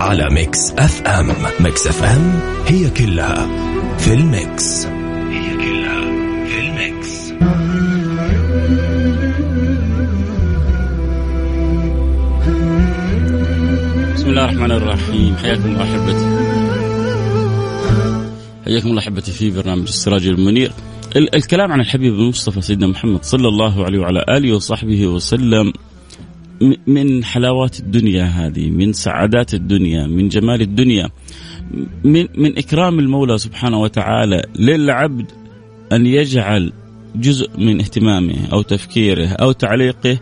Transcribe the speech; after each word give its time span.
على 0.00 0.28
Mix 0.30 0.70
FM. 0.78 1.32
Mix 1.60 1.86
FM 1.86 2.40
هي 2.66 2.90
كلها 2.90 3.48
في 3.98 4.14
ال 4.14 4.28
mix. 4.28 4.86
هي 5.30 5.56
كلها 5.56 6.00
في 6.46 6.60
ال 6.60 6.74
mix. 6.74 7.30
بسم 14.14 14.28
الله 14.28 14.44
الرحمن 14.44 14.72
الرحيم. 14.72 15.36
حياكم 15.36 15.64
الله 15.64 15.82
أحبتي. 15.82 16.26
حياكم 18.64 18.88
الله 18.88 18.98
أحبتي 19.00 19.32
في 19.32 19.50
برنامج 19.50 19.82
السراج 19.82 20.26
المنير. 20.26 20.72
ال- 21.16 21.34
الكلام 21.34 21.72
عن 21.72 21.80
الحبيب 21.80 22.14
المصطفى 22.14 22.60
سيدنا 22.60 22.86
محمد 22.86 23.24
صلى 23.24 23.48
الله 23.48 23.84
عليه 23.84 23.98
وعلى 23.98 24.24
آله 24.28 24.54
وصحبه 24.56 25.06
وسلم 25.06 25.72
من 26.86 27.24
حلاوات 27.24 27.80
الدنيا 27.80 28.24
هذه 28.24 28.70
من 28.70 28.92
سعادات 28.92 29.54
الدنيا 29.54 30.06
من 30.06 30.28
جمال 30.28 30.60
الدنيا 30.60 31.10
من 32.04 32.26
من 32.36 32.58
إكرام 32.58 32.98
المولى 32.98 33.38
سبحانه 33.38 33.78
وتعالى 33.80 34.42
للعبد 34.58 35.26
أن 35.92 36.06
يجعل 36.06 36.72
جزء 37.16 37.50
من 37.58 37.80
اهتمامه 37.80 38.34
أو 38.52 38.62
تفكيره 38.62 39.28
أو 39.28 39.52
تعليقه 39.52 40.18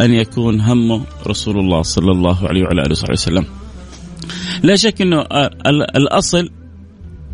أن 0.00 0.12
يكون 0.12 0.60
همه 0.60 1.02
رسول 1.26 1.58
الله 1.58 1.82
صلى 1.82 2.10
الله 2.12 2.48
عليه 2.48 2.62
وعلى 2.62 2.82
آله 2.82 2.90
وصحبه 2.90 3.12
وسلم. 3.12 3.44
لا 4.62 4.76
شك 4.76 5.02
إنه 5.02 5.20
ال- 5.66 5.96
الأصل 5.96 6.50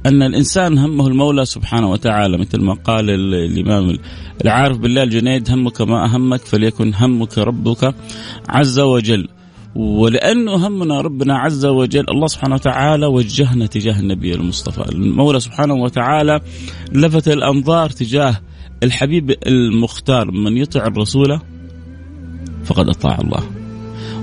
أن 0.06 0.22
الإنسان 0.22 0.78
همه 0.78 1.06
المولى 1.06 1.44
سبحانه 1.44 1.91
وتعالى 1.91 2.38
مثل 2.38 2.60
ما 2.60 2.74
قال 2.74 3.10
ال- 3.10 3.34
الإمام 3.34 3.98
العارف 4.44 4.78
بالله 4.78 5.02
الجنيد 5.02 5.50
همك 5.50 5.80
ما 5.80 6.05
أهمك 6.05 6.40
فليكن 6.40 6.94
همك 6.94 7.38
ربك 7.38 7.94
عز 8.48 8.78
وجل. 8.80 9.28
ولأنه 9.74 10.66
همنا 10.66 11.00
ربنا 11.00 11.38
عز 11.38 11.66
وجل 11.66 12.05
الله 12.10 12.27
سبحانه 12.27 12.55
وتعالى 12.55 13.06
وجهنا 13.06 13.66
تجاه 13.66 14.00
النبي 14.00 14.34
المصطفى، 14.34 14.92
المولى 14.92 15.40
سبحانه 15.40 15.74
وتعالى 15.74 16.40
لفت 16.92 17.28
الأنظار 17.28 17.90
تجاه 17.90 18.40
الحبيب 18.83 19.34
المختار 19.46 20.30
من 20.30 20.56
يطع 20.56 20.86
الرسول 20.86 21.40
فقد 22.64 22.88
أطاع 22.88 23.18
الله. 23.24 23.42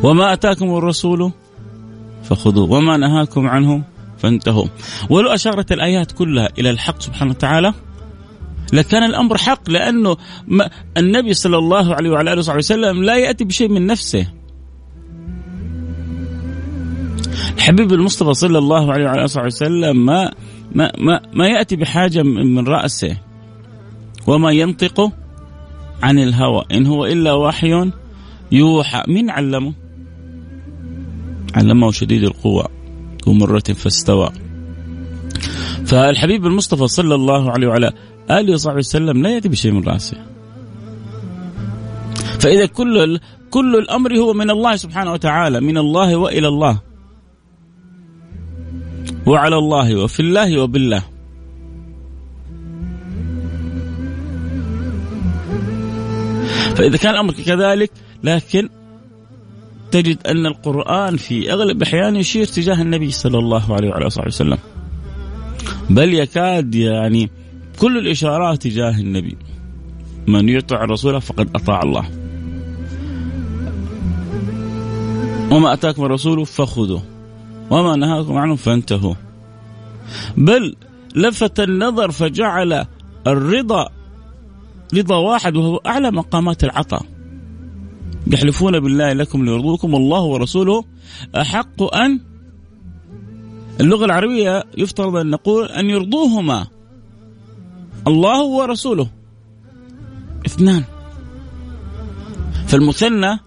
وما 0.03 0.33
أتاكم 0.33 0.75
الرسول 0.75 1.31
فخذوه 2.23 2.71
وما 2.71 2.97
نهاكم 2.97 3.47
عنه 3.47 3.83
فانتهوا. 4.25 4.65
ولو 5.09 5.29
أشارت 5.29 5.71
الآيات 5.71 6.11
كلها 6.11 6.49
إلى 6.59 6.69
الحق 6.69 7.01
سبحانه 7.01 7.31
وتعالى 7.31 7.73
لكان 8.73 9.03
الأمر 9.03 9.37
حق 9.37 9.69
لأنه 9.69 10.17
ما 10.47 10.69
النبي 10.97 11.33
صلى 11.33 11.57
الله 11.57 11.95
عليه 11.95 12.09
وعلى 12.09 12.33
آله 12.33 12.39
وصحبه 12.39 12.57
وسلم 12.57 13.03
لا 13.03 13.15
يأتي 13.15 13.43
بشيء 13.43 13.69
من 13.69 13.85
نفسه. 13.85 14.27
الحبيب 17.57 17.93
المصطفى 17.93 18.33
صلى 18.33 18.57
الله 18.57 18.93
عليه 18.93 19.05
وعلى 19.05 19.23
وصحبه 19.23 19.45
وسلم 19.45 20.05
ما 20.05 20.31
ما 20.71 20.91
ما, 20.97 21.21
ما 21.33 21.47
يأتي 21.47 21.75
بحاجة 21.75 22.23
من 22.23 22.67
رأسه. 22.67 23.17
وما 24.27 24.51
ينطق 24.51 25.11
عن 26.03 26.19
الهوى. 26.19 26.65
إن 26.71 26.87
هو 26.87 27.05
إلا 27.05 27.33
وحي 27.33 27.91
يوحى. 28.51 29.03
من 29.07 29.29
علمه؟ 29.29 29.73
علمه 31.55 31.91
شديد 31.91 32.23
القوى 32.23 32.63
ذو 32.63 32.74
مرة 33.33 33.59
فاستوى. 33.59 34.29
فالحبيب 35.85 36.45
المصطفى 36.45 36.87
صلى 36.87 37.15
الله 37.15 37.51
عليه 37.51 37.67
وعلى 37.67 37.91
آله 38.31 38.53
وصحبه 38.53 38.77
وسلم 38.77 39.23
لا 39.23 39.29
يأتي 39.29 39.49
بشيء 39.49 39.71
من 39.71 39.83
رأسه. 39.83 40.17
فإذا 42.39 42.65
كل 42.65 43.19
كل 43.51 43.75
الأمر 43.75 44.17
هو 44.17 44.33
من 44.33 44.49
الله 44.49 44.75
سبحانه 44.75 45.11
وتعالى 45.13 45.61
من 45.61 45.77
الله 45.77 46.15
وإلى 46.15 46.47
الله. 46.47 46.81
وعلى 49.25 49.57
الله 49.57 49.95
وفي 49.95 50.19
الله 50.19 50.61
وبالله. 50.61 51.03
فإذا 56.75 56.97
كان 56.97 57.13
الأمر 57.13 57.33
كذلك 57.33 57.91
لكن 58.23 58.69
تجد 59.95 60.27
أن 60.27 60.45
القرآن 60.45 61.17
في 61.17 61.53
أغلب 61.53 61.77
الأحيان 61.77 62.15
يشير 62.15 62.45
تجاه 62.45 62.81
النبي 62.81 63.11
صلى 63.11 63.37
الله 63.37 63.75
عليه 63.75 63.89
وعلى 63.89 64.07
آله 64.07 64.27
وسلم. 64.27 64.57
بل 65.89 66.13
يكاد 66.13 66.75
يعني 66.75 67.29
كل 67.79 67.97
الإشارات 67.97 68.61
تجاه 68.61 68.99
النبي. 68.99 69.37
من 70.27 70.49
يطع 70.49 70.83
الرسول 70.83 71.21
فقد 71.21 71.49
أطاع 71.55 71.81
الله. 71.83 72.09
وما 75.51 75.73
أتاكم 75.73 76.05
الرسول 76.05 76.45
فخذوه. 76.45 77.03
وما 77.69 77.95
نهاكم 77.95 78.37
عنه 78.37 78.55
فانتهوا. 78.55 79.15
بل 80.37 80.75
لفت 81.15 81.59
النظر 81.59 82.11
فجعل 82.11 82.85
الرضا 83.27 83.89
رضا 84.93 85.17
واحد 85.17 85.55
وهو 85.55 85.77
أعلى 85.77 86.11
مقامات 86.11 86.63
العطاء. 86.63 87.14
يحلفون 88.27 88.79
بالله 88.79 89.13
لكم 89.13 89.45
ليرضوكم 89.45 89.93
والله 89.93 90.21
ورسوله 90.21 90.83
أحق 91.35 91.95
أن 91.95 92.19
اللغة 93.81 94.05
العربية 94.05 94.63
يفترض 94.77 95.15
أن 95.15 95.29
نقول 95.29 95.65
أن 95.65 95.89
يرضوهما 95.89 96.67
الله 98.07 98.43
ورسوله. 98.43 99.07
اثنان. 100.45 100.83
فالمثنى 102.67 103.39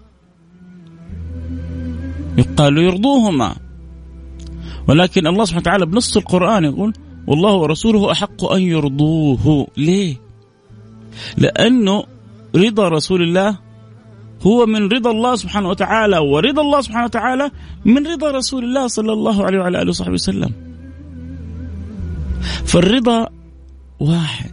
يقال 2.37 2.77
يرضوهما. 2.77 3.55
ولكن 4.87 5.27
الله 5.27 5.45
سبحانه 5.45 5.61
وتعالى 5.61 5.85
بنص 5.85 6.17
القرآن 6.17 6.63
يقول 6.63 6.93
والله 7.27 7.53
ورسوله 7.53 8.11
أحق 8.11 8.45
أن 8.45 8.61
يرضوه. 8.61 9.67
ليه؟ 9.77 10.15
لأنه 11.37 12.03
رضا 12.55 12.89
رسول 12.89 13.21
الله 13.21 13.68
هو 14.41 14.65
من 14.65 14.87
رضا 14.87 15.11
الله 15.11 15.35
سبحانه 15.35 15.69
وتعالى 15.69 16.17
ورضا 16.17 16.61
الله 16.61 16.81
سبحانه 16.81 17.05
وتعالى 17.05 17.51
من 17.85 18.07
رضا 18.07 18.31
رسول 18.31 18.63
الله 18.63 18.87
صلى 18.87 19.13
الله 19.13 19.45
عليه 19.45 19.59
وعلى 19.59 19.81
آله 19.81 19.89
وصحبه 19.89 20.13
وسلم. 20.13 20.51
فالرضا 22.65 23.27
واحد 23.99 24.51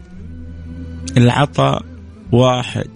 العطاء 1.17 1.85
واحد 2.33 2.89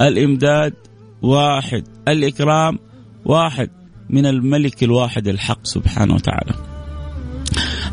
الإمداد 0.00 0.74
واحد 1.22 1.84
الإكرام 2.08 2.78
واحد 3.24 3.70
من 4.10 4.26
الملك 4.26 4.82
الواحد 4.82 5.28
الحق 5.28 5.66
سبحانه 5.66 6.14
وتعالى. 6.14 6.54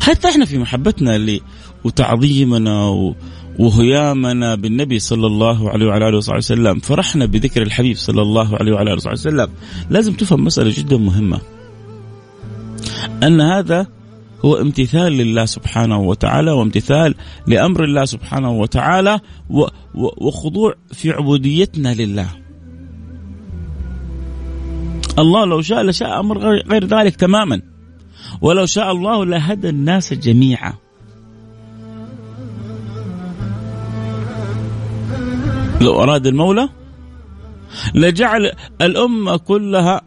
حتى 0.00 0.28
إحنا 0.28 0.44
في 0.44 0.58
محبتنا 0.58 1.40
وتعظيمنا 1.84 2.84
و 2.88 3.14
وهيامنا 3.58 4.54
بالنبي 4.54 4.98
صلى 4.98 5.26
الله 5.26 5.70
عليه 5.70 5.86
وعلى 5.86 6.08
آله 6.08 6.16
وصحبه 6.16 6.38
وسلم. 6.38 6.78
فرحنا 6.78 7.26
بذكر 7.26 7.62
الحبيب 7.62 7.96
صلى 7.96 8.22
الله 8.22 8.56
عليه 8.56 8.72
وعلى 8.72 8.90
آله 8.90 8.96
وصحبه 8.96 9.12
وسلم. 9.12 9.48
لازم 9.90 10.12
تفهم 10.12 10.44
مسألة 10.44 10.72
جدا 10.76 10.96
مهمة. 10.96 11.40
أن 13.22 13.40
هذا 13.40 13.86
هو 14.44 14.56
امتثال 14.56 15.12
لله 15.12 15.44
سبحانه 15.44 16.00
وتعالى 16.00 16.50
وامتثال 16.50 17.14
لأمر 17.46 17.84
الله 17.84 18.04
سبحانه 18.04 18.50
وتعالى 18.50 19.20
وخضوع 19.94 20.74
في 20.92 21.10
عبوديتنا 21.10 21.94
لله. 21.94 22.28
الله 25.18 25.44
لو 25.44 25.62
شاء 25.62 25.82
لشاء 25.82 26.20
أمر 26.20 26.38
غير 26.38 26.84
ذلك 26.84 27.16
تماما. 27.16 27.62
ولو 28.40 28.66
شاء 28.66 28.92
الله 28.92 29.24
لهدى 29.24 29.68
الناس 29.68 30.14
جميعا. 30.14 30.72
لو 35.82 36.02
أراد 36.02 36.26
المولى 36.26 36.68
لجعل 37.94 38.52
الأمة 38.80 39.36
كلها 39.36 40.00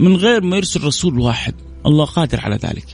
من 0.00 0.16
غير 0.16 0.40
ما 0.40 0.56
يرسل 0.56 0.84
رسول 0.84 1.18
واحد. 1.18 1.54
الله 1.86 2.04
قادر 2.04 2.40
على 2.40 2.56
ذلك. 2.56 2.86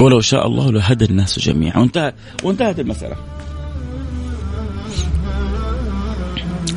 ولو 0.00 0.20
شاء 0.20 0.46
الله 0.46 0.72
لهدى 0.72 1.04
الناس 1.04 1.38
جميعا. 1.38 1.78
وانتهى 1.78 2.12
وانتهت 2.42 2.80
المسألة. 2.80 3.16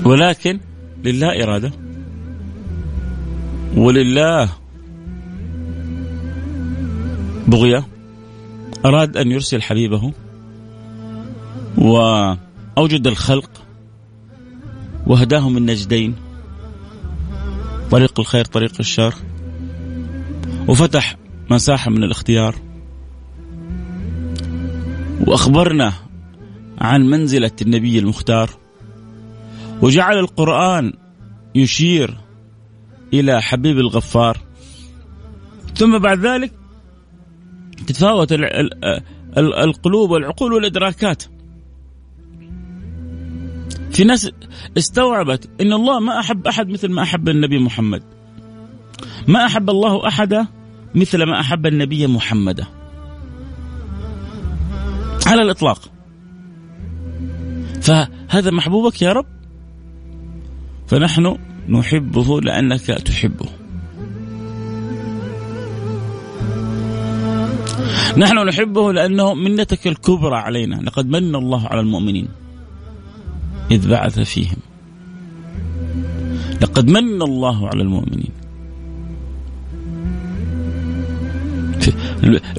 ولكن 0.06 0.59
لله 1.03 1.44
إرادة. 1.44 1.71
ولله 3.75 4.58
بغية 7.50 7.88
أراد 8.86 9.18
أن 9.18 9.31
يرسل 9.31 9.62
حبيبه 9.62 10.13
وأوجد 11.78 13.07
الخلق 13.07 13.50
وهداهم 15.07 15.57
النجدين 15.57 16.16
طريق 17.92 18.19
الخير 18.19 18.46
طريق 18.46 18.74
الشر. 18.80 19.13
وفتح 20.68 21.16
مساحة 21.51 21.92
من 21.92 22.04
الاختيار. 22.04 22.56
وأخبرنا 25.28 25.94
عن 26.78 27.02
منزلة 27.02 27.52
النبي 27.62 28.00
المختار. 28.00 28.50
وجعل 29.81 30.18
القرآن 30.18 30.94
يشير 31.56 32.18
إلى 33.13 33.42
حبيب 33.42 33.78
الغفار. 33.78 34.38
ثم 35.75 35.98
بعد 35.98 36.25
ذلك 36.25 36.58
تتفاوت 37.88 38.34
القلوب 39.38 40.10
والعقول 40.12 40.54
والإدراكات. 40.54 41.24
في 43.92 44.04
ناس 44.04 44.31
استوعبت 44.78 45.50
إن 45.62 45.74
الله 45.74 46.00
ما 46.00 46.20
أحب 46.20 46.48
أحد 46.48 46.70
مثل 46.70 46.92
ما 46.92 47.02
أحب 47.02 47.30
النبي 47.30 47.60
محمد. 47.60 48.04
ما 49.28 49.46
أحب 49.46 49.70
الله 49.70 50.08
احدا 50.08 50.48
مثل 50.96 51.24
ما 51.24 51.40
أحب 51.40 51.66
النبي 51.66 52.08
محمدا 52.08 52.66
على 55.26 55.42
الإطلاق. 55.42 55.80
فهذا 57.81 58.52
محبوبك 58.52 59.02
يا 59.02 59.14
رب؟ 59.14 59.26
فنحن 60.88 61.38
نحبه 61.70 62.42
لأنك 62.42 62.81
تحبه. 62.81 63.58
نحن 68.17 68.38
نحبه 68.47 68.94
لأنه 68.94 69.33
منتك 69.33 69.88
الكبرى 69.88 70.35
علينا. 70.35 70.75
لقد 70.75 71.09
من 71.09 71.35
الله 71.35 71.67
على 71.67 71.79
المؤمنين 71.79 72.27
إذ 73.71 73.89
بعث 73.89 74.19
فيهم. 74.19 74.57
لقد 76.61 76.88
من 76.88 77.21
الله 77.21 77.67
على 77.67 77.81
المؤمنين. 77.81 78.31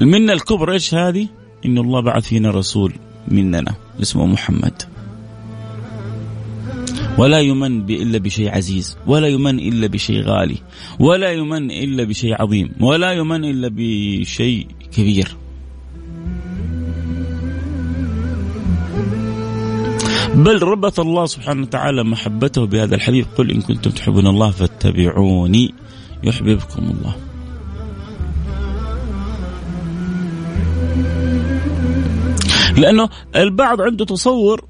المنة 0.03 0.33
الكبرى 0.33 0.73
إيش 0.73 0.95
هذه؟ 0.95 1.29
إن 1.67 1.79
الله 1.79 2.01
بعث 2.01 2.25
فينا 2.27 2.51
رسول 2.51 2.93
مننا 3.29 3.75
اسمه 4.03 4.27
محمد. 4.27 4.83
ولا 7.19 7.41
يمن 7.41 7.91
إلا 7.91 8.19
بشيء 8.19 8.51
عزيز 8.51 8.97
ولا 9.07 9.29
يمن 9.29 9.59
إلا 9.59 9.87
بشيء 9.87 10.23
غالي 10.23 10.57
ولا 10.99 11.33
يمن 11.33 11.71
إلا 11.71 12.05
بشيء 12.05 12.43
عظيم 12.43 12.73
ولا 12.81 13.13
يمن 13.13 13.45
إلا 13.45 13.69
بشيء 13.73 14.67
كبير. 14.93 15.37
بل 20.41 20.63
ربط 20.63 21.01
الله 21.01 21.27
سبحانه 21.27 21.63
وتعالى 21.63 22.05
محبته 22.05 22.67
بهذا 22.67 22.95
الحبيب. 22.95 23.27
قل 23.37 23.51
إن 23.51 23.61
كنتم 23.61 23.91
تحبون 23.91 24.27
الله 24.27 24.51
فاتبعوني 24.51 25.75
يحببكم 26.25 26.83
الله. 26.83 27.15
لأنه 32.77 33.09
البعض 33.37 33.81
عنده 33.81 34.05
تصور 34.05 34.65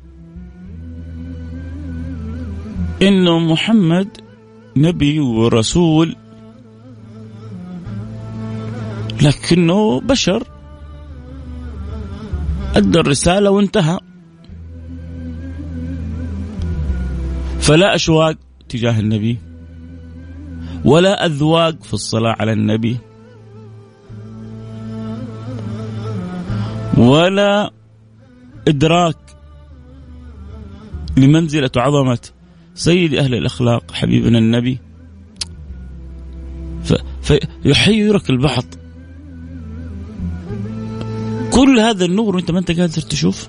انه 3.03 3.39
محمد 3.39 4.09
نبي 4.77 5.21
ورسول 5.21 6.17
لكنه 9.23 10.01
بشر. 10.01 10.43
أدى 12.75 13.01
الرسالة 13.01 13.51
وانتهى. 13.51 14.10
فلا 17.61 17.95
أشواق 17.95 18.37
تجاه 18.69 19.01
النبي 19.01 19.39
ولا 20.85 21.27
أذواق 21.27 21.83
في 21.83 21.95
الصلاة 21.95 22.37
على 22.39 22.53
النبي 22.53 22.99
ولا 26.99 27.71
إدراك 28.69 29.17
لمنزلة 31.17 31.71
وعظمة 31.77 32.19
سيد 32.75 33.15
أهل 33.15 33.35
الأخلاق 33.35 33.93
حبيبنا 33.93 34.39
النبي. 34.39 34.79
فيحيرك 37.23 38.31
البعض 38.31 38.65
كل 41.53 41.79
هذا 41.79 42.05
النور 42.05 42.37
وانت 42.37 42.51
ما 42.51 42.59
انت 42.59 42.71
قادر 42.71 43.03
تشوف؟ 43.03 43.49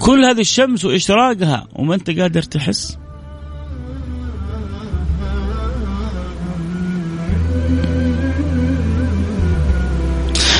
كل 0.00 0.24
هذه 0.24 0.40
الشمس 0.40 0.84
وإشراقها 0.84 1.68
وما 1.74 1.94
أنت 1.94 2.10
قادر 2.10 2.42
تحس؟ 2.42 2.98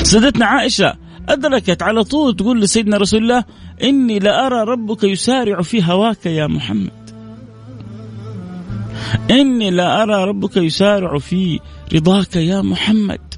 سيدتنا 0.03 0.47
عائشة 0.47 0.95
أدركت 1.29 1.83
على 1.83 2.05
طول 2.05 2.37
تقول 2.37 2.61
لسيدنا 2.61 2.97
رسول 2.97 3.23
الله 3.23 3.45
إني 3.83 4.19
لأرى 4.19 4.65
ربك 4.65 5.05
يسارع 5.05 5.63
في 5.63 5.85
هواك 5.85 6.27
يا 6.27 6.47
محمد. 6.47 6.91
إني 9.31 9.71
لأرى 9.71 10.25
ربك 10.25 10.57
يسارع 10.57 11.19
في 11.19 11.61
رضاك 11.95 12.37
يا 12.37 12.61
محمد. 12.61 13.30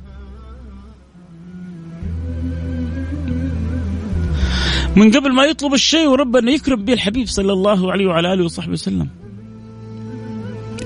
من 4.96 5.10
قبل 5.10 5.32
ما 5.32 5.44
يطلب 5.44 5.74
الشيء 5.74 6.08
وربنا 6.08 6.50
يكرم 6.50 6.84
به 6.84 6.92
الحبيب 6.92 7.26
صلى 7.26 7.52
الله 7.52 7.92
عليه 7.92 8.06
وعلى 8.06 8.32
آله 8.32 8.44
وصحبه 8.44 8.72
وسلم. 8.72 9.08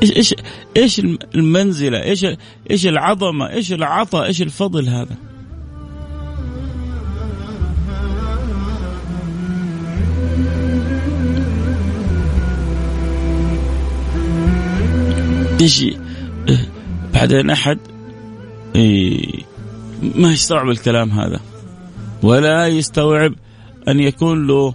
إيش 0.02 0.12
إيش 0.16 0.34
إيش 0.76 1.02
المنزلة؟ 1.34 2.02
إيش 2.02 2.26
إيش 2.70 2.86
العظمة؟ 2.86 3.50
إيش 3.50 3.72
العطاء؟ 3.72 4.26
إيش 4.26 4.42
الفضل 4.42 4.88
هذا؟ 4.88 5.16
تجي 15.58 15.98
بعدين 17.14 17.50
أحد 17.50 17.78
إيه، 18.74 19.42
ما 20.14 20.32
يستوعب 20.32 20.68
الكلام 20.68 21.10
هذا. 21.10 21.40
ولا 22.22 22.66
يستوعب 22.66 23.34
أن 23.88 24.00
يكون 24.00 24.46
له 24.46 24.74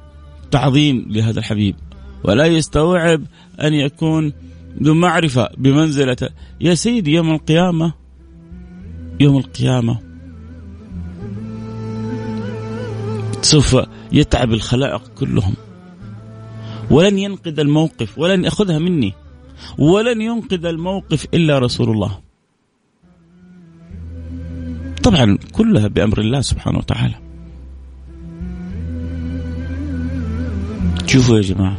تعظيم 0.52 1.06
لهذا 1.10 1.40
الحبيب 1.40 1.76
ولا 2.24 2.46
يستوعب 2.46 3.24
أن 3.62 3.74
يكون 3.74 4.34
ذو 4.84 4.94
معرفة 4.94 5.50
بمنزلته 5.58 6.30
يا 6.62 6.74
سيدي 6.74 7.12
يوم 7.14 7.32
القيامة 7.32 7.94
يوم 9.20 9.38
القيامة 9.38 10.12
سوف 13.42 13.78
يتعب 14.12 14.54
الخلائق 14.54 15.08
كلهم. 15.20 15.54
ولن 16.92 17.20
ينقذ 17.20 17.60
الموقف 17.60 18.20
ولن 18.20 18.44
يأخذها 18.44 18.80
مني. 18.80 19.14
ولن 19.78 20.22
ينقذ 20.22 20.66
الموقف 20.66 21.26
إلا 21.34 21.60
رسول 21.60 21.90
الله. 21.90 22.20
طبعا 25.04 25.38
كلها 25.52 25.88
بأمر 25.88 26.20
الله 26.20 26.42
سبحانه 26.42 26.78
وتعالى. 26.78 27.31
شوفوا 31.12 31.38
يا 31.38 31.42
جماعة 31.42 31.78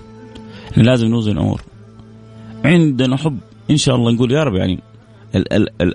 لازم 0.76 1.06
نوزن 1.06 1.32
الأمور. 1.32 1.62
عندنا 2.64 3.16
حب 3.16 3.38
إن 3.70 3.76
شاء 3.76 3.96
الله 3.96 4.12
نقول 4.12 4.32
يا 4.32 4.44
رب 4.44 4.54
يعني 4.54 4.80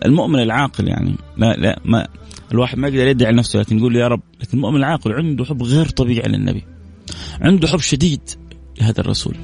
المؤمن 0.06 0.39
العاقل 0.39 0.88
يعني 0.88 1.15
لا 1.38 1.53
لا 1.53 1.79
ما 1.86 2.08
الواحد 2.51 2.77
ما 2.77 2.88
يقدر 2.88 3.08
يدعي 3.08 3.34
نفسه 3.34 3.60
لكن 3.60 3.77
يقول 3.77 3.96
يا 3.96 4.08
رب 4.08 4.22
لكن 4.41 4.58
المؤمن 4.58 4.77
العاقل 4.77 5.13
عنده 5.13 5.46
حب 5.46 5.63
غير 5.63 5.86
طبيعي 5.86 6.29
للنبي. 6.29 6.63
عنده 7.41 7.67
حب 7.67 7.79
شديد 7.79 8.22
لهذا 8.82 9.01
الرسول. 9.01 9.36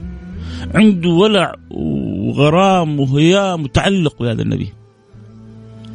عنده 0.76 1.10
ولع 1.10 1.56
وغرام 1.72 3.00
وهيام 3.00 3.64
وتعلق 3.64 4.20
بهذا 4.20 4.42
النبي. 4.42 4.74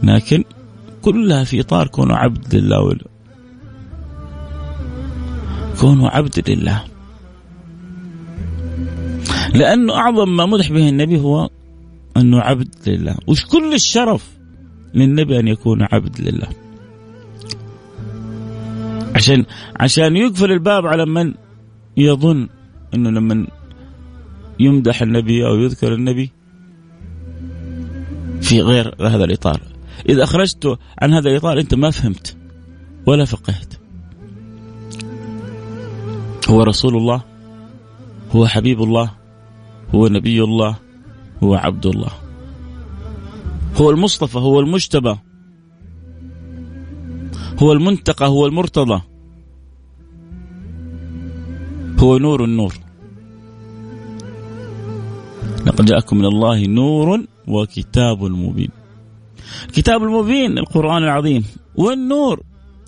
لكن 0.02 0.45
كلها 1.02 1.45
في 1.45 1.61
إطار 1.61 1.87
كونه 1.87 2.14
عبد 2.14 2.55
لله. 2.55 2.99
كونه 5.81 6.09
عبد 6.09 6.50
لله. 6.50 6.85
لأنه 9.55 9.95
أعظم 9.95 10.37
ما 10.37 10.47
مدح 10.47 10.73
به 10.73 10.88
النبي 10.88 11.21
هو 11.21 11.50
أنه 12.17 12.40
عبد 12.40 12.75
لله. 12.87 13.17
وش 13.26 13.45
كل 13.45 13.75
الشرف 13.75 14.38
للنبي 14.95 15.40
أن 15.40 15.49
يكون 15.49 15.87
عبد 15.93 16.21
لله. 16.21 16.49
عشان 19.14 19.45
عشان 19.76 20.17
يقفل 20.17 20.52
الباب 20.52 20.87
على 20.87 21.07
من 21.07 21.35
يظن 21.97 22.49
أنه 22.95 23.11
لما 23.11 23.47
يمدح 24.61 25.02
النبي 25.02 25.47
أو 25.47 25.55
يذكر 25.55 25.95
النبي 25.95 26.31
في 28.40 28.62
غير 28.62 28.95
هذا 29.00 29.25
الإطار. 29.25 29.61
إذا 30.09 30.25
أخرجته 30.25 30.78
عن 31.02 31.12
هذا 31.12 31.31
الإطار 31.31 31.61
أنت 31.61 31.75
ما 31.75 31.90
فهمت 31.90 32.37
ولا 33.07 33.25
فقهت. 33.25 33.75
هو 36.49 36.62
رسول 36.62 36.97
الله 36.97 37.23
هو 38.33 38.47
حبيب 38.47 38.83
الله 38.83 39.17
هو 39.95 40.09
نبي 40.09 40.45
الله 40.45 40.76
هو 41.42 41.54
عبد 41.54 41.87
الله. 41.87 42.11
هو 43.76 43.90
المصطفى 43.90 44.38
هو 44.38 44.61
المجتبى. 44.61 45.16
هو 47.62 47.73
المنتقى 47.73 48.28
هو 48.28 48.47
المرتضى. 48.47 49.02
هو 51.99 52.18
نور 52.18 52.45
النور. 52.45 52.75
لقد 55.66 55.85
جاءكم 55.85 56.18
من 56.18 56.25
الله 56.25 56.66
نور 56.66 57.25
وكتاب 57.49 58.25
مبين. 58.25 58.71
كتاب 59.73 60.02
المبين 60.02 60.59
القرآن 60.59 61.02
العظيم. 61.02 61.45
والنور 61.76 62.42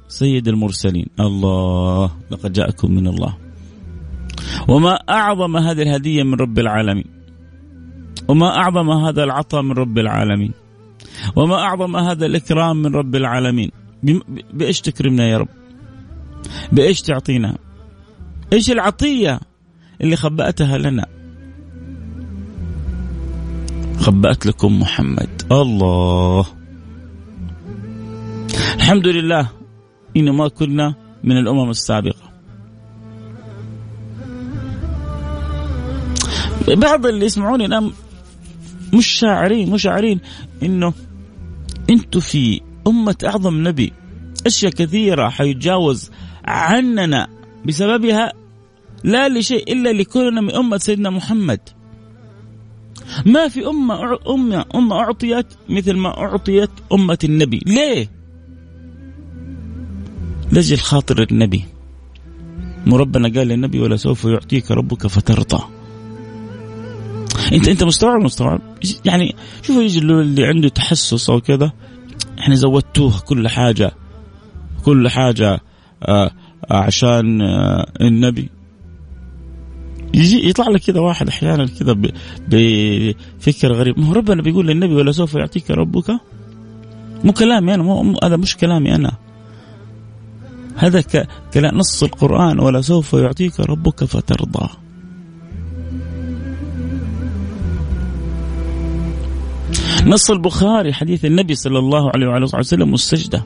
سيد 0.09 0.49
المرسلين. 0.49 1.07
الله 1.21 2.11
لقد 2.31 2.53
جاءكم 2.53 2.91
من 2.91 3.07
الله. 3.07 3.40
وما 4.69 4.95
أعظم 4.95 5.57
هذه 5.57 5.83
الهدية 5.83 6.23
من 6.23 6.35
رب 6.35 6.59
العالمين. 6.59 7.05
وما 8.29 8.57
أعظم 8.57 8.91
هذا 8.91 9.25
العطاء 9.25 9.63
من 9.63 9.73
رب 9.73 9.99
العالمين. 9.99 10.53
وما 11.37 11.55
أعظم 11.55 11.97
هذا 11.97 12.27
الإكرام 12.27 12.77
من 12.77 12.95
رب 12.95 13.15
العالمين. 13.17 13.71
بإيش 14.53 14.81
تكرمنا 14.81 15.29
يا 15.29 15.39
رب؟ 15.39 15.49
بإيش 16.73 17.03
تعطينا؟ 17.03 17.59
إيش 18.53 18.71
العطية 18.71 19.41
اللي 20.01 20.17
خبأتها 20.17 20.79
لنا؟ 20.79 21.07
خبأت 23.99 24.47
لكم 24.47 24.81
محمد. 24.81 25.43
الله. 25.53 26.47
الحمد 28.75 29.07
لله 29.07 29.51
إن 30.17 30.31
ما 30.31 30.49
كنا 30.49 30.95
من 31.25 31.37
الأمم 31.37 31.71
السابقة. 31.71 32.30
بعض 36.69 37.07
اللي 37.07 37.27
يسمعوني 37.27 37.67
الآن 37.67 37.91
مش 38.95 39.07
شاعرين 39.07 39.71
مش 39.71 39.83
شاعرين 39.83 40.21
إنه 40.63 40.93
أنتم 41.91 42.21
في 42.21 42.61
أمة 42.87 43.17
أعظم 43.25 43.69
نبي. 43.69 43.93
أشياء 44.47 44.73
كثيرة 44.73 45.29
حيتجاوز 45.29 46.11
عننا 46.45 47.29
بسببها 47.67 48.33
لا 49.05 49.29
لشيء 49.29 49.73
إلا 49.73 49.93
لكوننا 49.93 50.41
من 50.41 50.55
أمة 50.55 50.79
سيدنا 50.79 51.11
محمد. 51.11 51.61
ما 53.27 53.49
في 53.49 53.67
أمة 53.67 54.19
أمة 54.29 54.65
أمة 54.75 54.97
أعطيت 54.97 55.47
مثل 55.69 55.97
ما 55.97 56.09
أعطيت 56.09 56.71
أمة 56.93 57.19
النبي. 57.25 57.63
ليه؟ 57.67 58.11
لجل 60.53 60.79
خاطر 60.79 61.27
النبي. 61.31 61.65
مربنا 62.87 63.29
قال 63.29 63.49
للنبي 63.49 63.81
ولا 63.81 63.97
سوف 63.97 64.25
يعطيك 64.25 64.71
ربك 64.71 65.07
فترضى. 65.07 65.80
انت 67.53 67.69
انت 67.69 67.85
مستوعب 67.85 68.21
مستوعب؟ 68.21 68.61
يعني 69.05 69.35
شوفوا 69.63 69.83
يجي 69.83 69.99
اللي 69.99 70.47
عنده 70.47 70.69
تحسس 70.69 71.31
أو 71.31 71.41
كذا 71.41 71.73
إحنا 72.39 72.55
زودتوه 72.55 73.21
كل 73.21 73.49
حاجة 73.49 73.93
كل 74.85 75.09
حاجة 75.09 75.61
آه 76.03 76.31
عشان 76.71 77.41
آه 77.41 77.93
النبي. 78.01 78.51
يجي 80.15 80.49
يطلع 80.49 80.69
لك 80.69 80.81
كذا 80.81 81.01
واحد 81.01 81.29
أحيانا 81.29 81.67
كذا 81.67 81.97
بفكر 82.49 83.73
غريب. 83.73 83.99
ما 83.99 84.07
هو 84.07 84.13
ربنا 84.13 84.43
بيقول 84.43 84.67
للنبي 84.67 84.95
ولا 84.95 85.13
سوف 85.13 85.35
يعطيك 85.35 85.71
ربك؟ 85.71 86.11
مو 87.25 87.33
كلامي 87.33 87.75
أنا 87.75 87.83
مو 87.83 88.19
هذا 88.25 88.37
مش 88.37 88.57
كلامي 88.57 88.95
أنا. 88.95 89.13
هذا 90.77 91.01
كلام 91.55 91.79
نص 91.79 92.03
القرآن. 92.03 92.61
ولا 92.61 92.81
سوف 92.81 93.13
يعطيك 93.13 93.61
ربك 93.61 94.05
فترضى. 94.05 94.69
نص 100.07 100.31
البخاري 100.31 100.93
حديث 100.93 101.25
النبي 101.25 101.55
صلى 101.55 101.79
الله 101.79 102.11
عليه 102.11 102.27
وعلى 102.27 102.45
وسلم 102.45 102.91
والسجدة. 102.93 103.45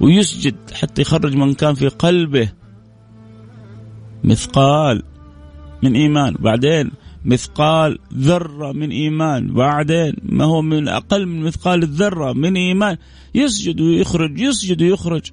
ويسجد 0.00 0.54
حتى 0.72 1.02
يخرج 1.02 1.36
من 1.36 1.54
كان 1.54 1.74
في 1.74 1.88
قلبه 1.88 2.52
مثقال 4.24 5.02
من 5.82 5.94
إيمان. 5.94 6.34
بعدين 6.34 6.90
مثقال 7.24 7.98
ذرة 8.14 8.72
من 8.72 8.90
إيمان. 8.90 9.54
بعدين 9.54 10.14
ما 10.22 10.44
هو 10.44 10.62
من 10.62 10.88
أقل 10.88 11.26
من 11.26 11.42
مثقال 11.42 11.82
الذرة 11.82 12.32
من 12.32 12.56
إيمان. 12.56 12.96
يسجد 13.34 13.80
ويخرج 13.80 14.40
يسجد 14.40 14.82
ويخرج. 14.82 15.30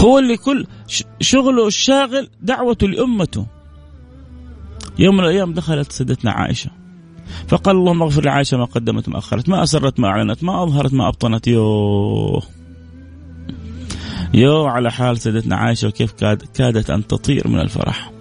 هو 0.00 0.18
اللي 0.18 0.36
كل 0.36 0.66
شغله 1.20 1.66
الشاغل 1.66 2.28
دعوته 2.42 2.88
لامته 2.88 3.57
يوم 4.98 5.16
من 5.16 5.24
الأيام 5.24 5.52
دخلت 5.52 5.92
سيدتنا 5.92 6.30
عائشة. 6.30 6.70
فقال 7.48 7.76
اللهم 7.76 8.02
اغفر 8.02 8.24
لعائشة 8.24 8.56
ما 8.56 8.64
قدمت 8.64 9.08
ما 9.08 9.18
أخرت 9.18 9.48
ما 9.48 9.62
أسرت 9.62 10.00
ما 10.00 10.08
أعلنت 10.08 10.44
ما 10.44 10.62
أظهرت 10.62 10.94
ما 10.94 11.08
أبطنت. 11.08 11.46
يوه. 11.46 12.42
يو 14.34 14.66
على 14.66 14.92
حال 14.92 15.18
سيدتنا 15.18 15.56
عائشة 15.56 15.88
وكيف 15.88 16.12
كاد 16.12 16.42
كادت 16.54 16.90
أن 16.90 17.06
تطير 17.06 17.48
من 17.48 17.60
الفرح. 17.60 18.12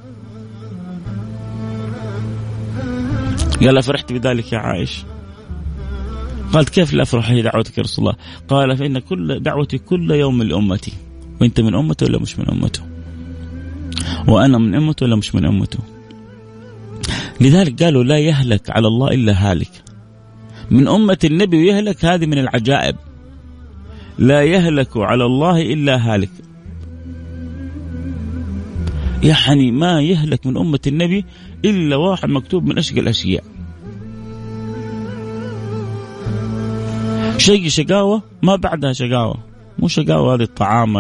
قال 3.61 3.83
فرحت 3.83 4.13
بذلك 4.13 4.53
يا 4.53 4.57
عائشة. 4.57 5.05
قالت 6.53 6.69
كيف 6.69 6.93
لا 6.93 7.03
أفرح 7.03 7.29
هي 7.29 7.41
دعوتك 7.41 7.77
يا 7.77 7.83
رسول 7.83 8.05
الله؟ 8.05 8.17
قال 8.47 8.77
فإن 8.77 8.99
كل 8.99 9.39
دعوتي 9.39 9.77
كل 9.77 10.11
يوم 10.11 10.43
لأمتي. 10.43 10.93
وأنت 11.41 11.59
من 11.59 11.75
أمته 11.75 12.05
ولا 12.05 12.19
مش 12.19 12.39
من 12.39 12.49
أمته 12.49 12.81
وأنا 14.27 14.57
من 14.57 14.75
أمته 14.75 15.05
ولا 15.05 15.15
مش 15.15 15.35
من 15.35 15.45
أمته 15.45 15.79
لذلك 17.41 17.83
قالوا 17.83 18.03
لا 18.03 18.17
يهلك 18.17 18.69
على 18.69 18.87
الله 18.87 19.07
إلا 19.07 19.51
هالك. 19.51 19.83
من 20.71 20.87
أمة 20.87 21.17
النبي 21.23 21.57
ويهلك 21.57 22.05
هذه 22.05 22.25
من 22.25 22.37
العجائب. 22.37 22.95
لا 24.17 24.43
يهلك 24.43 24.97
على 24.97 25.25
الله 25.25 25.61
إلا 25.61 25.95
هالك. 25.95 26.29
يعني 29.23 29.71
ما 29.71 30.01
يهلك 30.01 30.45
من 30.45 30.57
أمة 30.57 30.79
النبي 30.87 31.25
إلا 31.65 31.95
واحد 31.95 32.29
مكتوب 32.29 32.65
من 32.65 32.77
أشقى 32.77 32.99
الأشياء. 32.99 33.43
شقي 37.37 37.69
شقاوة؟ 37.69 38.21
ما 38.43 38.55
بعدها 38.55 38.93
شقاوة. 38.93 39.37
مو 39.79 39.87
شقاوة 39.87 40.35
هذه 40.35 40.41
الطعام 40.41 40.97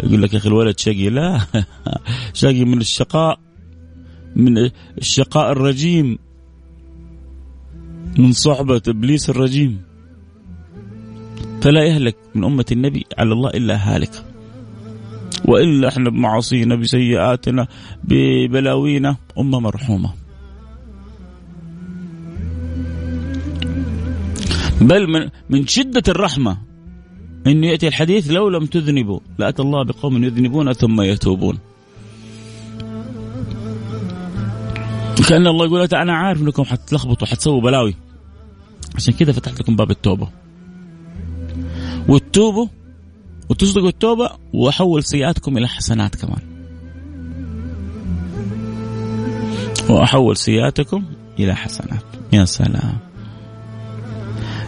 يقول 0.00 0.22
لك 0.22 0.32
يا 0.32 0.38
أخي 0.38 0.48
الولد 0.48 0.78
شقي. 0.78 1.08
لا. 1.08 1.40
شقي 2.34 2.64
من 2.64 2.80
الشقاء 2.80 3.43
من 4.36 4.70
الشقاء 4.98 5.52
الرجيم 5.52 6.18
من 8.18 8.32
صحبة 8.32 8.82
إبليس 8.88 9.30
الرجيم. 9.30 9.82
فلا 11.60 11.84
يهلك 11.84 12.16
من 12.34 12.44
أمة 12.44 12.64
النبي 12.72 13.06
على 13.18 13.32
الله 13.32 13.50
إلا 13.50 13.76
هالك. 13.76 14.24
وإلا 15.44 15.88
إحنا 15.88 16.10
بمعاصينا 16.10 16.76
بسيئاتنا 16.76 17.66
ببلاوينا 18.04 19.16
أمة 19.38 19.60
مرحومة. 19.60 20.10
بل 24.80 25.10
من, 25.10 25.30
من 25.50 25.66
شدة 25.66 26.02
الرحمة 26.08 26.58
أنه 27.46 27.66
يأتي 27.66 27.88
الحديث 27.88 28.30
لو 28.30 28.48
لم 28.48 28.66
تذنبوا 28.66 29.20
لأتى 29.38 29.62
الله 29.62 29.84
بقوم 29.84 30.24
يذنبون 30.24 30.72
ثم 30.72 31.00
يتوبون. 31.00 31.58
كأن 35.22 35.46
الله 35.46 35.66
يقول 35.66 35.88
أنا 35.94 36.12
عارف 36.12 36.42
أنكم 36.42 36.64
حتلخبطوا 36.64 37.26
حتسووا 37.26 37.60
بلاوي. 37.60 37.94
عشان 38.94 39.14
كذا 39.14 39.32
فتحت 39.32 39.60
لكم 39.60 39.76
باب 39.76 39.90
التوبة. 39.90 40.28
وتتوبوا 42.08 42.66
وتصدقوا 43.48 43.88
التوبة 43.88 44.30
وأحول 44.52 45.04
سيئاتكم 45.04 45.58
إلى 45.58 45.68
حسنات 45.68 46.16
كمان. 46.16 46.42
وأحول 49.88 50.36
سيئاتكم 50.36 51.04
إلى 51.38 51.54
حسنات. 51.54 52.04
يا 52.32 52.44
سلام. 52.44 52.98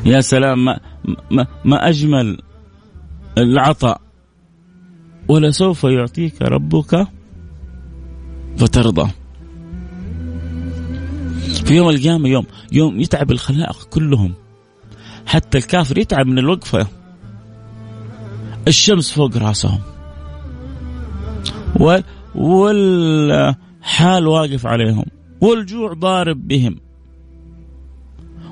يا 0.05 0.21
سلام 0.21 0.65
ما, 0.65 0.81
ما, 1.31 1.47
ما 1.65 1.88
أجمل 1.88 2.38
العطاء. 3.38 4.00
ولسوف 5.29 5.85
يعطيك 5.85 6.43
ربك 6.43 7.07
فترضى. 8.57 9.11
في 11.66 11.75
يوم 11.75 11.88
القيامة 11.88 12.28
يوم 12.28 12.46
يوم 12.73 13.00
يتعب 13.00 13.30
الخلائق 13.30 13.85
كلهم. 13.90 14.35
حتى 15.26 15.58
الكافر 15.58 15.99
يتعب 15.99 16.26
من 16.26 16.38
الوقفة. 16.38 16.87
الشمس 18.68 19.12
فوق 19.12 19.37
رأسهم. 19.37 19.80
والحال 22.35 24.26
واقف 24.26 24.66
عليهم. 24.66 25.04
والجوع 25.40 25.92
ضارب 25.92 26.49
بهم. 26.49 26.76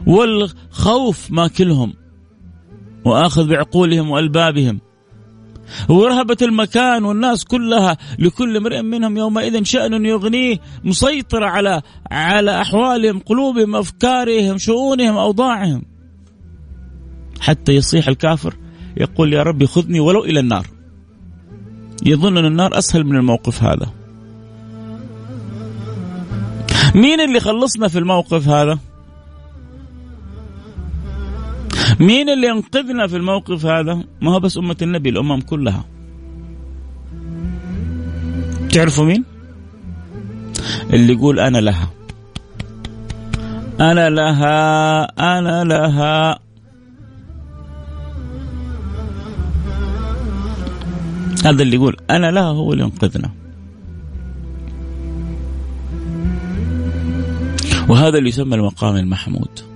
والخوف 0.07 1.31
ماكلهم. 1.31 1.95
وآخذ 3.05 3.49
بعقولهم 3.49 4.11
وألبابهم. 4.11 4.81
ورهبة 5.89 6.37
المكان 6.43 7.05
والناس 7.05 7.45
كلها 7.45 7.97
لكل 8.19 8.57
امرئ 8.57 8.83
منهم 8.83 9.17
يومئذ 9.17 9.63
شأن 9.63 10.07
يغنيه 10.07 10.59
مسيطرة 10.85 11.47
على 11.47 11.83
على 12.11 12.61
أحوالهم 12.61 13.19
قلوبهم 13.19 13.77
أفكارهم 13.77 14.59
شؤونهم 14.59 15.17
أوضاعهم. 15.17 15.83
حتى 17.41 17.73
يصيح 17.73 18.09
الكافر 18.09 18.55
يقول 18.97 19.33
يا 19.33 19.43
ربي 19.43 19.67
خذني 19.67 20.01
ولو 20.01 20.25
إلى 20.25 20.41
النار. 20.41 20.67
يظن 22.07 22.39
أن 22.39 22.45
النار 22.45 22.79
أسهل 22.79 23.05
من 23.05 23.17
الموقف 23.17 23.63
هذا. 23.63 23.87
مين 26.95 27.21
اللي 27.21 27.41
خلصنا 27.41 27.89
في 27.89 27.99
الموقف 27.99 28.49
هذا؟ 28.49 28.79
مين 32.01 32.31
اللي 32.31 32.47
ينقذنا 32.47 33.07
في 33.07 33.17
الموقف 33.17 33.67
هذا؟ 33.67 34.05
ما 34.23 34.33
هو 34.33 34.41
بس 34.41 34.59
أمة 34.59 34.77
النبي 34.83 35.09
الأمم 35.09 35.41
كلها. 35.41 35.85
تعرفوا 38.71 39.05
مين؟ 39.05 39.25
اللي 40.93 41.13
يقول 41.13 41.41
أنا 41.41 41.59
لها. 41.59 41.91
أنا 43.81 44.11
لها 44.11 45.05
أنا 45.39 45.65
لها. 45.65 46.39
هذا 51.45 51.63
اللي 51.63 51.77
يقول 51.77 51.97
أنا 52.11 52.31
لها 52.31 52.43
هو 52.43 52.73
اللي 52.73 52.85
ينقذنا. 52.85 53.31
وهذا 57.89 58.19
اللي 58.19 58.29
يسمى 58.29 58.55
المقام 58.55 58.97
المحمود. 58.97 59.74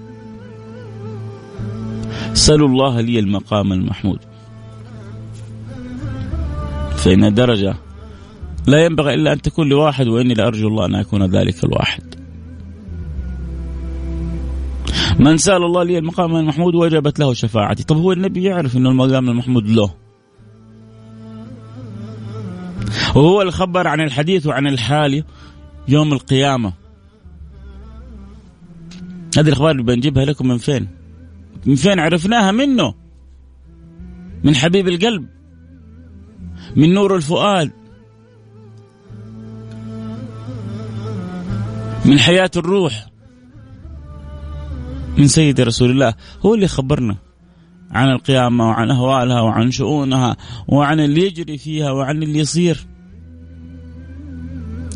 سلوا 2.32 2.68
الله 2.68 3.00
لي 3.00 3.18
المقام 3.18 3.72
المحمود. 3.72 4.18
فإن 6.96 7.34
درجة 7.34 7.74
لا 8.66 8.84
ينبغي 8.84 9.14
إلا 9.14 9.32
أن 9.32 9.42
تكون 9.42 9.68
لواحد 9.68 10.08
وإني 10.08 10.34
لأرجو 10.34 10.68
الله 10.68 10.86
أن 10.86 10.94
أكون 10.94 11.26
ذلك 11.26 11.64
الواحد. 11.64 12.14
من 15.18 15.36
سأل 15.36 15.64
الله 15.64 15.82
لي 15.82 15.98
المقام 15.98 16.36
المحمود 16.36 16.74
وجبت 16.74 17.18
له 17.18 17.34
شفاعتي. 17.34 17.84
طب 17.84 17.96
هو 17.96 18.12
النبي 18.12 18.42
يعرف 18.42 18.76
أنه 18.76 18.90
المقام 18.90 19.28
المحمود 19.28 19.68
له؟ 19.68 19.94
وهو 23.14 23.40
اللي 23.40 23.52
خبر 23.52 23.88
عن 23.88 24.00
الحديث 24.00 24.46
وعن 24.46 24.66
الحال 24.66 25.24
يوم 25.88 26.12
القيامة. 26.12 26.72
هذه 29.38 29.48
الأخبار 29.48 29.70
اللي 29.70 29.82
بنجيبها 29.82 30.24
لكم 30.24 30.48
من 30.48 30.58
فين؟ 30.58 30.97
من 31.66 31.74
فين 31.74 32.00
عرفناها 32.00 32.52
منه؟ 32.52 32.94
من 34.44 34.54
حبيب 34.54 34.88
القلب 34.88 35.26
من 36.76 36.94
نور 36.94 37.16
الفؤاد 37.16 37.70
من 42.04 42.18
حياة 42.18 42.50
الروح 42.56 43.06
من 45.18 45.28
سيد 45.28 45.60
رسول 45.60 45.90
الله. 45.90 46.14
هو 46.46 46.54
اللي 46.54 46.68
خبرنا 46.68 47.16
عن 47.90 48.10
القيامة 48.10 48.68
وعن 48.68 48.90
أهوالها 48.90 49.40
وعن 49.40 49.70
شؤونها 49.70 50.36
وعن 50.68 51.00
اللي 51.00 51.26
يجري 51.26 51.58
فيها 51.58 51.90
وعن 51.90 52.22
اللي 52.22 52.38
يصير. 52.38 52.86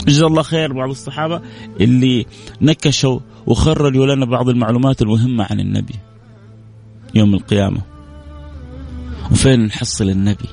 جزا 0.07 0.27
الله 0.27 0.43
خير 0.43 0.73
بعض 0.73 0.91
الصحابة 0.91 1.41
اللي 1.81 2.27
نكشوا 2.61 3.21
وخرجوا 3.47 4.07
لنا 4.07 4.27
بعض 4.27 4.49
المعلومات 4.49 5.03
المهمة 5.03 5.47
عن 5.51 5.61
النبي. 5.61 5.95
يوم 7.15 7.35
القيامة. 7.35 7.83
وفين 9.31 9.67
نحصل 9.67 10.11
النبي؟ 10.11 10.49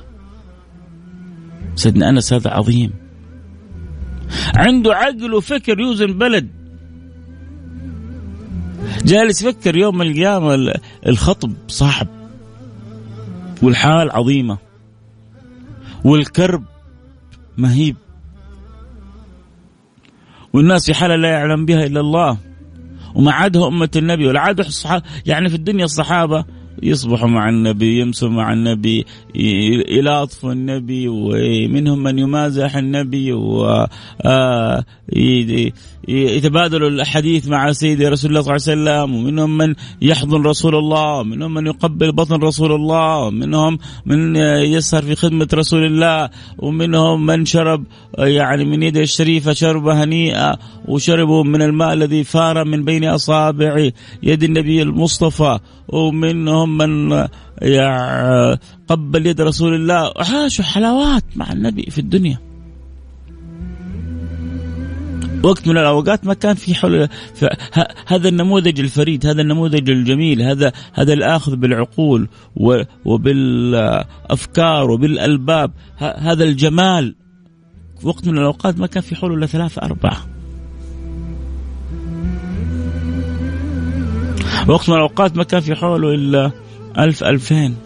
سيدنا 1.74 2.08
أنس 2.08 2.32
هذا 2.32 2.50
عظيم. 2.50 2.92
عنده 4.56 4.94
عقل 4.94 5.34
وفكر 5.34 5.80
يوزن 5.80 6.18
بلد. 6.18 6.48
جالس 9.04 9.42
يفكر 9.42 9.76
يوم 9.76 10.02
القيامة 10.02 10.74
الخطب 11.06 11.52
صعب 11.68 12.06
والحال 13.62 14.10
عظيمة. 14.10 14.58
والكرب 16.04 16.64
مهيب. 17.58 17.96
والناس 20.52 20.86
في 20.86 20.94
حالة 20.94 21.16
لا 21.16 21.30
يعلم 21.30 21.66
بها 21.66 21.86
إلا 21.86 22.00
الله. 22.00 22.49
وما 23.14 23.32
عادها 23.32 23.68
أمة 23.68 23.90
النبي 23.96 24.26
ولا 24.26 24.40
عادوا 24.40 24.64
الصحابة 24.64 25.02
يعني 25.26 25.48
في 25.48 25.54
الدنيا 25.54 25.84
الصحابة 25.84 26.44
يصبحوا 26.82 27.28
مع 27.28 27.48
النبي 27.48 28.00
يمسوا 28.00 28.28
مع 28.28 28.52
النبي 28.52 29.04
يلاطفوا 29.88 30.52
النبي 30.52 31.08
ومنهم 31.08 32.02
من 32.02 32.18
يمازح 32.18 32.76
النبي 32.76 33.32
و 33.32 33.86
آه، 34.24 34.84
يتبادلوا 36.08 36.88
الحديث 36.88 37.48
مع 37.48 37.72
سيدي 37.72 38.08
رسول 38.08 38.30
الله 38.30 38.42
صلى 38.42 38.72
الله 38.72 38.92
عليه 38.92 39.02
وسلم 39.02 39.14
ومنهم 39.14 39.56
من 39.56 39.74
يحضن 40.02 40.42
رسول 40.42 40.74
الله 40.74 41.18
ومنهم 41.18 41.54
من 41.54 41.66
يقبل 41.66 42.12
بطن 42.12 42.34
رسول 42.34 42.72
الله 42.72 43.18
ومنهم 43.18 43.78
من 44.06 44.36
يسهر 44.36 45.02
في 45.02 45.14
خدمة 45.14 45.48
رسول 45.54 45.84
الله 45.84 46.30
ومنهم 46.58 47.26
من 47.26 47.44
شرب 47.44 47.84
يعني 48.18 48.64
من 48.64 48.82
يده 48.82 49.00
الشريفة 49.00 49.52
شربة 49.52 50.04
هنيئة 50.04 50.58
وشربوا 50.88 51.44
من 51.44 51.62
الماء 51.62 51.92
الذي 51.92 52.24
فار 52.24 52.64
من 52.64 52.84
بين 52.84 53.04
أصابع 53.04 53.90
يد 54.22 54.42
النبي 54.42 54.82
المصطفى. 54.82 55.58
ومنهم 55.92 56.78
من 56.78 57.12
قبل 58.88 59.26
يد 59.26 59.40
رسول 59.40 59.74
الله. 59.74 60.12
وعاشوا 60.16 60.64
حلاوات 60.64 61.24
مع 61.36 61.52
النبي 61.52 61.82
في 61.90 61.98
الدنيا. 61.98 62.38
وقت 65.42 65.68
من 65.68 65.78
الأوقات 65.78 66.24
ما 66.24 66.34
كان 66.34 66.54
في 66.54 66.74
حول 66.74 67.08
هذا 68.06 68.28
النموذج 68.28 68.80
الفريد 68.80 69.26
هذا 69.26 69.42
النموذج 69.42 69.90
الجميل 69.90 70.42
هذا 70.42 70.72
هذا 70.92 71.12
الآخذ 71.12 71.56
بالعقول 71.56 72.28
وبالأفكار 73.04 74.90
وبالألباب. 74.90 75.70
هذا 75.98 76.44
الجمال. 76.44 77.14
وقت 78.02 78.28
من 78.28 78.38
الأوقات 78.38 78.78
ما 78.78 78.86
كان 78.86 79.02
في 79.02 79.16
حوله 79.16 79.34
إلا 79.34 79.46
ثلاثة 79.46 79.82
أربعة. 79.82 80.26
وقت 84.70 84.88
من 84.88 84.94
الأوقات 84.94 85.36
ما 85.36 85.44
كان 85.44 85.60
في 85.60 85.74
حوله 85.74 86.14
إلا 86.14 86.50
ألف 86.98 87.24
ألفين. 87.24 87.76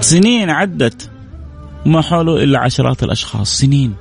سنين 0.00 0.50
عدت 0.50 1.10
وما 1.86 2.00
حوله 2.02 2.42
إلا 2.42 2.58
عشرات 2.58 3.02
الأشخاص 3.02 3.58
سنين. 3.58 3.94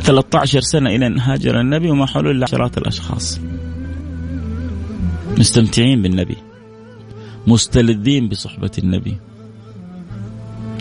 13 0.00 0.60
سنة 0.60 0.90
إلى 0.90 1.06
أن 1.06 1.18
هاجر 1.18 1.60
النبي 1.60 1.90
وما 1.90 2.06
حوله 2.06 2.30
إلا 2.30 2.44
عشرات 2.44 2.78
الأشخاص. 2.78 3.40
مستمتعين 5.38 6.02
بالنبي 6.02 6.36
مستلذين 7.46 8.28
بصحبة 8.28 8.70
النبي. 8.78 9.16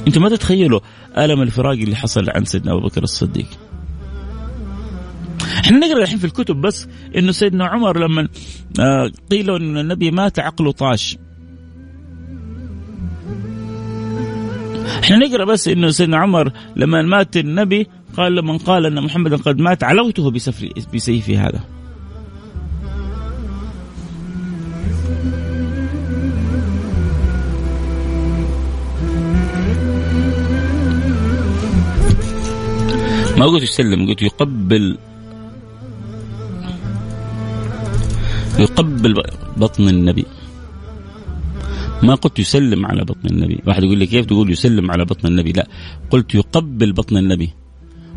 أنتم 0.07 0.21
ما 0.21 0.29
تتخيلوا 0.29 0.79
ألم 1.17 1.41
الفراق 1.41 1.73
اللي 1.73 1.95
حصل 1.95 2.29
عن 2.29 2.45
سيدنا 2.45 2.71
أبو 2.71 2.87
بكر 2.87 3.03
الصديق. 3.03 3.47
إحنا 5.59 5.77
نقرأ 5.77 6.03
الحين 6.03 6.17
في 6.17 6.25
الكتب 6.25 6.55
بس 6.55 6.87
إنه 7.15 7.31
سيدنا 7.31 7.65
عمر 7.65 7.99
لما 7.99 8.27
آه، 8.79 9.11
قيل 9.31 9.51
إن 9.55 9.77
النبي 9.77 10.11
مات 10.11 10.39
عقله 10.39 10.71
طاش. 10.71 11.17
إحنا 15.03 15.17
نقرأ 15.17 15.45
بس 15.45 15.67
إنه 15.67 15.89
سيدنا 15.89 16.17
عمر 16.17 16.51
لما 16.75 17.01
مات 17.01 17.37
النبي 17.37 17.87
قال 18.17 18.35
لمن 18.35 18.57
قال 18.57 18.85
إن 18.85 19.03
محمدا 19.03 19.35
قد 19.37 19.59
مات 19.59 19.83
علوته 19.83 20.31
بسفر 20.31 20.69
بسيفي 20.93 21.37
هذا. 21.37 21.59
ما 33.37 33.45
قلت 33.45 33.63
يسلم 33.63 34.07
قلت 34.07 34.21
يقبل 34.21 34.97
يقبل 38.59 39.23
بطن 39.57 39.87
النبي. 39.87 40.25
ما 42.03 42.15
قلت 42.15 42.39
يسلم 42.39 42.85
على 42.85 43.01
بطن 43.05 43.27
النبي. 43.29 43.61
واحد 43.67 43.83
يقول 43.83 43.97
لي 43.97 44.05
كيف 44.05 44.25
تقول 44.25 44.51
يسلم 44.51 44.91
على 44.91 45.05
بطن 45.05 45.27
النبي؟ 45.27 45.51
لا. 45.51 45.67
قلت 46.09 46.35
يقبل 46.35 46.93
بطن 46.93 47.17
النبي. 47.17 47.53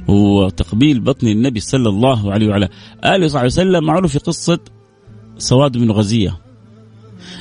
وتقبيل 0.08 1.00
بطن 1.00 1.26
النبي 1.28 1.60
صلى 1.60 1.88
الله 1.88 2.32
عليه 2.32 2.48
وعلى 2.48 2.68
آله 3.04 3.26
صلى 3.26 3.26
الله 3.26 3.38
عليه 3.38 3.46
وسلم 3.46 3.84
معروف 3.84 4.12
في 4.12 4.18
قصة 4.18 4.58
سواد 5.38 5.78
بن 5.78 5.90
غزية. 5.90 6.40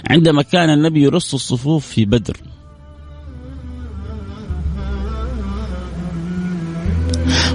عندما 0.09 0.41
كان 0.41 0.69
النبي 0.69 1.01
يرص 1.01 1.33
الصفوف 1.33 1.87
في 1.87 2.05
بدر. 2.05 2.37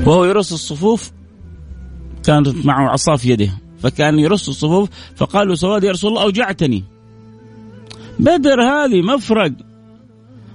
وهو 0.06 0.24
يرص 0.24 0.52
الصفوف 0.52 1.10
كانت 2.24 2.66
معه 2.66 2.88
عصا 2.88 3.16
في 3.16 3.30
يده. 3.30 3.65
فكان 3.78 4.18
يرص 4.18 4.48
الصفوف 4.48 4.88
فقال 5.16 5.54
سواد 5.54 5.84
يا 5.84 5.90
رسول 5.90 6.10
الله 6.10 6.22
أوجعتني. 6.22 6.84
بدر 8.18 8.62
هذه 8.62 9.02
مفرق 9.02 9.52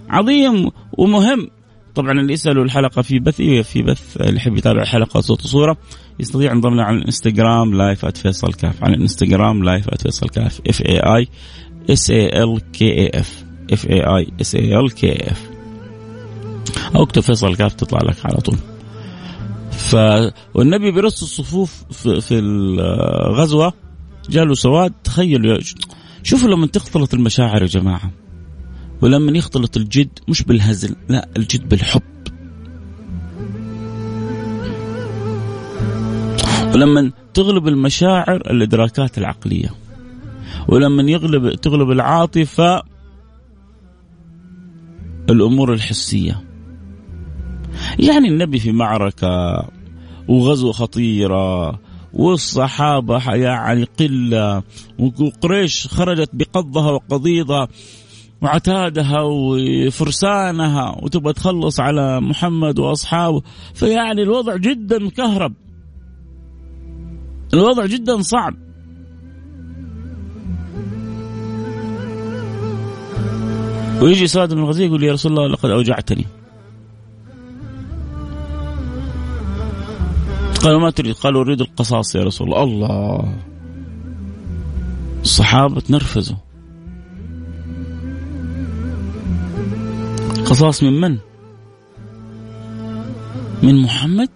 عظيم 0.09 0.69
ومهم. 0.97 1.47
طبعا 1.95 2.11
اللي 2.11 2.33
يسألوا 2.33 2.63
الحلقة 2.63 3.01
في 3.01 3.19
بث 3.19 3.39
إيه 3.39 3.61
في 3.61 3.81
بث 3.81 4.17
اللي 4.21 4.35
يحب 4.35 4.57
يتابع 4.57 4.81
الحلقة 4.81 5.21
صوت 5.21 5.45
وصورة 5.45 5.77
يستطيع 6.19 6.51
ينضم 6.51 6.79
على 6.79 6.97
الإنستغرام 6.97 7.73
live 7.73 8.05
@فيصل 8.05 8.53
كاف 8.53 8.83
على 8.83 8.95
الإنستغرام 8.95 9.63
live 9.63 9.89
@فيصل 9.89 10.29
كاف 10.29 10.61
F 10.67 10.81
A 10.81 10.99
I 10.99 11.27
S 11.89 12.09
A 12.09 12.43
L 12.43 12.71
K 12.71 12.91
A 12.91 13.09
F 13.19 13.43
F 13.71 13.89
A 13.89 14.01
I 14.01 14.27
S 14.41 14.55
A 14.55 14.79
L 14.79 14.91
K 14.91 15.07
A 15.07 15.31
F 15.31 15.49
أو 16.95 17.03
اكتب 17.03 17.21
فيصل 17.21 17.55
كاف 17.55 17.73
تطلع 17.73 17.99
لك 18.01 18.25
على 18.25 18.37
طول. 18.37 18.57
ف 19.71 19.95
والنبي 20.53 20.91
برص 20.91 21.21
الصفوف 21.21 21.83
في, 21.91 22.21
في 22.21 22.39
الغزوة 22.39 23.73
جاله 24.29 24.53
سواد 24.53 24.93
تخيلوا 25.03 25.57
شوفوا 26.23 26.49
لما 26.49 26.67
تختلط 26.67 27.13
المشاعر 27.13 27.61
يا 27.61 27.67
جماعة. 27.67 28.11
ولما 29.01 29.37
يختلط 29.37 29.77
الجد 29.77 30.19
مش 30.27 30.43
بالهزل 30.43 30.95
لا 31.09 31.29
الجد 31.37 31.69
بالحب. 31.69 32.01
ولما 36.73 37.11
تغلب 37.33 37.67
المشاعر 37.67 38.35
الإدراكات 38.35 39.17
العقلية. 39.17 39.69
ولما 40.67 41.03
يغلب 41.03 41.53
تغلب 41.53 41.91
العاطفة 41.91 42.83
الأمور 45.29 45.73
الحسية. 45.73 46.50
يعني 47.99 48.27
النبي 48.27 48.59
في 48.59 48.71
معركة 48.71 49.65
وغزوه 50.27 50.71
خطيرة 50.71 51.79
والصحابة 52.13 53.33
يعني 53.33 53.83
قلة 53.99 54.63
وقريش 54.99 55.87
خرجت 55.87 56.29
بقضها 56.33 56.91
وقضيضها 56.91 57.67
وعتادها 58.41 59.21
وفرسانها 59.21 60.95
وتبغى 61.01 61.33
تخلص 61.33 61.79
على 61.79 62.21
محمد 62.21 62.79
وأصحابه. 62.79 63.41
فيعني 63.73 64.21
الوضع 64.21 64.55
جدا 64.55 64.99
مكهرب 64.99 65.53
الوضع 67.53 67.85
جدا 67.85 68.21
صعب. 68.21 68.53
ويجي 74.01 74.27
سعد 74.27 74.53
بن 74.53 74.59
الغزي 74.59 74.85
يقول 74.85 75.03
يا 75.03 75.13
رسول 75.13 75.31
الله 75.31 75.47
لقد 75.47 75.69
أوجعتني. 75.69 76.25
قالوا 80.63 80.79
ما 80.79 80.89
تريد؟ 80.89 81.15
قالوا 81.15 81.41
أريد 81.41 81.61
القصاص 81.61 82.15
يا 82.15 82.23
رسول 82.23 82.47
الله. 82.47 82.63
الله. 82.63 83.37
الصحابة 85.21 85.81
تنرفزوا. 85.81 86.37
قصاص 90.45 90.83
من 90.83 91.01
من؟ 91.01 91.17
من 93.63 93.81
محمد؟ 93.81 94.29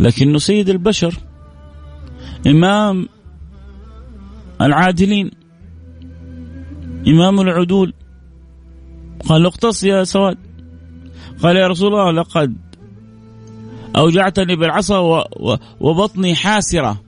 لكنه 0.00 0.38
سيد 0.38 0.68
البشر. 0.68 1.14
إمام 2.46 3.08
العادلين. 4.60 5.30
إمام 7.08 7.40
العدول. 7.40 7.92
قال 9.28 9.46
اقتص 9.46 9.84
يا 9.84 10.04
سواد. 10.04 10.38
قال 11.42 11.56
يا 11.56 11.68
رسول 11.68 11.88
الله 11.88 12.10
لقد 12.10 12.65
أوجعتني 13.96 14.56
بالعصا 14.56 15.24
وبطني 15.80 16.34
حاسرة. 16.34 17.00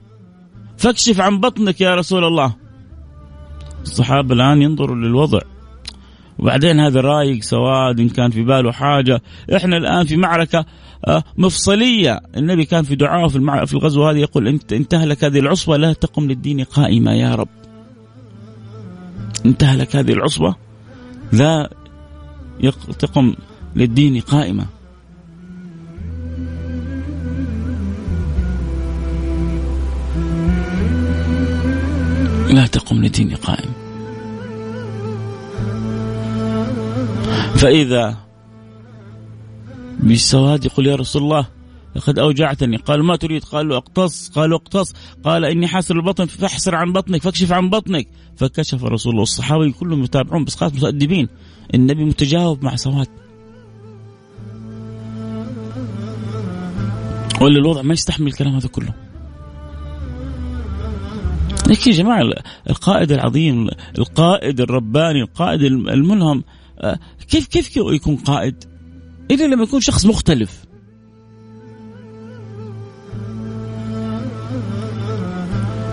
فاكشف 0.77 1.21
عن 1.21 1.39
بطنك 1.39 1.81
يا 1.81 1.95
رسول 1.95 2.23
الله. 2.23 2.55
الصحابة 3.83 4.35
الآن 4.35 4.61
ينظروا 4.61 4.95
للوضع. 4.95 5.39
وبعدين 6.39 6.79
هذا 6.79 7.01
رايق 7.01 7.43
سواد 7.43 7.99
إن 7.99 8.09
كان 8.09 8.31
في 8.31 8.43
باله 8.43 8.71
حاجة. 8.71 9.21
إحنا 9.55 9.77
الآن 9.77 10.05
في 10.05 10.17
معركة 10.17 10.65
آه، 11.07 11.23
مفصلية. 11.37 12.19
النبي 12.37 12.65
كان 12.65 12.83
في 12.83 12.95
دعاء 12.95 13.27
في, 13.27 13.65
في 13.65 13.73
الغزوة 13.73 14.11
هذه 14.11 14.17
يقول 14.17 14.47
انت 14.47 14.73
انتهلك 14.73 15.23
هذه 15.23 15.39
العصبة 15.39 15.77
لا 15.77 15.93
تقم 15.93 16.27
للدين 16.27 16.63
قائمة 16.63 17.13
يا 17.13 17.35
رب. 17.35 17.49
انتهلك 19.45 19.95
هذه 19.95 20.11
العصبة 20.13 20.55
لا 21.31 21.69
تقم 22.99 23.35
للدين 23.75 24.21
قائمة 24.21 24.65
لا 32.49 32.67
تقم 32.67 32.95
للدين 32.95 33.35
قائمة 33.35 33.73
فإذا 37.55 38.17
بالسواد 39.99 40.65
يقول 40.65 40.87
يا 40.87 40.95
رسول 40.95 41.23
الله 41.23 41.47
لقد 41.95 42.19
أوجعتني. 42.19 42.77
قال 42.77 43.03
ما 43.03 43.15
تريد؟ 43.15 43.43
قالوا 43.43 43.77
اقتص. 43.77 44.29
قالوا 44.29 44.57
اقتص. 44.57 44.93
قال 45.23 45.45
إني 45.45 45.67
حاسر 45.67 45.95
البطن 45.95 46.25
فاحسر 46.25 46.75
عن 46.75 46.93
بطنك 46.93 47.21
فاكشف 47.21 47.51
عن 47.51 47.69
بطنك. 47.69 48.07
فكشف 48.35 48.83
رسول 48.83 49.11
الله. 49.11 49.19
والصحابة 49.19 49.71
كلهم 49.71 50.03
يتابعون 50.03 50.45
بس 50.45 50.55
خلاص 50.55 50.73
متأدبين. 50.73 51.27
النبي 51.73 52.03
متجاوب 52.03 52.63
مع 52.63 52.75
سواد 52.75 53.07
ولا 57.41 57.59
الوضع 57.59 57.81
ما 57.81 57.93
يستحمل 57.93 58.27
الكلام 58.27 58.55
هذا 58.55 58.67
كله. 58.67 59.08
لكن 61.69 61.91
يا 61.91 61.95
جماعة 61.95 62.29
القائد 62.69 63.11
العظيم 63.11 63.67
القائد 63.97 64.61
الرباني 64.61 65.21
القائد 65.21 65.61
الملهم 65.63 66.43
آه، 66.79 66.99
كيف 67.29 67.47
كيف 67.47 67.77
يكون 67.77 68.15
قائد؟ 68.15 68.63
الا 69.31 69.43
لما 69.43 69.63
يكون 69.63 69.81
شخص 69.81 70.05
مختلف. 70.05 70.65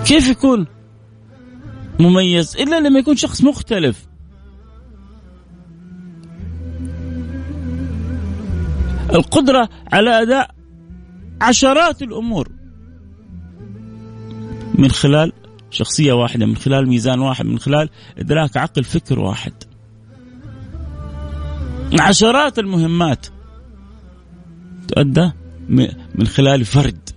كيف 0.06 0.28
يكون 0.28 0.66
مميز 2.00 2.56
إلا 2.56 2.80
لما 2.80 2.98
يكون 2.98 3.16
شخص 3.16 3.42
مختلف. 3.44 4.06
القدرة 9.14 9.68
على 9.92 10.22
أداء 10.22 10.54
عشرات 11.40 12.02
الأمور 12.02 12.48
من 14.74 14.90
خلال 14.90 15.32
شخصية 15.70 16.12
واحدة 16.12 16.46
من 16.46 16.56
خلال 16.56 16.88
ميزان 16.88 17.20
واحد 17.20 17.46
من 17.46 17.58
خلال 17.58 17.90
إدراك 18.18 18.56
عقل 18.56 18.84
فكر 18.84 19.18
واحد. 19.18 19.52
عشرات 22.00 22.58
المهمات 22.58 23.26
تؤدى 24.88 25.30
من 26.14 26.26
خلال 26.26 26.64
فرد. 26.64 27.10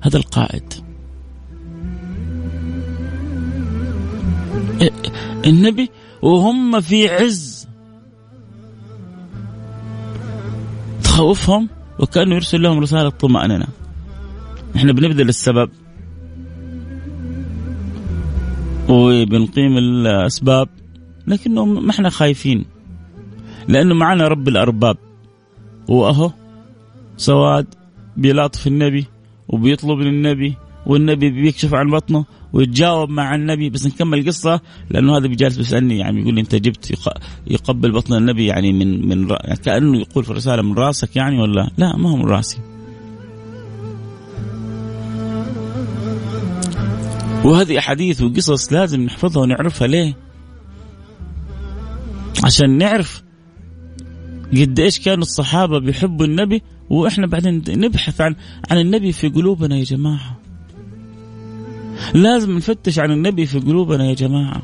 هذا 0.00 0.16
القائد. 0.16 0.74
النبي 5.46 5.90
وهم 6.22 6.80
في 6.80 7.08
عز 7.08 7.68
تخوفهم 11.02 11.68
وكانه 11.98 12.34
يرسل 12.34 12.62
لهم 12.62 12.78
رسالة 12.78 13.08
طمأنينة. 13.08 13.66
إحنا 14.76 14.92
بنبذل 14.92 15.28
السبب 15.28 15.70
وبنقيم 18.90 19.78
الأسباب 19.78 20.68
لكنه 21.26 21.64
ما 21.64 21.90
إحنا 21.90 22.10
خايفين. 22.10 22.64
لأنه 23.68 23.94
معنا 23.94 24.28
رب 24.28 24.48
الأرباب. 24.48 24.96
واهو 25.88 26.30
سواد 27.16 27.66
بيلاطف 28.16 28.66
النبي 28.66 29.06
وبيطلب 29.48 29.98
للنبي 29.98 30.56
والنبي 30.86 31.30
بيكشف 31.30 31.74
عن 31.74 31.90
بطنه 31.90 32.24
ويتجاوب 32.52 33.10
مع 33.10 33.34
النبي. 33.34 33.70
بس 33.70 33.86
نكمل 33.86 34.18
القصة 34.18 34.60
لأنه 34.90 35.16
هذا 35.16 35.26
بيجالس 35.26 35.56
بيسألني 35.56 35.98
يعني 35.98 36.20
يقول 36.20 36.34
لي 36.34 36.40
أنت 36.40 36.54
جبت 36.54 36.98
يقبل 37.46 37.92
بطن 37.92 38.14
النبي 38.16 38.46
يعني 38.46 38.72
من 38.72 39.08
من 39.08 39.28
يعني 39.30 39.56
كأنه 39.64 39.98
يقول 39.98 40.24
في 40.24 40.30
الرساله 40.30 40.62
من 40.62 40.74
رأسك 40.74 41.16
يعني 41.16 41.40
ولا 41.40 41.70
لا؟ 41.78 41.96
ما 41.96 42.10
هو 42.10 42.16
من 42.16 42.24
رأسي. 42.24 42.69
وهذه 47.44 47.78
أحاديث 47.78 48.22
وقصص 48.22 48.72
لازم 48.72 49.00
نحفظها 49.00 49.42
ونعرفها 49.42 49.88
ليه؟ 49.88 50.16
عشان 52.44 52.78
نعرف 52.78 53.22
قد 54.52 54.80
إيش 54.80 55.00
كانوا 55.00 55.22
الصحابة 55.22 55.78
بيحبوا 55.78 56.26
النبي 56.26 56.62
وإحنا 56.90 57.26
بعدين 57.26 57.62
نبحث 57.68 58.20
عن 58.20 58.36
عن 58.70 58.78
النبي 58.78 59.12
في 59.12 59.28
قلوبنا 59.28 59.76
يا 59.76 59.84
جماعة. 59.84 60.40
لازم 62.14 62.56
نفتش 62.56 62.98
عن 62.98 63.10
النبي 63.10 63.46
في 63.46 63.60
قلوبنا 63.60 64.04
يا 64.04 64.14
جماعة. 64.14 64.62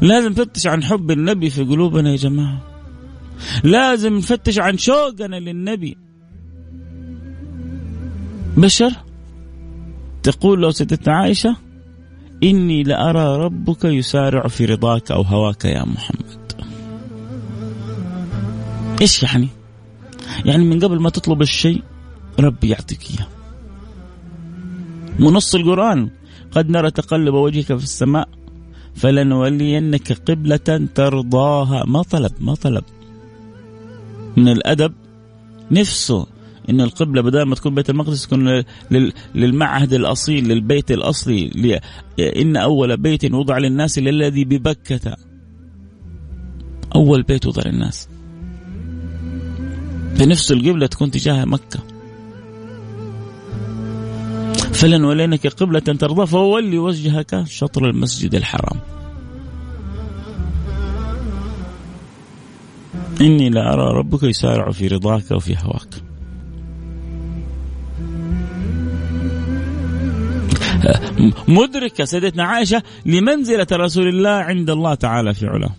لازم 0.00 0.28
نفتش 0.30 0.66
عن 0.66 0.84
حب 0.84 1.10
النبي 1.10 1.50
في 1.50 1.64
قلوبنا 1.64 2.10
يا 2.10 2.16
جماعة. 2.16 2.62
لازم 3.64 4.16
نفتش 4.16 4.58
عن 4.58 4.78
شوقنا 4.78 5.36
للنبي. 5.36 5.96
بشر 8.56 8.92
تقول 10.24 10.62
له 10.62 10.70
سيدتنا 10.70 11.16
عائشة 11.16 11.56
إني 12.42 12.82
لأرى 12.82 13.36
ربك 13.36 13.84
يسارع 13.84 14.48
في 14.48 14.64
رضاك 14.64 15.10
أو 15.10 15.22
هواك 15.22 15.64
يا 15.64 15.84
محمد. 15.84 16.52
إيش 19.00 19.22
يعني؟ 19.22 19.48
يعني 20.44 20.64
من 20.64 20.80
قبل 20.80 21.00
ما 21.00 21.10
تطلب 21.10 21.42
الشيء 21.42 21.82
ربي 22.40 22.68
يعطيك 22.68 23.10
إياه. 23.10 23.28
ونص 25.20 25.54
القرآن 25.54 26.10
قد 26.52 26.70
نرى 26.70 26.90
تقلب 26.90 27.34
وجهك 27.34 27.66
في 27.66 27.84
السماء 27.84 28.28
فلنولينك 28.94 30.12
قبلة 30.12 30.88
ترضاها. 30.94 31.84
ما 31.86 32.02
طلب 32.02 32.32
ما 32.40 32.54
طلب. 32.54 32.84
من 34.36 34.48
الأدب 34.48 34.92
نفسه 35.70 36.26
إن 36.70 36.80
القبلة 36.80 37.22
بدل 37.22 37.42
ما 37.42 37.54
تكون 37.54 37.74
بيت 37.74 37.90
المقدس 37.90 38.26
تكون 38.26 38.62
للمعهد 39.34 39.92
الأصيل 39.92 40.48
للبيت 40.48 40.90
الأصلي 40.90 41.80
إن 42.18 42.56
أول 42.56 42.96
بيت 42.96 43.32
وضع 43.32 43.58
للناس 43.58 43.98
للذي 43.98 44.44
ببكة. 44.44 45.16
أول 46.94 47.22
بيت 47.22 47.46
وضع 47.46 47.62
للناس. 47.66 48.08
فنفس 50.16 50.52
القبلة 50.52 50.86
تكون 50.86 51.10
تجاه 51.10 51.44
مكة. 51.44 51.80
فلنولينك 54.72 55.46
قبلة 55.46 55.80
ترضى 55.80 56.26
فولي 56.26 56.78
وجهك 56.78 57.44
شطر 57.46 57.90
المسجد 57.90 58.34
الحرام. 58.34 58.80
إني 63.20 63.50
لأرى 63.50 63.98
ربك 63.98 64.22
يسارع 64.22 64.70
في 64.70 64.88
رضاك 64.88 65.30
وفي 65.30 65.56
هواك. 65.58 66.03
مدركة 71.48 72.04
سيدتنا 72.04 72.44
عائشة 72.44 72.82
لمنزلة 73.06 73.66
رسول 73.72 74.08
الله 74.08 74.30
عند 74.30 74.70
الله 74.70 74.94
تعالى 74.94 75.34
في 75.34 75.46
علاه. 75.46 75.70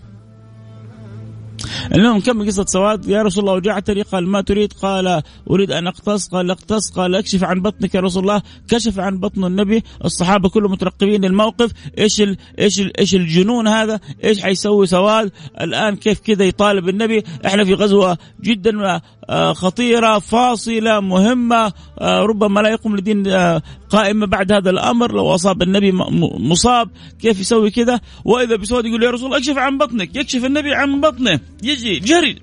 المهم 1.94 2.20
كم 2.20 2.46
قصة 2.46 2.66
سواد؟ 2.66 3.10
يا 3.10 3.22
رسول 3.22 3.44
الله 3.44 3.54
وجعتني 3.54 4.02
قال 4.02 4.28
ما 4.28 4.42
تريد؟ 4.42 4.74
قال 4.74 5.22
أريد 5.52 5.72
أن 5.72 5.88
أقتص. 5.88 6.28
قال 6.28 6.52
أقتص. 6.52 6.92
قال 6.92 7.16
أكشف 7.16 7.44
عن 7.44 7.62
بطنك 7.62 7.96
يا 7.96 8.00
رسول 8.00 8.24
الله. 8.24 8.42
كشف 8.68 9.00
عن 9.00 9.18
بطن 9.18 9.46
النبي. 9.46 9.84
الصحابة 10.06 10.50
كلهم 10.50 10.72
مترقبين 10.72 11.26
الموقف 11.26 11.72
إيش 11.98 12.22
ال 12.22 12.38
إيش 12.60 12.80
ال 12.80 13.00
إيش 13.00 13.16
الجنون 13.16 13.68
هذا؟ 13.68 14.00
إيش 14.24 14.44
حيسوي 14.44 14.88
سواد؟ 14.88 15.32
الآن 15.62 15.96
كيف 15.96 16.20
كذا 16.20 16.46
يطالب 16.46 16.90
النبي؟ 16.90 17.24
إحنا 17.46 17.64
في 17.64 17.74
غزوة 17.74 18.18
جدا 18.42 19.02
آه، 19.30 19.54
خطيرة 19.54 20.20
فاصلة 20.20 21.00
مهمة 21.00 21.74
آه، 22.00 22.22
ربما 22.22 22.60
لا 22.60 22.70
يقوم 22.70 22.98
لدين 22.98 23.28
آه، 23.28 23.62
قائمة 23.90 24.26
بعد 24.26 24.52
هذا 24.52 24.70
الأمر 24.70 25.12
لو 25.12 25.36
أصاب 25.36 25.62
النبي 25.62 25.92
مصاب 26.40 26.90
كيف 27.20 27.40
يسوي 27.40 27.72
كذا؟ 27.72 28.02
وإذا 28.26 28.56
بسواد 28.56 28.86
يقول 28.86 29.04
يا 29.04 29.12
رسول 29.12 29.34
اكشف 29.34 29.58
عن 29.58 29.78
بطنك 29.78 30.16
يكشف 30.16 30.46
النبي 30.46 30.74
عن 30.74 31.02
بطنه 31.02 31.40
يجي 31.64 32.00
جري. 32.00 32.42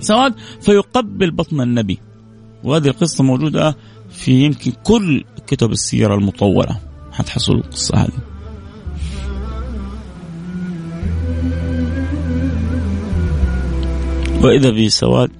سواد 0.00 0.34
فيقبل 0.60 1.30
بطن 1.30 1.60
النبي. 1.60 1.98
وهذه 2.64 2.86
القصة 2.86 3.24
موجودة 3.24 3.76
في 4.10 4.44
يمكن 4.44 4.72
كل 4.84 5.24
كتب 5.46 5.72
السيرة 5.72 6.14
المطولة. 6.14 6.78
حتحصل 7.12 7.52
القصة 7.52 7.96
هذه. 7.96 8.18
وإذا 14.42 14.70
بسواد 14.70 15.30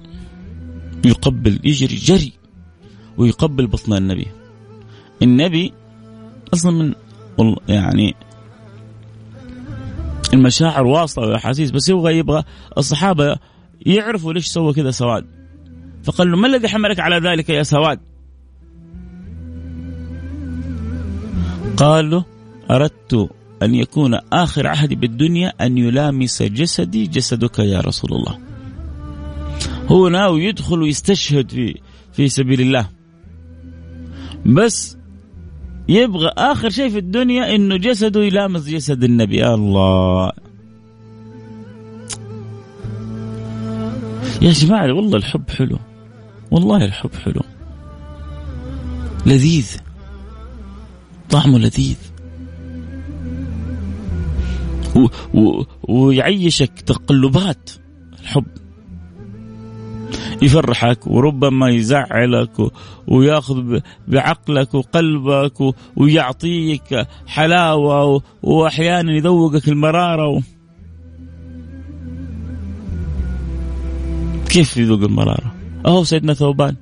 يقبل 1.05 1.59
يجري 1.63 1.95
جري 1.95 2.33
ويقبل 3.17 3.67
بطن 3.67 3.93
النبي. 3.93 4.27
النبي 5.23 5.73
أصلا 6.53 6.71
من 7.39 7.55
يعني 7.67 8.15
المشاعر 10.33 10.85
واصلة 10.85 11.25
والأحاسيس 11.25 11.71
بس 11.71 11.89
يبغى 11.89 12.17
يبغى 12.17 12.43
الصحابة 12.77 13.35
يعرفوا 13.85 14.33
ليش 14.33 14.47
سوى 14.47 14.73
كذا 14.73 14.91
سواد. 14.91 15.25
فقال 16.03 16.31
له 16.31 16.37
ما 16.37 16.47
الذي 16.47 16.67
حملك 16.67 16.99
على 16.99 17.29
ذلك 17.29 17.49
يا 17.49 17.63
سواد؟ 17.63 17.99
قال 21.77 22.09
له 22.09 22.25
أردت 22.71 23.29
أن 23.63 23.75
يكون 23.75 24.19
آخر 24.33 24.67
عهدي 24.67 24.95
بالدنيا 24.95 25.53
أن 25.61 25.77
يلامس 25.77 26.43
جسدي 26.43 27.07
جسدك 27.07 27.59
يا 27.59 27.79
رسول 27.79 28.11
الله. 28.13 28.39
هو 29.87 30.07
ناوي 30.07 30.45
يدخل 30.45 30.81
ويستشهد 30.81 31.49
في 31.51 31.79
في 32.13 32.27
سبيل 32.27 32.61
الله. 32.61 32.89
بس 34.45 34.97
يبغى 35.89 36.27
آخر 36.37 36.69
شيء 36.69 36.89
في 36.89 36.97
الدنيا 36.97 37.55
إنه 37.55 37.77
جسده 37.77 38.21
يلامس 38.23 38.67
جسد 38.67 39.03
النبي. 39.03 39.47
الله. 39.47 40.31
يا 44.41 44.51
جماعة 44.51 44.93
والله 44.93 45.17
الحب 45.17 45.49
حلو. 45.49 45.79
والله 46.51 46.85
الحب 46.85 47.15
حلو. 47.25 47.41
لذيذ. 49.25 49.77
طعمه 51.29 51.59
لذيذ. 51.59 51.97
و 54.95 55.07
و 55.33 55.63
ويعيشك 55.89 56.81
تقلبات. 56.81 57.69
الحب. 58.21 58.45
يفرحك 60.43 61.07
وربما 61.07 61.69
يزعلك 61.69 62.71
وياخذ 63.07 63.79
بعقلك 64.07 64.73
وقلبك 64.73 65.75
ويعطيك 65.95 67.07
حلاوة 67.27 68.21
وأحيانا 68.43 69.13
يذوقك 69.13 69.67
المرارة 69.67 70.41
كيف 74.53 74.77
يذوق 74.77 74.99
المرارة؟ 74.99 75.55
أهو 75.85 76.03
سيدنا 76.03 76.33
ثوبان. 76.33 76.75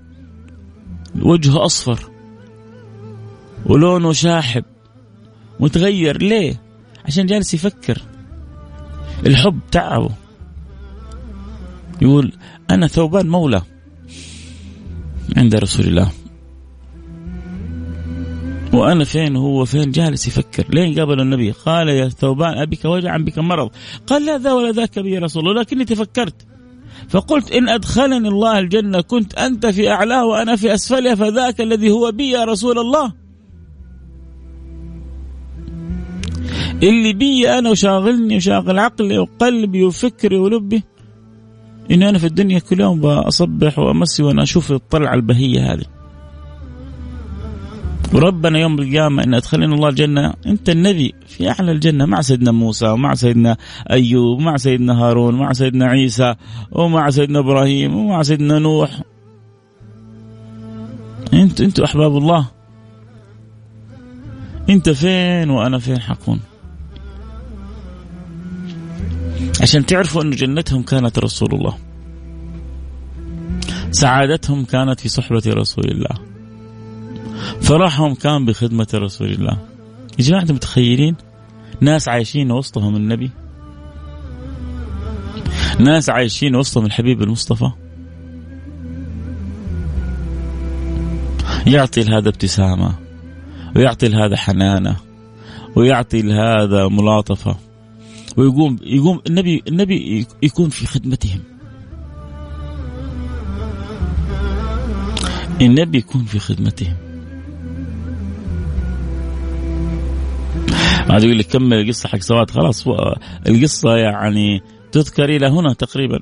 وجهه 1.22 1.66
أصفر. 1.66 2.10
ولونه 3.66 4.14
شاحب. 4.14 4.64
متغير. 5.60 6.22
ليه؟ 6.22 6.62
عشان 7.06 7.26
جالس 7.26 7.54
يفكر. 7.54 8.02
الحب 9.26 9.60
تعبه. 9.72 10.21
يقول 12.02 12.32
أنا 12.70 12.88
ثوبان 12.88 13.28
مولى 13.28 13.62
عند 15.38 15.56
رسول 15.56 15.86
الله. 15.86 16.12
وأنا 18.74 19.04
فين 19.04 19.36
هو 19.36 19.66
فين 19.66 19.92
جالس 19.92 20.28
يفكر. 20.28 20.66
لين 20.70 21.00
قابل 21.00 21.22
النبي 21.22 21.52
قال 21.52 21.90
يا 21.90 22.10
ثوبان 22.10 22.58
أبك 22.58 22.86
وجع 22.86 23.18
أبك 23.18 23.40
مرض. 23.40 23.70
قال 24.08 24.26
لا 24.26 24.38
ذا 24.38 24.54
ولا 24.54 24.72
ذاك 24.72 25.00
يا 25.00 25.18
رسول 25.18 25.50
الله 25.50 25.62
لكني 25.62 25.86
تفكرت. 25.86 26.48
فقلت 27.10 27.52
إن 27.52 27.70
أدخلني 27.70 28.28
الله 28.28 28.60
الجنة 28.60 29.02
كنت 29.02 29.34
أنت 29.34 29.66
في 29.66 29.90
أعلاه 29.90 30.26
وأنا 30.26 30.56
في 30.56 30.74
أسفلها 30.74 31.16
فذاك 31.16 31.62
الذي 31.62 31.92
هو 31.92 32.12
بي 32.12 32.30
يا 32.30 32.44
رسول 32.44 32.80
الله. 32.80 33.14
اللي 36.84 37.14
بي 37.14 37.50
أنا 37.50 37.70
وشاغلني 37.70 38.38
وشاغل 38.38 38.80
عقلي 38.80 39.18
وقلبي 39.18 39.84
وفكري 39.84 40.38
ولبي 40.38 40.84
إني 41.92 42.10
أنا 42.10 42.18
في 42.18 42.26
الدنيا 42.26 42.60
كل 42.60 42.80
يوم 42.80 43.02
بصبح 43.02 43.80
وأمسي 43.80 44.24
وأنا 44.24 44.44
أشوف 44.44 44.72
الطلعة 44.72 45.14
البهية 45.14 45.74
هذه. 45.74 45.86
وربنا 48.14 48.60
يوم 48.60 48.80
القيامة 48.80 49.24
إن 49.24 49.34
أدخلنا 49.34 49.76
الله 49.76 49.90
الجنة 49.90 50.34
أنت 50.46 50.70
النبي 50.70 51.14
في 51.28 51.50
أعلى 51.50 51.72
الجنة 51.72 52.06
مع 52.06 52.22
سيدنا 52.22 52.52
موسى 52.52 52.88
ومع 52.88 53.14
سيدنا 53.14 53.58
أيوب 53.92 54.40
ومع 54.40 54.58
سيدنا 54.58 54.94
هارون 55.04 55.34
ومع 55.34 55.54
سيدنا 55.54 55.86
عيسى 55.86 56.36
ومع 56.72 57.10
سيدنا 57.10 57.40
إبراهيم 57.40 57.96
ومع 57.96 58.24
سيدنا 58.24 58.60
نوح. 58.60 59.02
أنت 61.34 61.62
أنتوا 61.62 61.86
أحباب 61.86 62.18
الله. 62.18 62.48
أنت 64.70 64.90
فين 64.90 65.50
وأنا 65.50 65.80
فين 65.80 66.00
حكون؟ 66.00 66.40
عشان 69.62 69.86
تعرفوا 69.86 70.24
أن 70.24 70.30
جنتهم 70.30 70.84
كانت 70.84 71.20
رسول 71.20 71.54
الله. 71.54 71.78
سعادتهم 73.92 74.66
كانت 74.66 75.00
في 75.00 75.10
صحبة 75.10 75.42
رسول 75.48 75.86
الله. 75.92 76.32
فرحهم 77.62 78.16
كان 78.16 78.46
بخدمة 78.46 78.88
رسول 78.94 79.32
الله. 79.32 79.58
يا 80.20 80.24
جماعة 80.24 80.42
أنتم 80.42 80.56
متخيلين؟ 80.56 81.16
ناس 81.82 82.10
عايشين 82.10 82.52
وسطهم 82.52 82.96
النبي. 82.96 83.32
ناس 85.80 86.10
عايشين 86.10 86.56
وسطهم 86.56 86.86
الحبيب 86.86 87.22
المصطفى. 87.22 87.72
يعطي 91.68 92.04
لهذا 92.04 92.30
ابتسامة 92.30 92.96
ويعطي 93.76 94.08
لهذا 94.08 94.38
حنانة 94.38 94.96
ويعطي 95.76 96.22
لهذا 96.22 96.88
ملاطفة. 96.88 97.71
ويقوم 98.38 98.78
يقوم 98.84 99.22
النبي 99.28 99.64
النبي 99.68 100.28
يكون 100.44 100.70
في 100.70 100.88
خدمتهم. 100.88 101.40
النبي 105.62 105.98
يكون 105.98 106.24
في 106.24 106.40
خدمتهم. 106.40 106.96
ما 111.10 111.18
يقول 111.18 111.40
لك 111.40 111.46
كمل 111.46 111.74
القصة 111.74 112.10
حق 112.10 112.20
سواد 112.20 112.52
خلاص 112.52 112.88
القصة 113.48 113.96
يعني 113.96 114.62
تذكر 114.92 115.26
إلى 115.26 115.48
هنا 115.48 115.74
تقريبا. 115.74 116.20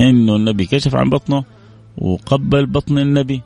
إنه 0.00 0.36
النبي 0.36 0.66
كشف 0.66 0.94
عن 0.94 1.10
بطنه 1.10 1.44
وقبل 1.98 2.66
بطن 2.66 2.98
النبي 2.98 3.42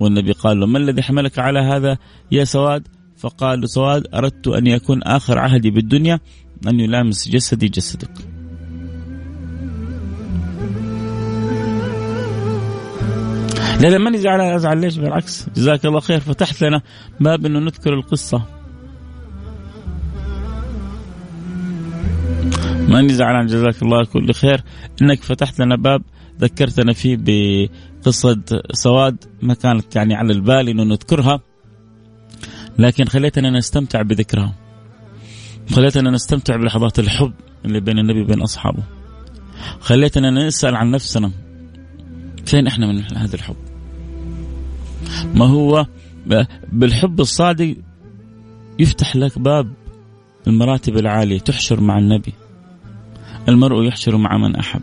والنبي 0.00 0.32
قال 0.32 0.60
له 0.60 0.66
ما 0.66 0.78
الذي 0.78 1.02
حملك 1.02 1.38
على 1.38 1.58
هذا 1.60 1.98
يا 2.32 2.44
سواد؟ 2.44 2.88
فقال 3.24 3.70
سواد 3.70 4.06
أردت 4.14 4.48
أن 4.48 4.66
يكون 4.66 5.02
آخر 5.02 5.38
عهدي 5.38 5.70
بالدنيا 5.70 6.20
أن 6.68 6.80
يلامس 6.80 7.28
جسدي 7.28 7.68
جسدك. 7.68 8.10
لا 13.80 13.88
لا 13.88 13.98
ماني 13.98 14.18
زعلان 14.18 14.54
أزعل 14.54 14.80
ليش؟ 14.80 14.96
بالعكس. 14.96 15.46
جزاك 15.56 15.86
الله 15.86 16.00
خير. 16.00 16.20
فتحت 16.20 16.64
لنا 16.64 16.82
باب 17.20 17.46
إنه 17.46 17.58
نذكر 17.58 17.94
القصة. 17.94 18.42
ماني 22.88 23.12
زعلان 23.12 23.46
جزاك 23.46 23.82
الله 23.82 24.04
كل 24.04 24.32
خير. 24.32 24.64
إنك 25.02 25.22
فتحت 25.22 25.60
لنا 25.60 25.76
باب 25.76 26.02
ذكرتنا 26.40 26.92
فيه 26.92 27.16
بقصة 27.20 28.42
سواد 28.72 29.24
ما 29.42 29.54
كانت 29.54 29.96
يعني 29.96 30.14
على 30.14 30.32
البال 30.32 30.68
إنه 30.68 30.82
نذكرها. 30.84 31.40
لكن 32.78 33.04
خليتنا 33.04 33.50
نستمتع 33.50 34.02
بذكرها 34.02 34.54
خليتنا 35.72 36.10
نستمتع 36.10 36.56
بلحظات 36.56 36.98
الحب 36.98 37.32
اللي 37.64 37.80
بين 37.80 37.98
النبي 37.98 38.20
وبين 38.20 38.42
أصحابه. 38.42 38.82
خليتنا 39.80 40.30
نسأل 40.30 40.76
عن 40.76 40.90
نفسنا. 40.90 41.30
فين 42.46 42.66
إحنا 42.66 42.86
من 42.86 43.16
هذا 43.16 43.34
الحب؟ 43.34 43.56
ما 45.34 45.46
هو 45.46 45.86
بالحب 46.72 47.20
الصادق 47.20 47.76
يفتح 48.78 49.16
لك 49.16 49.38
باب 49.38 49.72
المراتب 50.46 50.96
العالية 50.96 51.38
تحشر 51.38 51.80
مع 51.80 51.98
النبي. 51.98 52.32
المرء 53.48 53.82
يحشر 53.82 54.16
مع 54.16 54.36
من 54.36 54.56
أحب. 54.56 54.82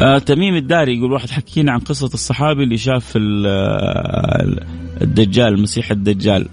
آه 0.00 0.18
تميم 0.18 0.54
الداري 0.54 0.98
يقول 0.98 1.12
واحد 1.12 1.30
حكينا 1.30 1.72
عن 1.72 1.78
قصة 1.78 2.06
الصحابي 2.06 2.62
اللي 2.62 2.76
شاف 2.76 3.12
الدجال 5.02 5.54
المسيح 5.54 5.90
الدجال. 5.90 6.48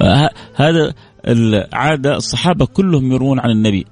آه 0.00 0.30
هذا 0.54 0.94
العادة 1.28 2.16
الصحابة 2.16 2.66
كلهم 2.66 3.12
يروون 3.12 3.40
عن 3.40 3.50
النبي. 3.50 3.86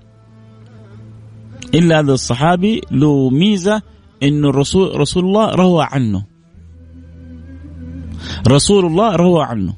إلا 1.74 2.00
هذا 2.00 2.12
الصحابي 2.12 2.80
له 2.90 3.30
ميزة 3.30 3.82
إنه 4.22 4.48
الرسول 4.48 5.00
رسول 5.00 5.24
الله 5.24 5.54
روى 5.54 5.86
عنه. 5.90 6.24
رسول 8.48 8.86
الله 8.86 9.16
روى 9.16 9.44
عنه. 9.44 9.74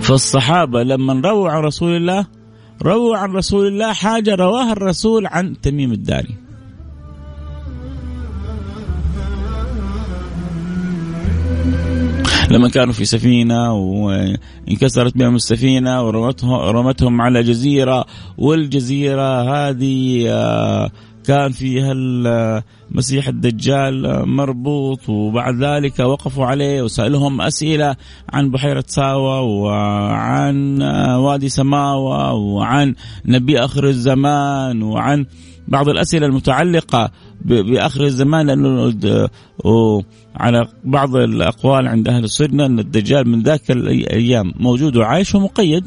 فالصحابة 0.00 0.82
لما 0.82 1.28
رووا 1.28 1.50
عن 1.50 1.62
رسول 1.62 1.96
الله 1.96 2.39
رووا 2.82 3.16
عن 3.16 3.32
رسول 3.32 3.66
الله 3.66 3.92
حاجة 3.92 4.34
رواها 4.34 4.72
الرسول 4.72 5.26
عن 5.26 5.60
تميم 5.60 5.92
الداري. 5.92 6.34
لما 12.50 12.68
كانوا 12.68 12.92
في 12.92 13.04
سفينة 13.04 13.72
وانكسرت 13.74 15.16
بهم 15.16 15.36
السفينة 15.36 16.06
ورمتهم 16.06 16.52
رمتهم 16.52 17.20
على 17.20 17.42
جزيرة 17.42 18.04
والجزيرة 18.38 19.42
هذه 19.42 20.24
آه، 20.28 20.90
كان 21.26 21.52
فيها 21.52 21.92
المسيح 21.92 23.28
الدجال 23.28 24.28
مربوط 24.28 25.08
وبعد 25.08 25.62
ذلك 25.62 25.98
وقفوا 25.98 26.46
عليه 26.46 26.82
وسألهم 26.82 27.40
أسئلة 27.40 27.96
عن 28.32 28.50
بحيرة 28.50 28.84
ساوى 28.86 29.40
وعن 29.40 30.82
وادي 31.16 31.48
سماوة 31.48 32.32
وعن 32.32 32.94
نبي 33.26 33.58
آخر 33.58 33.84
الزمان 33.88 34.82
وعن 34.82 35.26
بعض 35.68 35.88
الأسئلة 35.88 36.26
المتعلقة 36.26 37.10
بآخر 37.44 38.04
الزمان 38.04 38.46
لأنه 38.46 38.92
على 40.36 40.68
بعض 40.84 41.16
الأقوال 41.16 41.88
عند 41.88 42.08
أهل 42.08 42.24
السنة 42.24 42.66
أن 42.66 42.78
الدجال 42.78 43.28
من 43.28 43.42
ذاك 43.42 43.70
الأيام 43.70 44.52
موجود 44.56 44.96
وعايش 44.96 45.34
ومقيد. 45.34 45.84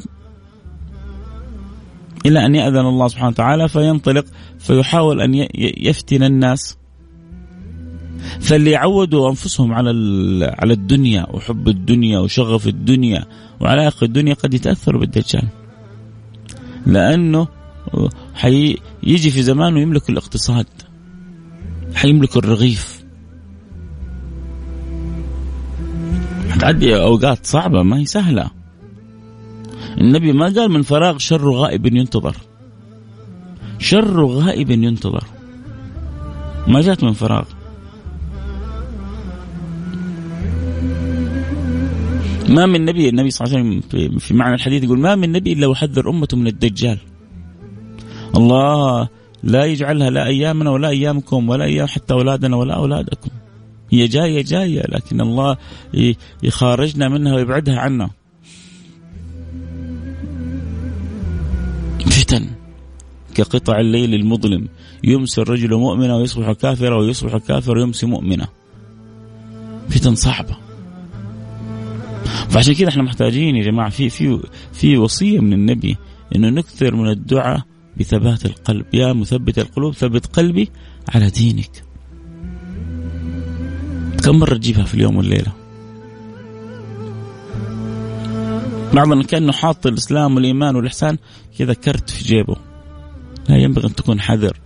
إلى 2.26 2.46
أن 2.46 2.54
يأذن 2.54 2.86
الله 2.86 3.08
سبحانه 3.08 3.28
وتعالى 3.28 3.68
فينطلق 3.68 4.24
فيحاول 4.58 5.20
أن 5.20 5.46
يفتن 5.78 6.22
الناس. 6.22 6.76
فاللي 8.40 8.70
يعودوا 8.70 9.30
أنفسهم 9.30 9.72
على 9.72 9.90
على 10.58 10.72
الدنيا 10.72 11.26
وحب 11.30 11.68
الدنيا 11.68 12.18
وشغف 12.18 12.66
الدنيا 12.66 13.24
وعلاقة 13.60 14.04
الدنيا 14.04 14.34
قد 14.34 14.54
يتأثروا 14.54 15.00
بالدجال. 15.00 15.48
لأنه 16.86 17.48
حيجي 18.34 19.30
في 19.30 19.42
زمان 19.42 19.74
ويملك 19.74 20.10
الاقتصاد 20.10 20.66
حيملك 21.94 22.36
الرغيف. 22.36 23.04
حتعدي 26.50 26.96
أوقات 26.96 27.46
صعبة 27.46 27.82
ما 27.82 27.98
هي 27.98 28.04
سهلة. 28.04 28.50
النبي 30.00 30.32
ما 30.32 30.44
قال 30.44 30.70
من 30.70 30.82
فراغ 30.82 31.18
شر 31.18 31.50
غائب 31.50 31.86
ينتظر. 31.86 32.36
شر 33.78 34.24
غائب 34.24 34.70
ينتظر. 34.70 35.24
ما 36.66 36.80
جاءت 36.80 37.04
من 37.04 37.12
فراغ. 37.12 37.44
ما 42.48 42.66
من 42.66 42.84
نبي 42.84 43.08
النبي 43.08 43.30
صلى 43.30 43.46
الله 43.46 43.58
عليه 43.58 43.78
وسلم 43.78 44.18
في 44.18 44.34
معنى 44.34 44.54
الحديث 44.54 44.84
يقول 44.84 44.98
ما 44.98 45.14
من 45.14 45.32
نبي 45.32 45.52
إلا 45.52 45.66
وحذر 45.66 46.10
امته 46.10 46.36
من 46.36 46.46
الدجال. 46.46 46.98
الله 48.36 49.08
لا 49.42 49.64
يجعلها 49.64 50.10
لا 50.10 50.26
أيامنا 50.26 50.70
ولا 50.70 50.88
أيامكم 50.88 51.48
ولا 51.48 51.64
أيام 51.64 51.86
حتى 51.86 52.14
أولادنا 52.14 52.56
ولا 52.56 52.74
أولادكم. 52.74 53.30
هي 53.90 54.06
جاية 54.06 54.42
جاية 54.42 54.82
لكن 54.88 55.20
الله 55.20 55.56
يخارجنا 56.42 57.08
منها 57.08 57.34
ويبعدها 57.34 57.78
عنا. 57.78 58.10
فتن 62.24 62.50
كقطع 63.34 63.80
الليل 63.80 64.14
المظلم. 64.14 64.68
يمسي 65.04 65.40
الرجل 65.40 65.74
مؤمنا 65.74 66.16
ويصبح 66.16 66.52
كافرا 66.52 66.96
ويصبح 66.96 67.36
كافرا 67.36 67.78
ويمسي 67.78 68.06
مؤمنا. 68.06 68.48
فتن 69.88 70.14
صعبة. 70.14 70.56
فعشان 72.48 72.74
كذا 72.74 72.88
إحنا 72.88 73.02
محتاجين 73.02 73.56
يا 73.56 73.64
جماعة 73.64 73.90
في 73.90 74.08
في 74.08 74.40
في 74.72 74.96
وصية 74.98 75.40
من 75.40 75.52
النبي 75.52 75.96
إنه 76.36 76.48
نكثر 76.48 76.94
من 76.94 77.08
الدعاء 77.08 77.62
بثبات 77.96 78.46
القلب. 78.46 78.86
يا 78.92 79.12
مثبت 79.12 79.58
القلوب 79.58 79.94
ثبت 79.94 80.26
قلبي 80.26 80.70
على 81.08 81.30
دينك. 81.30 81.84
كم 84.24 84.38
مرة 84.38 84.54
تجيبها 84.54 84.84
في 84.84 84.94
اليوم 84.94 85.16
والليلة؟ 85.16 85.63
بعضنا 88.94 89.22
كانه 89.22 89.52
حاط 89.52 89.86
الإسلام 89.86 90.34
والإيمان 90.34 90.76
والإحسان 90.76 91.18
كذا 91.58 91.74
كرت 91.74 92.10
في 92.10 92.24
جيبه. 92.24 92.56
لا 93.48 93.56
ينبغي 93.56 93.86
أن 93.86 93.94
تكون 93.94 94.20
حذر 94.20 94.60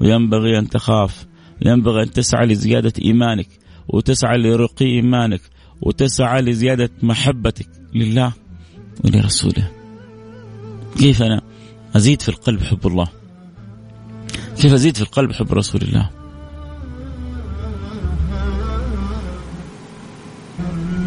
وينبغي 0.00 0.58
أن 0.58 0.68
تخاف 0.68 1.26
ينبغي 1.66 2.02
أن 2.02 2.10
تسعى 2.10 2.46
لزيادة 2.46 2.92
إيمانك 3.02 3.48
وتسعى 3.88 4.38
لرقي 4.38 4.86
إيمانك 4.86 5.40
وتسعى 5.82 6.42
لزيادة 6.42 6.90
محبتك 7.02 7.68
لله 7.94 8.32
ولرسوله. 9.04 9.70
كيف 10.98 11.22
أنا 11.22 11.40
أزيد 11.96 12.22
في 12.22 12.28
القلب 12.28 12.62
حب 12.62 12.86
الله؟ 12.86 13.08
كيف 14.56 14.72
أزيد 14.72 14.96
في 14.96 15.02
القلب 15.02 15.32
حب 15.32 15.52
رسول 15.52 15.82
الله؟ 15.82 16.10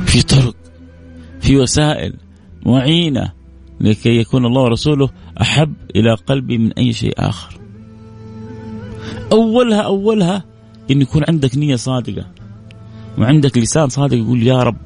في 0.05 0.21
طرق 0.21 0.55
في 1.41 1.57
وسائل 1.57 2.13
معينة 2.65 3.31
لكي 3.81 4.17
يكون 4.17 4.45
الله 4.45 4.61
ورسوله 4.61 5.09
أحب 5.41 5.73
إلى 5.95 6.13
قلبي 6.13 6.57
من 6.57 6.73
أي 6.73 6.93
شيء 6.93 7.13
آخر. 7.17 7.59
أولها 9.31 9.81
أولها 9.81 10.43
أن 10.91 11.01
يكون 11.01 11.23
عندك 11.29 11.57
نية 11.57 11.75
صادقة 11.75 12.25
وعندك 13.17 13.57
لسان 13.57 13.89
صادق 13.89 14.17
يقول 14.17 14.43
يا 14.43 14.63
رب 14.63 14.77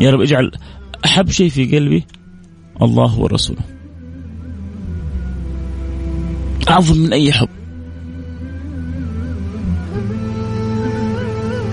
يا 0.00 0.10
رب 0.10 0.20
اجعل 0.20 0.50
أحب 1.04 1.30
شيء 1.30 1.48
في 1.48 1.76
قلبي 1.76 2.04
الله 2.82 3.18
ورسوله. 3.18 3.62
أعظم 6.70 6.98
من 6.98 7.12
أي 7.12 7.32
حب. 7.32 7.48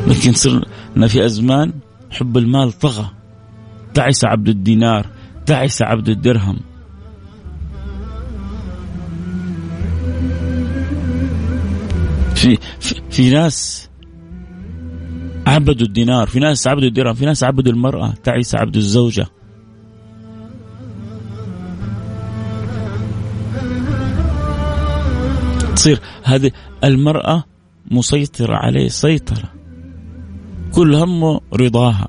لكن 0.08 0.34
صرنا 0.34 1.08
في 1.08 1.26
أزمان 1.26 1.74
حب 2.12 2.38
المال 2.38 2.72
طغى. 2.72 3.23
تعس 3.94 4.26
عبد 4.26 4.50
الدينار 4.50 5.08
تعس 5.46 5.82
عبد 5.82 6.10
الدرهم. 6.10 6.60
في 12.36 12.58
في 13.10 13.30
ناس 13.30 13.90
عبدوا 15.48 15.88
الدينار 15.88 16.28
في 16.28 16.40
ناس 16.40 16.68
عبدوا 16.68 16.88
الدرهم 16.88 17.14
في 17.14 17.26
ناس 17.26 17.44
عبدوا 17.44 17.74
المرأة 17.74 18.14
تعيس 18.24 18.56
عبد 18.56 18.76
الزوجة. 18.76 19.28
تصير 25.76 26.00
هذه 26.24 26.52
المرأة 26.84 27.44
مسيطرة 27.92 28.56
عليه 28.56 28.88
سيطرة. 28.88 29.54
كل 30.72 30.96
همه 30.96 31.42
رضاها. 31.54 32.08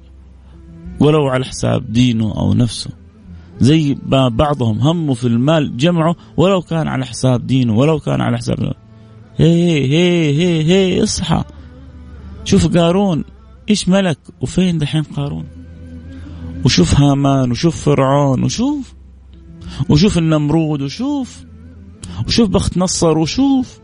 ولو 1.01 1.29
على 1.29 1.45
حساب 1.45 1.93
دينه 1.93 2.35
أو 2.37 2.55
نفسه. 2.55 2.91
زي 3.61 3.97
بعضهم 4.29 4.79
همه 4.79 5.15
في 5.15 5.27
المال 5.27 5.77
جمعه 5.77 6.17
ولو 6.37 6.63
كان 6.63 6.89
على 6.89 7.07
حساب 7.07 7.47
دينه 7.47 7.77
ولو 7.77 8.01
كان 8.01 8.21
على 8.21 8.39
حساب 8.39 8.75
هي 9.37 9.85
هي 9.85 10.37
هي 10.39 10.65
هي 10.65 11.03
اصحى. 11.03 11.45
شوف 12.45 12.77
قارون 12.77 13.25
إيش 13.71 13.89
ملك 13.89 14.19
وفين 14.41 14.79
دحين 14.79 15.03
قارون؟ 15.03 15.45
وشوف 16.65 17.01
هامان 17.01 17.51
وشوف 17.51 17.85
فرعون 17.85 18.45
وشوف 18.45 18.95
وشوف 19.89 20.19
النمرود 20.19 20.83
وشوف 20.83 21.45
وشوف 22.27 22.49
بخت 22.49 22.79
نصر 22.79 23.19
وشوف. 23.19 23.79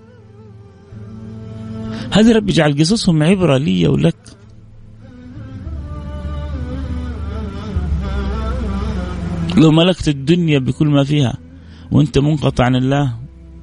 هذه 2.13 2.33
ربي 2.33 2.53
جعل 2.53 2.79
قصصهم 2.79 3.23
عبرة 3.23 3.57
لي 3.57 3.89
ولك. 3.89 4.39
لو 9.57 9.71
ملكت 9.71 10.09
الدنيا 10.09 10.59
بكل 10.59 10.89
ما 10.89 11.05
فيها 11.05 11.39
وانت 11.91 12.19
منقطع 12.19 12.65
عن 12.65 12.77
الله 12.77 13.17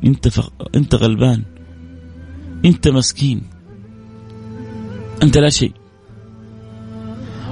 انت 0.06 0.28
ف... 0.28 0.50
انت 0.76 0.96
غلبان 0.96 1.44
انت 2.66 2.88
مسكين 2.88 3.44
انت 5.24 5.38
لا 5.38 5.50
شيء. 5.50 5.72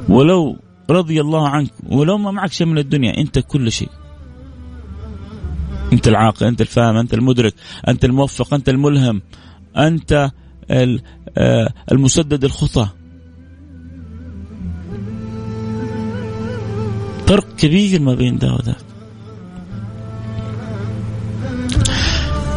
ولو 0.10 0.58
رضي 0.90 1.22
الله 1.22 1.50
عنك 1.50 1.72
ولو 1.90 2.18
ما 2.18 2.32
معك 2.32 2.52
شيء 2.52 2.68
من 2.68 2.78
الدنيا 2.78 3.18
انت 3.18 3.40
كل 3.40 3.72
شيء. 3.72 3.90
انت 5.94 6.08
العاقل 6.08 6.46
انت 6.46 6.62
الفاهم 6.62 6.96
انت 6.96 7.14
المدرك 7.14 7.54
انت 7.88 8.06
الموفق 8.06 8.54
انت 8.54 8.70
الملهم 8.70 9.22
انت 9.78 10.32
آه، 10.70 11.74
المسدد 11.92 12.44
الخطى 12.44 12.88
فرق 17.28 17.56
كبير 17.58 18.02
ما 18.02 18.14
بين 18.14 18.38
ده 18.38 18.54
وذاك 18.54 18.76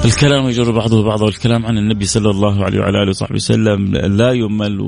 الكلام 0.04 0.48
يجر 0.48 0.70
بعضه 0.70 1.02
بعضا 1.02 1.24
والكلام 1.24 1.66
عن 1.66 1.78
النبي 1.78 2.06
صلى 2.06 2.30
الله 2.30 2.64
عليه 2.64 2.80
وعلى 2.80 3.02
آله 3.02 3.10
وصحبه 3.10 3.34
وسلم 3.34 3.96
لا 3.96 4.32
يمل 4.32 4.80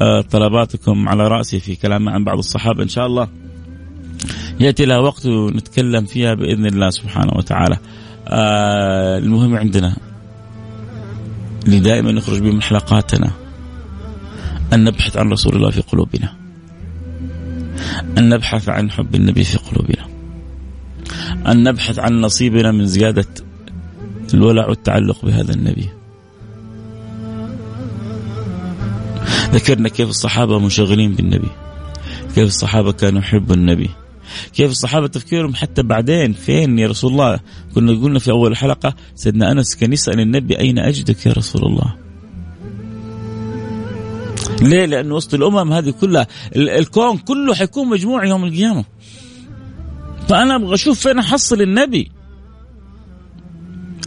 وطلباتكم 0.00 1.08
على 1.08 1.28
رأسي 1.28 1.60
في 1.60 1.76
كلام 1.76 2.08
عن 2.08 2.24
بعض 2.24 2.38
الصحابة 2.38 2.82
إن 2.82 2.88
شاء 2.88 3.06
الله 3.06 3.28
يأتي 4.60 4.84
لها 4.84 4.98
وقت 4.98 5.26
نتكلم 5.26 6.04
فيها 6.04 6.34
بإذن 6.34 6.66
الله 6.66 6.90
سبحانه 6.90 7.32
وتعالى. 7.36 7.76
آه 8.28 9.18
المهم 9.18 9.56
عندنا 9.56 9.96
اللي 11.66 11.80
دائما 11.80 12.12
نخرج 12.12 12.38
به 12.38 12.50
من 12.50 12.62
حلقاتنا 12.62 13.30
أن 14.72 14.84
نبحث 14.84 15.16
عن 15.16 15.32
رسول 15.32 15.56
الله 15.56 15.70
في 15.70 15.80
قلوبنا. 15.80 16.43
أن 18.18 18.28
نبحث 18.28 18.68
عن 18.68 18.90
حب 18.90 19.14
النبي 19.14 19.44
في 19.44 19.58
قلوبنا. 19.58 20.06
أن 21.46 21.62
نبحث 21.62 21.98
عن 21.98 22.20
نصيبنا 22.20 22.72
من 22.72 22.86
زيادة 22.86 23.26
الولع 24.34 24.68
والتعلق 24.68 25.24
بهذا 25.24 25.54
النبي. 25.54 25.88
ذكرنا 29.52 29.88
كيف 29.88 30.08
الصحابة 30.08 30.58
منشغلين 30.58 31.14
بالنبي. 31.14 31.50
كيف 32.34 32.48
الصحابة 32.48 32.92
كانوا 32.92 33.20
يحبوا 33.20 33.54
النبي. 33.54 33.90
كيف 34.52 34.70
الصحابة 34.70 35.06
تفكيرهم 35.06 35.54
حتى 35.54 35.82
بعدين 35.82 36.32
فين 36.32 36.78
يا 36.78 36.88
رسول 36.88 37.12
الله 37.12 37.40
كنا 37.74 37.92
قلنا 37.92 38.18
في 38.18 38.30
أول 38.30 38.56
حلقه 38.56 38.94
سيدنا 39.14 39.52
أنس 39.52 39.76
كان 39.76 39.92
يسأل 39.92 40.20
النبي 40.20 40.58
أين 40.58 40.78
أجدك 40.78 41.26
يا 41.26 41.32
رسول 41.32 41.62
الله 41.62 42.03
ليه؟ 44.62 44.86
لأنه 44.86 45.14
وسط 45.14 45.34
الأمم 45.34 45.72
هذه 45.72 45.90
كلها 45.90 46.26
الكون 46.56 47.18
كله 47.18 47.54
حيكون 47.54 47.88
مجموع 47.88 48.24
يوم 48.24 48.44
القيامة. 48.44 48.84
فأنا 50.28 50.56
أبغى 50.56 50.74
أشوف 50.74 51.00
فين 51.00 51.18
أحصل 51.18 51.62
النبي. 51.62 52.10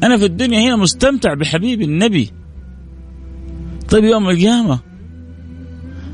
أنا 0.04 0.18
في 0.18 0.26
الدنيا 0.26 0.60
هنا 0.60 0.76
مستمتع 0.76 1.34
بحبيبي 1.34 1.86
النبي. 1.86 2.32
طيب 3.90 4.04
يوم 4.04 4.30
القيامة. 4.30 4.80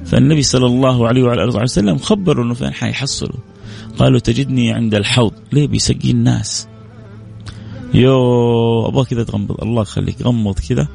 فالنبي 0.05 0.41
صلى 0.41 0.65
الله 0.65 1.07
عليه 1.07 1.23
وعلى 1.23 1.43
آله 1.43 1.63
وسلم 1.63 1.97
خبر 1.97 2.41
إنه 2.41 2.53
فين 2.53 2.73
حيحصله. 2.73 3.39
قالوا 3.97 4.19
تجدني 4.19 4.71
عند 4.71 4.95
الحوض. 4.95 5.34
ليه؟ 5.51 5.67
بيسقي 5.67 6.11
الناس. 6.11 6.67
يو 7.93 8.88
أبغى 8.88 9.05
كذا 9.05 9.23
تغمض. 9.23 9.61
الله 9.61 9.81
يخليك 9.81 10.21
غمض 10.21 10.59
كذا 10.69 10.88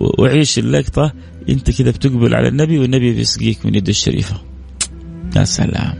وعيش 0.00 0.58
اللقطة. 0.58 1.12
انت 1.48 1.70
كذا 1.70 1.90
بتقبل 1.90 2.34
على 2.34 2.48
النبي 2.48 2.78
والنبي 2.78 3.12
بيسقيك 3.12 3.66
من 3.66 3.74
يده 3.74 3.90
الشريفة. 3.90 4.36
يا 5.36 5.44
سلام. 5.44 5.94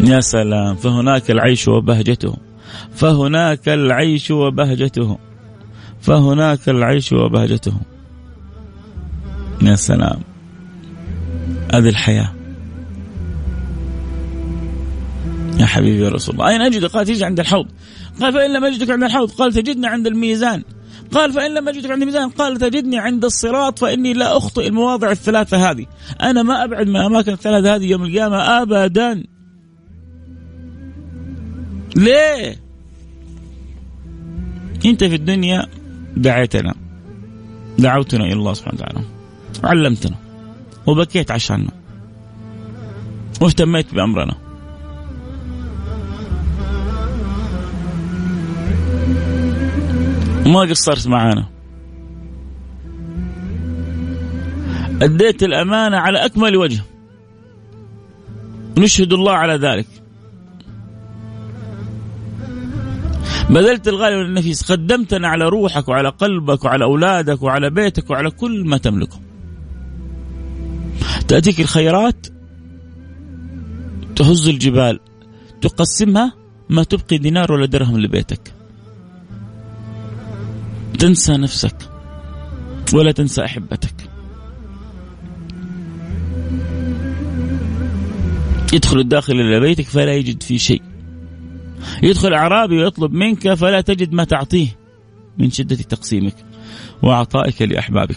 يا 0.00 0.20
سلام. 0.20 0.76
فهناك 0.76 1.30
العيش 1.30 1.68
وبهجته. 1.68 2.36
فهناك 2.94 3.68
العيش 3.68 4.30
وبهجته. 4.30 5.18
فهناك 6.00 6.68
العيش 6.68 7.12
وبهجته. 7.12 7.72
يا 9.62 9.74
سلام. 9.74 10.20
هذه 11.74 11.88
الحياة. 11.88 12.32
يا 15.58 15.66
حبيبي 15.66 16.04
يا 16.04 16.08
رسول 16.08 16.34
الله. 16.34 16.48
أين 16.48 16.60
أجدك؟ 16.60 16.90
قال 16.90 17.06
تجد 17.06 17.22
عند 17.22 17.40
الحوض. 17.40 17.66
قال 18.20 18.32
فإن 18.32 18.52
لم 18.52 18.64
أجدك 18.64 18.90
عند 18.90 19.02
الحوض. 19.02 19.30
قال 19.30 19.52
تجدني 19.52 19.86
عند 19.86 20.06
الميزان. 20.06 20.62
قال 21.12 21.32
فإن 21.32 21.54
لم 21.54 21.68
أجدك 21.68 21.90
عند 21.90 22.02
الميزان. 22.02 22.28
قال 22.28 22.58
تجدني 22.58 22.98
عند 22.98 23.24
الصراط 23.24 23.78
فإني 23.78 24.12
لا 24.12 24.36
أخطئ 24.36 24.66
المواضع 24.66 25.10
الثلاثة 25.10 25.70
هذه. 25.70 25.86
أنا 26.22 26.42
ما 26.42 26.64
أبعد 26.64 26.88
من 26.88 26.96
الأماكن 26.96 27.32
الثلاثة 27.32 27.74
هذه 27.74 27.86
يوم 27.86 28.02
القيامة 28.02 28.36
أبدا. 28.36 29.24
ليه؟ 31.96 32.56
أنت 34.86 35.04
في 35.04 35.14
الدنيا 35.14 35.66
دعيتنا. 36.16 36.74
دعوتنا 37.78 38.24
إلى 38.24 38.32
الله 38.32 38.54
سبحانه 38.54 38.80
وتعالى. 38.80 39.04
علمتنا. 39.64 40.16
وبكيت 40.86 41.30
عشاننا. 41.30 41.70
واهتميت 43.40 43.94
بأمرنا. 43.94 44.49
ما 50.46 50.60
قصرت 50.60 51.08
معانا. 51.08 51.48
أديت 55.02 55.42
الأمانة 55.42 55.96
على 55.96 56.24
أكمل 56.26 56.56
وجه. 56.56 56.82
نشهد 58.78 59.12
الله 59.12 59.32
على 59.32 59.54
ذلك. 59.54 59.86
بذلت 63.50 63.88
الغالي 63.88 64.16
والنفيس. 64.16 64.72
قدمتنا 64.72 65.28
على 65.28 65.48
روحك 65.48 65.88
وعلى 65.88 66.08
قلبك 66.08 66.64
وعلى 66.64 66.84
أولادك 66.84 67.42
وعلى 67.42 67.70
بيتك 67.70 68.10
وعلى 68.10 68.30
كل 68.30 68.64
ما 68.68 68.78
تملكه. 68.78 69.20
تأتيك 71.28 71.60
الخيرات 71.60 72.26
تهز 74.16 74.48
الجبال 74.48 75.00
تقسمها 75.60 76.32
ما 76.68 76.82
تبقي 76.82 77.18
دينار 77.18 77.52
ولا 77.52 77.66
درهم 77.66 78.00
لبيتك. 78.00 78.59
تنسى 80.98 81.32
نفسك 81.32 81.76
ولا 82.94 83.12
تنسى 83.12 83.44
أحبتك. 83.44 83.94
يدخل 88.72 88.98
الداخل 89.00 89.32
إلى 89.32 89.60
بيتك 89.60 89.84
فلا 89.84 90.14
يجد 90.14 90.42
فيه 90.42 90.58
شيء. 90.58 90.82
يدخل 92.02 92.34
أعرابي 92.34 92.78
ويطلب 92.78 93.12
منك 93.12 93.54
فلا 93.54 93.80
تجد 93.80 94.12
ما 94.12 94.24
تعطيه 94.24 94.78
من 95.38 95.50
شدة 95.50 95.76
تقسيمك 95.76 96.34
وعطائك 97.02 97.62
لأحبابك. 97.62 98.16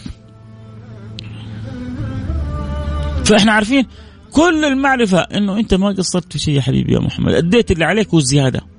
فإحنا 3.24 3.52
عارفين 3.52 3.86
كل 4.32 4.64
المعرفة 4.64 5.18
إنه 5.18 5.58
أنت 5.58 5.74
ما 5.74 5.88
قصرت 5.88 6.32
في 6.32 6.38
شيء 6.38 6.54
يا 6.54 6.60
حبيبي 6.60 6.94
يا 6.94 6.98
محمد. 6.98 7.34
اديت 7.34 7.70
اللي 7.70 7.84
عليك 7.84 8.14
والزيادة. 8.14 8.73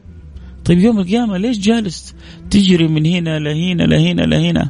طيب 0.65 0.79
يوم 0.79 0.99
القيامة 0.99 1.37
ليش 1.37 1.57
جالس 1.57 2.15
تجري 2.49 2.87
من 2.87 3.05
هنا 3.05 3.39
لهنا 3.39 3.83
لهنا 3.83 4.21
لهنا؟ 4.21 4.69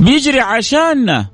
بيجري 0.00 0.40
عشاننا. 0.40 1.28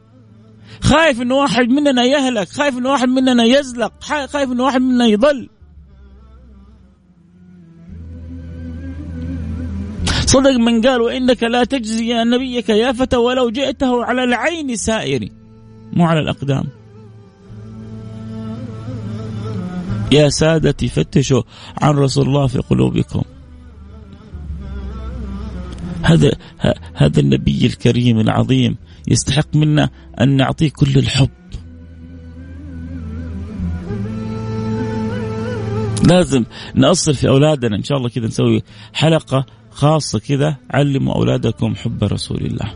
خايف 0.80 1.22
إنه 1.22 1.34
واحد 1.34 1.68
مننا 1.68 2.04
يهلك 2.04 2.48
خايف 2.48 2.78
إنه 2.78 2.90
واحد 2.90 3.08
مننا 3.08 3.44
يزلق 3.44 3.92
خايف 4.00 4.52
إنه 4.52 4.64
واحد 4.64 4.80
مننا 4.80 5.06
يضل. 5.06 5.48
صدق 10.26 10.56
من 10.56 10.80
قال 10.82 11.00
وإنك 11.00 11.42
لا 11.42 11.64
تجزي 11.64 12.24
نبيك 12.24 12.68
يا 12.68 12.92
فتى 12.92 13.16
ولو 13.16 13.50
جئته 13.50 14.04
على 14.04 14.24
العين 14.24 14.76
سائر 14.76 15.28
مو 15.92 16.04
على 16.04 16.20
الأقدام. 16.20 16.64
يا 20.12 20.28
سادتي 20.28 20.88
فتشوا 20.88 21.42
عن 21.82 21.94
رسول 21.94 22.26
الله 22.26 22.46
في 22.46 22.58
قلوبكم. 22.58 23.22
هذا 26.02 26.32
هذا 26.94 27.20
النبي 27.20 27.66
الكريم 27.66 28.20
العظيم 28.20 28.76
يستحق 29.08 29.56
منا 29.56 29.90
أن 30.20 30.36
نعطيه 30.36 30.70
كل 30.70 30.98
الحب. 30.98 31.30
لازم 36.08 36.44
نأصل 36.74 37.14
في 37.14 37.28
أولادنا 37.28 37.76
إن 37.76 37.82
شاء 37.82 37.98
الله 37.98 38.08
كذا 38.08 38.26
نسوي 38.26 38.62
حلقة 38.92 39.46
خاصة 39.70 40.18
كذا 40.18 40.56
علموا 40.70 41.14
أولادكم 41.14 41.74
حب 41.74 42.04
رسول 42.04 42.46
الله. 42.46 42.74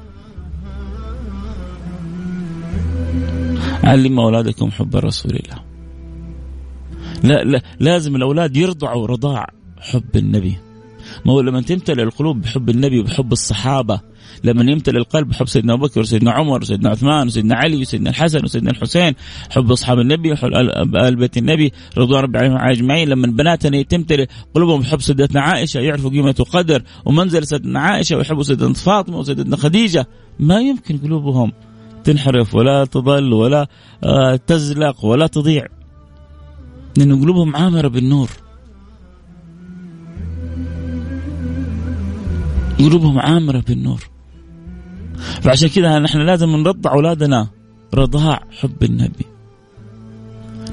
علموا 3.85 4.25
أولادكم 4.25 4.71
حب 4.71 4.97
رسول 4.97 5.33
الله. 5.33 5.68
لا, 7.25 7.45
لا 7.45 7.63
لازم 7.81 8.17
الأولاد 8.17 8.57
يرضعوا 8.57 9.07
رضاع 9.07 9.47
حب 9.81 10.17
النبي. 10.17 10.57
ما 11.27 11.33
هو 11.33 11.41
لما 11.41 11.61
تمتلئ 11.61 12.03
القلوب 12.03 12.41
بحب 12.41 12.69
النبي 12.69 13.01
وبحب 13.01 13.33
الصحابة 13.33 14.01
لما 14.45 14.73
يمتلئ 14.73 14.99
القلب 14.99 15.29
بحب 15.29 15.49
سيدنا 15.49 15.75
أبو 15.75 15.87
بكر 15.87 16.01
وسيدنا 16.01 16.33
عمر 16.33 16.63
وسيدنا 16.63 16.91
عثمان 16.91 17.27
وسيدنا 17.27 17.55
علي 17.55 17.77
وسيدنا 17.77 18.11
الحسن 18.11 18.45
وسيدنا 18.45 18.71
الحسين 18.71 19.15
حب 19.51 19.71
أصحاب 19.73 19.99
النبي 19.99 20.33
وحب 20.33 20.51
آل 20.97 21.17
بيت 21.17 21.39
النبي 21.39 21.73
رضوان 21.99 22.23
ربي 22.23 22.39
عليهم 22.39 22.57
أجمعين. 22.57 23.09
لما 23.09 23.27
بناتنا 23.27 23.83
تمتلئ 23.83 24.27
قلوبهم 24.55 24.81
بحب 24.81 25.01
سيدتنا 25.01 25.41
عائشة 25.41 25.81
يعرفوا 25.81 26.11
قيمة 26.11 26.35
وقدر 26.39 26.83
ومنزل 27.05 27.47
سيدنا 27.47 27.81
عائشة 27.81 28.17
ويحبوا 28.17 28.43
سيدنا 28.43 28.73
فاطمة 28.73 29.19
وسيدتنا 29.19 29.57
خديجة. 29.57 30.07
ما 30.41 30.61
يمكن 30.61 30.99
قلوبهم 30.99 31.53
تنحرف 32.05 32.55
ولا 32.55 32.85
تضل 32.85 33.33
ولا 33.33 33.67
آه، 34.05 34.37
تزلق 34.37 35.05
ولا 35.05 35.27
تضيع. 35.27 35.78
لأن 36.99 37.21
قلوبهم 37.21 37.57
عامرة 37.57 37.89
بالنور. 37.89 38.31
قلوبهم 42.79 43.19
عامرة 43.19 43.61
بالنور. 43.69 44.09
فعشان 45.43 45.69
كذا 45.69 45.99
نحن 45.99 46.19
لازم 46.19 46.49
نرضع 46.49 46.93
أولادنا 46.93 47.49
رضاع 47.95 48.43
حب 48.61 48.83
النبي. 48.83 49.27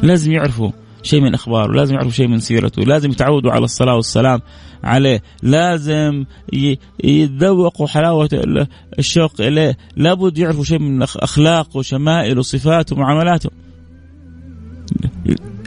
لازم 0.04 0.32
يعرفوا 0.32 0.72
شيء 1.04 1.22
من 1.22 1.34
أخباره، 1.34 1.74
لازم 1.74 1.94
يعرفوا 1.94 2.12
شيء 2.12 2.28
من 2.28 2.40
سيرته، 2.40 2.82
لازم 2.82 3.12
يتعودوا 3.12 3.52
على 3.52 3.64
الصلاة 3.64 3.96
والسلام 3.96 4.42
عليه، 4.84 5.24
لازم 5.44 6.26
يتذوقوا 7.04 7.88
حلاوة 7.88 8.30
الشوق 9.00 9.42
إليه، 9.42 9.78
لابد 9.98 10.38
يعرفوا 10.38 10.64
شيء 10.64 10.80
من 10.80 11.02
أخلاقه 11.02 11.78
وشمائله 11.78 12.40
وصفاته 12.40 12.96
ومعاملاته. 12.96 13.50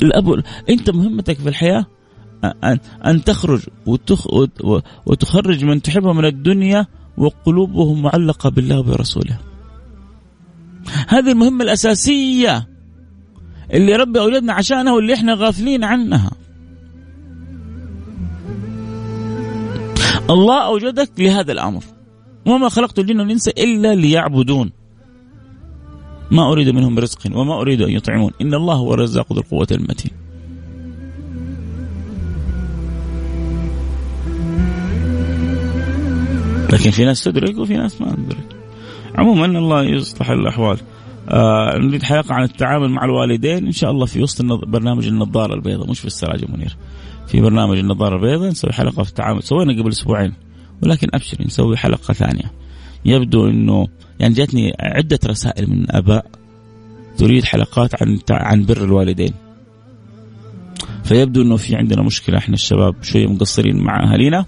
الأب 0.03 0.42
أنت 0.70 0.90
مهمتك 0.90 1.38
في 1.38 1.49
الحياة 1.49 1.86
ان 2.44 2.78
أن 3.07 3.24
تخرج 3.24 3.61
وتخ 3.86 4.26
وتخرج 5.07 5.64
من 5.64 5.82
تحبه 5.82 6.12
من 6.12 6.24
الدنيا 6.24 6.86
وقلوبهم 7.16 8.03
معلقة 8.03 8.51
بالله 8.51 8.78
وبرسوله. 8.78 9.38
هذه 11.09 11.32
المهمة 11.32 11.64
الأساسية 11.64 12.68
اللي 13.72 13.96
ربي 13.96 14.20
أولادنا 14.20 14.53
عشانها 14.53 14.92
واللي 14.92 15.14
إحنا 15.14 15.34
غافلين 15.34 15.84
عنها. 15.84 16.30
الله 20.30 20.64
أوجدك 20.66 21.11
لهذا 21.18 21.53
الأمر. 21.53 21.84
وما 22.46 22.68
خلقت 22.68 22.99
الجن 22.99 23.20
والإنس 23.20 23.49
إلا 23.49 23.94
ليعبدون. 23.94 24.72
ما 26.30 26.52
أريد 26.52 26.68
منهم 26.68 26.98
رزق 26.98 27.18
وما 27.36 27.60
أريد 27.60 27.82
أن 27.82 27.90
يطعمون. 27.90 28.30
إن 28.40 28.54
الله 28.54 28.74
هو 28.74 28.94
الرزاق 28.94 29.32
ذو 29.32 29.40
القوة 29.40 29.66
المتين. 29.70 30.10
لكن 36.72 36.90
في 36.90 37.04
ناس 37.04 37.24
تدرك 37.24 37.58
وفي 37.58 37.76
ناس 37.76 38.00
ما 38.00 38.14
تدرك. 38.14 38.56
عموما 39.14 39.46
الله 39.46 39.82
يصلح 39.82 40.30
الأحوال. 40.30 40.78
آه 41.28 41.78
نريد 41.78 42.02
حلقة 42.02 42.34
عن 42.34 42.42
التعامل 42.42 42.88
مع 42.90 43.04
الوالدين. 43.04 43.66
إن 43.66 43.72
شاء 43.72 43.90
الله 43.90 44.06
في 44.06 44.22
وسط 44.22 44.44
برنامج 44.44 45.06
النظارة 45.06 45.54
البيضاء 45.54 45.90
مش 45.90 46.00
في 46.00 46.06
السراج 46.06 46.42
المنير 46.42 46.76
في 47.26 47.40
برنامج 47.40 47.78
النظارة 47.78 48.16
البيضاء 48.16 48.48
نسوي 48.48 48.72
حلقة 48.72 49.02
في 49.02 49.08
التعامل. 49.08 49.42
سوينا 49.42 49.82
قبل 49.82 49.90
أسبوعين 49.90 50.32
ولكن 50.82 51.08
أبشر 51.14 51.36
نسوي 51.42 51.76
حلقة 51.76 52.14
ثانية. 52.14 52.52
يبدو 53.05 53.49
أنه 53.49 53.88
يعني 54.20 54.34
جاتني 54.34 54.72
عدة 54.80 55.18
رسائل 55.26 55.70
من 55.70 55.90
آباء 55.90 56.26
تريد 57.18 57.44
حلقات 57.44 58.03
عن 58.03 58.18
عن 58.30 58.64
بر 58.66 58.84
الوالدين. 58.84 59.32
فيبدو 61.05 61.42
إنه 61.42 61.57
في 61.57 61.76
عندنا 61.76 62.03
مشكلة 62.03 62.38
إحنا 62.38 62.55
الشباب 62.55 63.03
شوية 63.03 63.26
مقصرين 63.26 63.76
مع 63.76 64.05
أهالينا. 64.05 64.46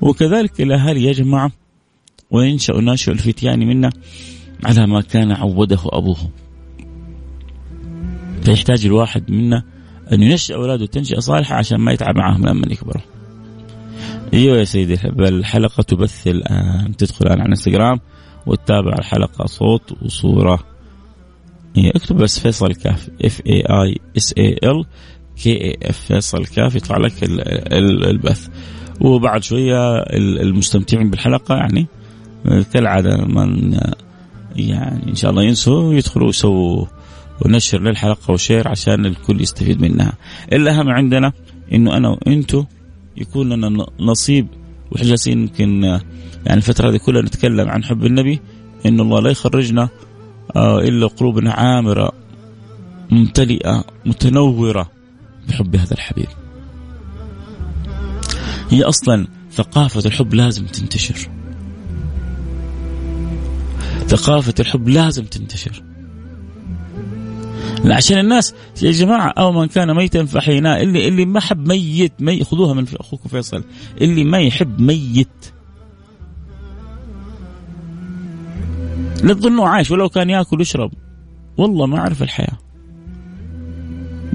وكذلك 0.00 0.60
الأهالي 0.60 1.04
يا 1.04 1.12
جماعة 1.12 1.52
وينشا 2.30 2.72
ناشئ 2.72 3.12
الفتيان 3.12 3.58
منا 3.58 3.90
على 4.64 4.86
ما 4.86 5.00
كان 5.00 5.32
عوده 5.32 5.80
أبوه. 5.84 6.16
فيحتاج 8.42 8.86
الواحد 8.86 9.30
منا 9.30 9.62
أن 10.12 10.22
ينشئ 10.22 10.54
أولاده 10.54 10.86
تنشئه 10.86 11.18
صالحة 11.18 11.54
عشان 11.54 11.78
ما 11.78 11.92
يتعب 11.92 12.16
معهم 12.16 12.46
لما 12.46 12.72
يكبروا. 12.72 13.13
إيوه 14.34 14.58
يا 14.58 14.64
سيدي 14.64 14.98
الحلقة 15.18 15.82
تبث 15.82 16.26
الآن. 16.26 16.96
تدخل 16.96 17.26
الآن 17.26 17.40
على 17.40 17.48
انستغرام 17.48 18.00
وتتابع 18.46 18.92
الحلقة 18.98 19.46
صوت 19.46 20.02
وصورة. 20.02 20.64
هي 21.76 21.90
اكتب 21.90 22.16
بس 22.16 22.38
فيصل 22.38 22.74
كاف 22.74 23.10
F 23.24 23.42
A 23.46 23.60
I 23.60 23.98
S 24.16 24.34
A 24.38 24.56
L 24.64 24.84
K 25.42 25.64
A 25.64 25.78
F 25.82 25.98
فيصل 25.98 26.46
كاف 26.46 26.74
يطلع 26.74 26.96
لك 26.96 27.12
البث. 27.22 28.48
وبعد 29.00 29.42
شوية 29.42 29.98
المستمتعين 30.42 31.10
بالحلقة 31.10 31.54
يعني 31.54 31.86
كالعادة 32.72 33.16
من 33.16 33.78
يعني 34.56 35.10
إن 35.10 35.14
شاء 35.14 35.30
الله 35.30 35.42
ينسوا 35.42 35.94
يدخلوا 35.94 36.28
يسووا 36.28 36.86
ونشر 37.44 37.80
للحلقة 37.80 38.32
و 38.32 38.38
share 38.38 38.68
عشان 38.68 39.06
الكل 39.06 39.40
يستفيد 39.40 39.82
منها. 39.82 40.12
الأهم 40.52 40.88
عندنا 40.88 41.32
إنه 41.72 41.96
أنا 41.96 42.08
وأنتو 42.08 42.64
يكون 43.16 43.52
لنا 43.52 43.86
نصيب. 44.00 44.46
وإحنا 44.90 45.08
جالسين 45.08 45.38
يمكن 45.38 45.84
يعني 46.46 46.58
الفترة 46.58 46.90
هذه 46.90 46.96
كلها 46.96 47.22
نتكلم 47.22 47.68
عن 47.68 47.84
حب 47.84 48.06
النبي 48.06 48.40
إن 48.86 49.00
الله 49.00 49.20
لا 49.20 49.30
يخرجنا 49.30 49.88
آه، 50.56 50.78
إلا 50.80 51.06
قلوبنا 51.06 51.52
عامرة 51.52 52.12
ممتلئة 53.10 53.84
متنورة 54.06 54.90
بحب 55.48 55.76
هذا 55.76 55.92
الحبيب. 55.92 56.28
هي 58.70 58.82
أصلا 58.82 59.26
ثقافة 59.52 60.02
الحب 60.06 60.34
لازم 60.34 60.66
تنتشر. 60.66 61.30
ثقافة 64.06 64.54
الحب 64.60 64.88
لازم 64.88 65.24
تنتشر. 65.24 65.82
عشان 67.92 68.18
الناس 68.18 68.54
يا 68.82 68.90
جماعة 68.90 69.28
أو 69.28 69.52
من 69.52 69.66
كان 69.66 69.96
ميتا 69.96 70.24
فحيناه 70.24 70.80
اللي 70.80 71.08
اللي 71.08 71.24
ما 71.24 71.40
حب 71.40 71.68
ميت 71.68 72.12
مي 72.20 72.44
خذوها 72.44 72.74
من 72.74 72.86
أخوكم 73.00 73.28
فيصل 73.28 73.64
اللي 74.00 74.24
ما 74.24 74.40
يحب 74.40 74.80
ميت. 74.80 75.28
لا 79.22 79.34
تظنوا 79.34 79.68
عايش 79.68 79.90
ولو 79.90 80.08
كان 80.08 80.30
ياكل 80.30 80.58
ويشرب. 80.58 80.92
والله 81.56 81.86
ما 81.86 82.00
عرف 82.00 82.22
الحياة. 82.22 82.58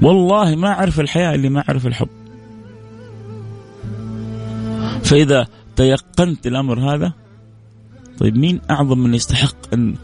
والله 0.02 0.56
ما 0.56 0.68
عرف 0.68 1.00
الحياة 1.00 1.34
اللي 1.34 1.48
ما 1.48 1.64
عرف 1.68 1.86
الحب. 1.86 2.08
فإذا 5.04 5.46
تيقنت 5.76 6.46
الأمر 6.46 6.94
هذا 6.94 7.12
طيب 8.18 8.36
مين 8.36 8.60
أعظم 8.70 8.98
من 8.98 9.14
يستحق 9.14 9.74
ان 9.74 9.94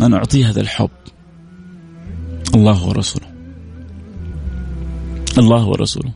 أن 0.00 0.14
اعطيه 0.14 0.50
هذا 0.50 0.60
الحب؟ 0.60 0.90
الله 2.54 2.88
ورسوله. 2.88 3.26
الله 5.38 5.66
ورسوله. 5.68 6.12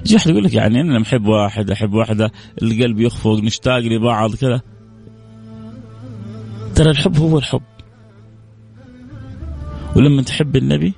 يجي 0.00 0.16
احد 0.16 0.30
يقول 0.30 0.44
لك 0.44 0.54
يعني 0.54 0.80
أنا 0.80 0.92
لما 0.92 1.02
احب 1.02 1.26
واحد 1.26 1.70
أحب 1.70 1.94
واحدة 1.94 2.32
القلب 2.62 3.00
يخفق 3.00 3.40
نشتاق 3.40 3.78
لبعض 3.78 4.34
كذا. 4.34 4.60
ترى 6.74 6.90
الحب 6.90 7.16
هو 7.16 7.38
الحب. 7.38 7.62
ولما 9.96 10.22
تحب 10.22 10.56
النبي 10.56 10.94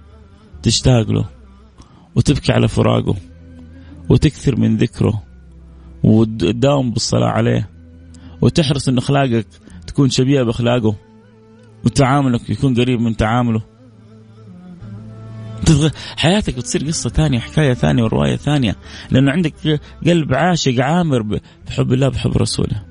تشتاق 0.63 1.11
له 1.11 1.25
وتبكي 2.15 2.53
على 2.53 2.69
فراقه 2.69 3.17
وتكثر 4.09 4.57
من 4.57 4.77
ذكره 4.77 5.23
وتداوم 6.05 6.91
بالصلاة 6.91 7.29
عليه 7.29 7.71
وتحرص 8.41 8.89
أن 8.89 8.99
أخلاقك 8.99 9.47
تكون 9.87 10.11
شبيهة 10.11 10.43
بأخلاقه 10.43 10.95
وتعاملك 11.85 12.51
يكون 12.51 12.75
قريب 12.75 13.01
من 13.01 13.17
تعامله. 13.17 13.74
حياتك 16.17 16.57
بتصير 16.57 16.85
قصة 16.87 17.11
ثانية 17.11 17.39
حكاية 17.39 17.75
ثانية 17.75 18.03
ورواية 18.03 18.37
ثانية. 18.37 18.77
لأنه 19.11 19.33
عندك 19.33 19.81
قلب 20.07 20.35
عاشق 20.35 20.81
عامر 20.81 21.41
بحب 21.67 21.93
الله 21.93 22.09
بحب 22.09 22.37
رسوله. 22.37 22.83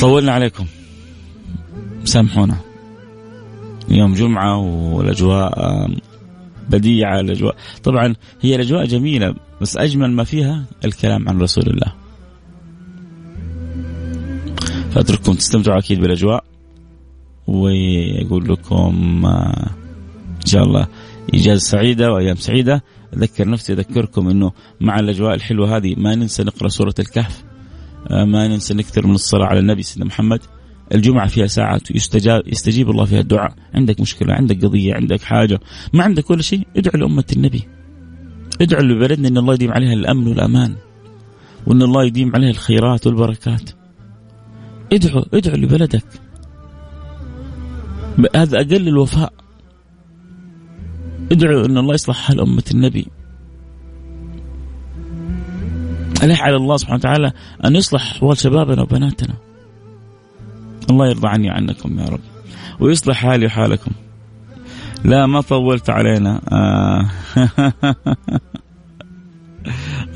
طولنا 0.00 0.32
عليكم. 0.32 0.66
سامحونا. 2.04 2.56
يوم 3.88 4.14
جمعة 4.14 4.58
والأجواء 4.58 5.88
بديعة 6.68 7.20
الأجواء. 7.20 7.56
طبعا 7.84 8.14
هي 8.40 8.54
الأجواء 8.54 8.84
جميلة 8.84 9.34
بس 9.60 9.76
أجمل 9.76 10.12
ما 10.12 10.24
فيها 10.24 10.64
الكلام 10.84 11.28
عن 11.28 11.40
رسول 11.40 11.64
الله. 11.66 11.92
فأترككم 14.90 15.34
تستمتعوا 15.34 15.78
أكيد 15.78 16.00
بالأجواء. 16.00 16.44
وأقول 17.48 18.48
لكم 18.48 19.22
آه، 19.26 19.70
إن 20.40 20.46
شاء 20.46 20.62
الله 20.62 20.86
إجازة 21.34 21.60
سعيدة 21.60 22.12
وأيام 22.12 22.36
سعيدة. 22.36 22.82
أذكر 23.16 23.48
نفسي 23.48 23.72
أذكركم 23.72 24.28
أنه 24.28 24.52
مع 24.80 25.00
الأجواء 25.00 25.34
الحلوة 25.34 25.76
هذه 25.76 25.94
ما 25.96 26.14
ننسى 26.14 26.42
نقرأ 26.44 26.68
سورة 26.68 26.94
الكهف 26.98 27.44
آه، 28.10 28.24
ما 28.24 28.48
ننسى 28.48 28.74
نكثر 28.74 29.06
من 29.06 29.14
الصلاة 29.14 29.46
على 29.46 29.60
النبي 29.60 29.82
سيدنا 29.82 30.04
محمد. 30.04 30.40
الجمعة 30.94 31.26
فيها 31.26 31.46
ساعات 31.46 31.90
يستجاب 31.90 32.42
يستجيب 32.46 32.90
الله 32.90 33.04
فيها 33.04 33.20
الدعاء. 33.20 33.54
عندك 33.74 34.00
مشكلة 34.00 34.34
عندك 34.34 34.64
قضية 34.64 34.94
عندك 34.94 35.22
حاجة 35.22 35.60
ما 35.92 36.04
عندك 36.04 36.30
ولا 36.30 36.42
شيء 36.42 36.66
ادعو 36.76 37.00
لأمة 37.00 37.24
النبي. 37.36 37.62
ادعو 38.60 38.82
لبلدنا 38.82 39.28
أن 39.28 39.38
الله 39.38 39.54
يديم 39.54 39.72
عليها 39.72 39.92
الأمن 39.92 40.26
والأمان 40.26 40.74
وأن 41.66 41.82
الله 41.82 42.04
يديم 42.04 42.32
عليها 42.34 42.50
الخيرات 42.50 43.06
والبركات. 43.06 43.70
ادعو 44.92 45.24
ادعو 45.34 45.56
لبلدك. 45.56 46.27
هذا 48.36 48.56
أقل 48.56 48.88
الوفاء. 48.88 49.32
ادعو 51.32 51.64
أن 51.64 51.78
الله 51.78 51.94
يصلح 51.94 52.16
حال 52.16 52.40
أمة 52.40 52.64
النبي. 52.74 53.06
ألح 56.22 56.42
على 56.42 56.56
الله 56.56 56.76
سبحانه 56.76 56.98
وتعالى 56.98 57.32
أن 57.64 57.76
يصلح 57.76 58.12
أحوال 58.12 58.38
شبابنا 58.38 58.82
وبناتنا؟ 58.82 59.34
الله 60.90 61.08
يرضى 61.08 61.28
عني 61.28 61.50
عنكم 61.50 61.98
يا 61.98 62.04
رب. 62.04 62.20
ويصلح 62.80 63.16
حالي 63.16 63.46
وحالكم. 63.46 63.90
لا 65.04 65.26
ما 65.26 65.40
طولت 65.40 65.90
علينا. 65.90 66.40
آه. 66.52 67.10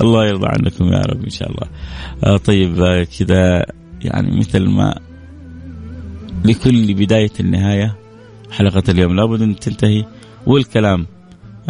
الله 0.00 0.26
يرضى 0.26 0.46
عنكم 0.46 0.84
يا 0.84 1.00
رب 1.00 1.24
إن 1.24 1.30
شاء 1.30 1.50
الله. 1.50 1.66
آه 2.24 2.36
طيب 2.36 2.80
آه 2.80 3.06
كذا 3.18 3.66
يعني 4.04 4.38
مثل 4.38 4.68
ما 4.68 4.94
لكل 6.44 6.94
بداية 6.94 7.32
النهاية 7.40 7.96
حلقة 8.50 8.82
اليوم 8.88 9.16
لابد 9.16 9.42
أن 9.42 9.56
تنتهي 9.56 10.04
والكلام 10.46 11.06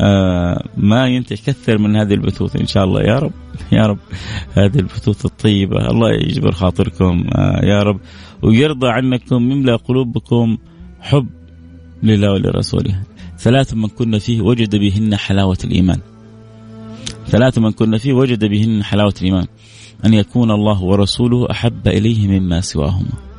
آه 0.01 0.69
ما 0.77 1.07
ينتهي 1.07 1.37
كثر 1.37 1.79
من 1.79 1.97
هذه 1.97 2.15
البثوث 2.15 2.57
إن 2.57 2.67
شاء 2.67 2.85
الله 2.85 3.03
يا 3.03 3.19
رب 3.19 3.33
يا 3.73 3.87
رب 3.87 3.99
هذه 4.55 4.79
البثوث 4.79 5.27
الطيبة 5.27 5.91
الله 5.91 6.13
يجبر 6.13 6.53
خاطركم 6.53 7.25
آه 7.35 7.65
يا 7.65 7.83
رب 7.83 8.01
ويرضى 8.43 8.89
عنكم 8.89 9.51
يملأ 9.53 9.77
قلوبكم 9.77 10.59
حب 11.01 11.27
لله 12.03 12.33
ولرسوله. 12.33 13.03
ثلاث 13.39 13.75
من 13.75 13.89
كنا 13.89 14.19
فيه 14.19 14.41
وجد 14.41 14.77
بهن 14.77 15.17
حلاوة 15.17 15.59
الإيمان. 15.65 16.01
ثلاث 17.27 17.59
من 17.59 17.71
كنا 17.71 17.99
فيه 17.99 18.13
وجد 18.13 18.45
بهن 18.45 18.85
حلاوة 18.85 19.15
الإيمان. 19.21 19.47
أن 20.05 20.15
يكون 20.15 20.51
الله 20.51 20.83
ورسوله 20.83 21.51
أحب 21.51 21.89
إليه 21.89 22.29
مما 22.29 22.61
سواهما. 22.61 23.32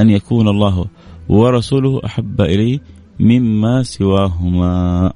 أن 0.00 0.10
يكون 0.10 0.48
الله 0.48 0.86
ورسوله 1.28 2.00
أحب 2.04 2.40
إليه 2.40 2.78
مما 3.20 3.82
سواهما. 3.82 5.12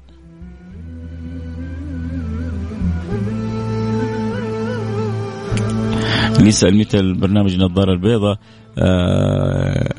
يسأل 6.39 6.77
مثل 6.77 7.13
برنامج 7.13 7.53
النظارة 7.53 7.93
البيضاء 7.93 8.39
آه، 8.77 9.93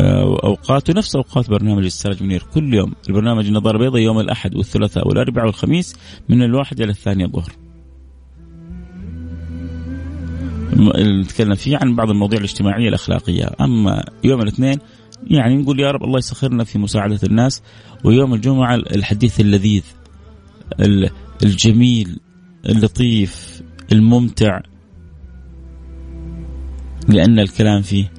آه، 0.00 0.40
أوقاته 0.44 0.94
نفس 0.94 1.16
أوقات 1.16 1.50
برنامج 1.50 1.84
السراج 1.84 2.22
منير 2.22 2.42
كل 2.54 2.74
يوم 2.74 2.92
البرنامج 3.08 3.46
النظارة 3.46 3.76
البيضاء 3.76 4.00
يوم 4.00 4.20
الأحد 4.20 4.56
والثلاثاء 4.56 5.08
والأربعاء 5.08 5.46
والخميس 5.46 5.96
من 6.28 6.42
الواحد 6.42 6.80
إلى 6.80 6.90
الثانية 6.90 7.24
الظهر. 7.24 7.61
نتكلم 10.74 11.54
فيه 11.54 11.76
عن 11.76 11.96
بعض 11.96 12.10
المواضيع 12.10 12.38
الاجتماعية 12.38 12.88
الأخلاقية. 12.88 13.50
أما 13.60 14.04
يوم 14.24 14.40
الاثنين 14.42 14.78
يعني 15.26 15.56
نقول 15.56 15.80
يا 15.80 15.90
رب 15.90 16.04
الله 16.04 16.18
يسخرنا 16.18 16.64
في 16.64 16.78
مساعدة 16.78 17.20
الناس 17.24 17.62
ويوم 18.04 18.34
الجمعة 18.34 18.74
الحديث 18.74 19.40
اللذيذ 19.40 19.82
الجميل 21.42 22.20
اللطيف 22.66 23.62
الممتع. 23.92 24.60
لأن 27.08 27.38
الكلام 27.38 27.82
فيه 27.82 28.12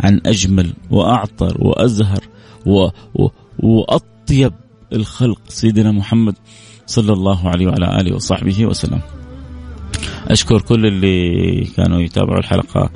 عن 0.00 0.20
أجمل 0.26 0.72
وأعطر 0.90 1.56
وأزهر 1.60 2.24
و 2.66 2.88
و 3.14 3.28
وأطيب 3.58 4.52
الخلق 4.92 5.40
سيدنا 5.48 5.92
محمد 5.92 6.34
صلى 6.86 7.12
الله 7.12 7.48
عليه 7.48 7.66
وعلى 7.66 8.00
آله 8.00 8.14
وصحبه 8.14 8.66
وسلم. 8.66 9.00
أشكر 10.28 10.60
كل 10.60 10.86
اللي 10.86 11.64
كانوا 11.76 12.00
يتابعوا 12.00 12.38
الحلقة 12.38 12.90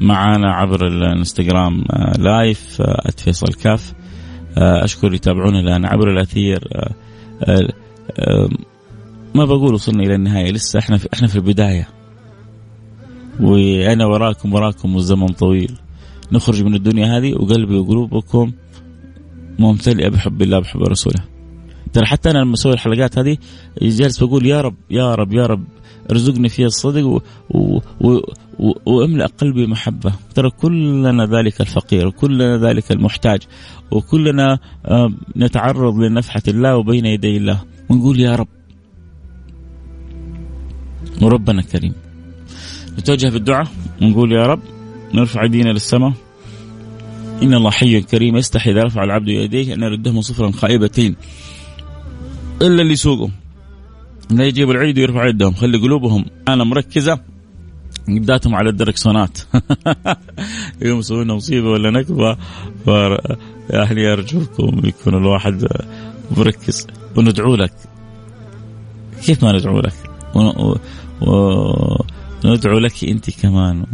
معنا 0.00 0.52
عبر 0.52 0.86
الانستغرام 0.86 1.84
آه، 1.90 2.12
لايف 2.18 2.82
آه، 2.82 3.10
@فيصل 3.16 3.52
كاف 3.52 3.92
آه، 4.58 4.84
أشكر 4.84 5.14
يتابعونا 5.14 5.60
الآن 5.60 5.86
عبر 5.86 6.10
الأثير. 6.10 6.68
ما 9.34 9.44
بقول 9.44 9.74
وصلنا 9.74 10.02
إلى 10.02 10.14
النهاية 10.14 10.52
لسه 10.52 10.78
إحنا 10.78 10.96
في 10.96 11.08
إحنا 11.14 11.28
في 11.28 11.36
البداية. 11.36 11.88
وأنا 13.40 14.06
وراكم 14.06 14.54
وراكم 14.54 14.94
والزمن 14.94 15.26
طويل. 15.26 15.78
نخرج 16.32 16.62
من 16.62 16.74
الدنيا 16.74 17.18
هذه 17.18 17.34
وقلبي 17.34 17.78
وقلوبكم 17.78 18.52
ممتلئة 19.58 20.08
بحب 20.08 20.42
الله 20.42 20.58
بحب 20.58 20.82
رسوله. 20.82 21.24
ترى 21.92 22.06
حتى 22.06 22.30
أنا 22.30 22.38
لما 22.38 22.54
أسوي 22.54 22.72
الحلقات 22.72 23.18
هذه 23.18 23.36
جالس 23.82 24.24
بقول 24.24 24.46
يا 24.46 24.60
رب 24.60 24.74
يا 24.90 25.14
رب 25.14 25.32
يا 25.32 25.46
رب 25.46 25.64
ارزقني 26.10 26.48
فيها 26.48 26.66
الصدق 26.66 27.06
و... 27.06 27.20
و... 27.50 27.80
و... 28.00 28.72
واملأ 28.86 29.26
قلبي 29.26 29.66
محبة. 29.66 30.12
ترى 30.34 30.50
كلنا 30.50 31.26
ذلك 31.26 31.60
الفقير 31.60 32.06
وكلنا 32.06 32.56
ذلك 32.56 32.92
المحتاج 32.92 33.40
وكلنا 33.90 34.58
نتعرض 35.36 35.94
لنفحة 35.98 36.42
الله 36.48 36.76
وبين 36.76 37.06
يدي 37.06 37.36
الله. 37.36 37.62
ونقول 37.88 38.20
يا 38.20 38.36
رب 38.36 38.48
وربنا 41.22 41.62
كريم. 41.62 41.94
نتوجه 42.98 43.28
بالدعاء 43.28 43.66
ونقول 44.02 44.32
يا 44.32 44.46
رب 44.46 44.60
نرفع 45.14 45.42
ايدينا 45.42 45.70
للسماء. 45.70 46.12
إن 47.42 47.54
الله 47.54 47.70
حي 47.70 48.00
كريم 48.00 48.36
يستحي 48.36 48.70
إذا 48.70 48.82
رفع 48.82 49.04
العبد 49.04 49.28
يديه 49.28 49.74
أن 49.74 49.82
يردهما 49.82 50.20
صفرا 50.20 50.50
خائبتين 50.50 51.16
إلا 52.62 52.82
اللي 52.82 52.92
يسوقهم 52.92 53.32
لا 54.30 54.44
يجيب 54.44 54.70
العيد 54.70 54.98
ويرفع 54.98 55.26
يدهم. 55.26 55.54
خلي 55.54 55.78
قلوبهم. 55.78 56.24
أنا 56.48 56.64
مركزة. 56.64 57.20
بداتهم 58.08 58.54
على 58.54 58.70
الدركسونات. 58.70 59.38
يوم 60.82 60.98
يسوون 60.98 61.32
مصيبة 61.32 61.70
ولا 61.70 61.90
نكبة. 61.90 62.36
يا 63.70 63.82
أهلي 63.82 64.12
أرجوكم 64.12 64.80
يكون 64.84 65.14
الواحد 65.14 65.66
مركز. 66.36 66.86
وندعو 67.16 67.54
لك. 67.54 67.72
كيف 69.22 69.44
ما 69.44 69.52
ندعو 69.52 69.80
لك؟ 69.80 69.94
وندعو 72.44 72.78
لك 72.78 73.04
أنت 73.04 73.30
كمان. 73.30 73.86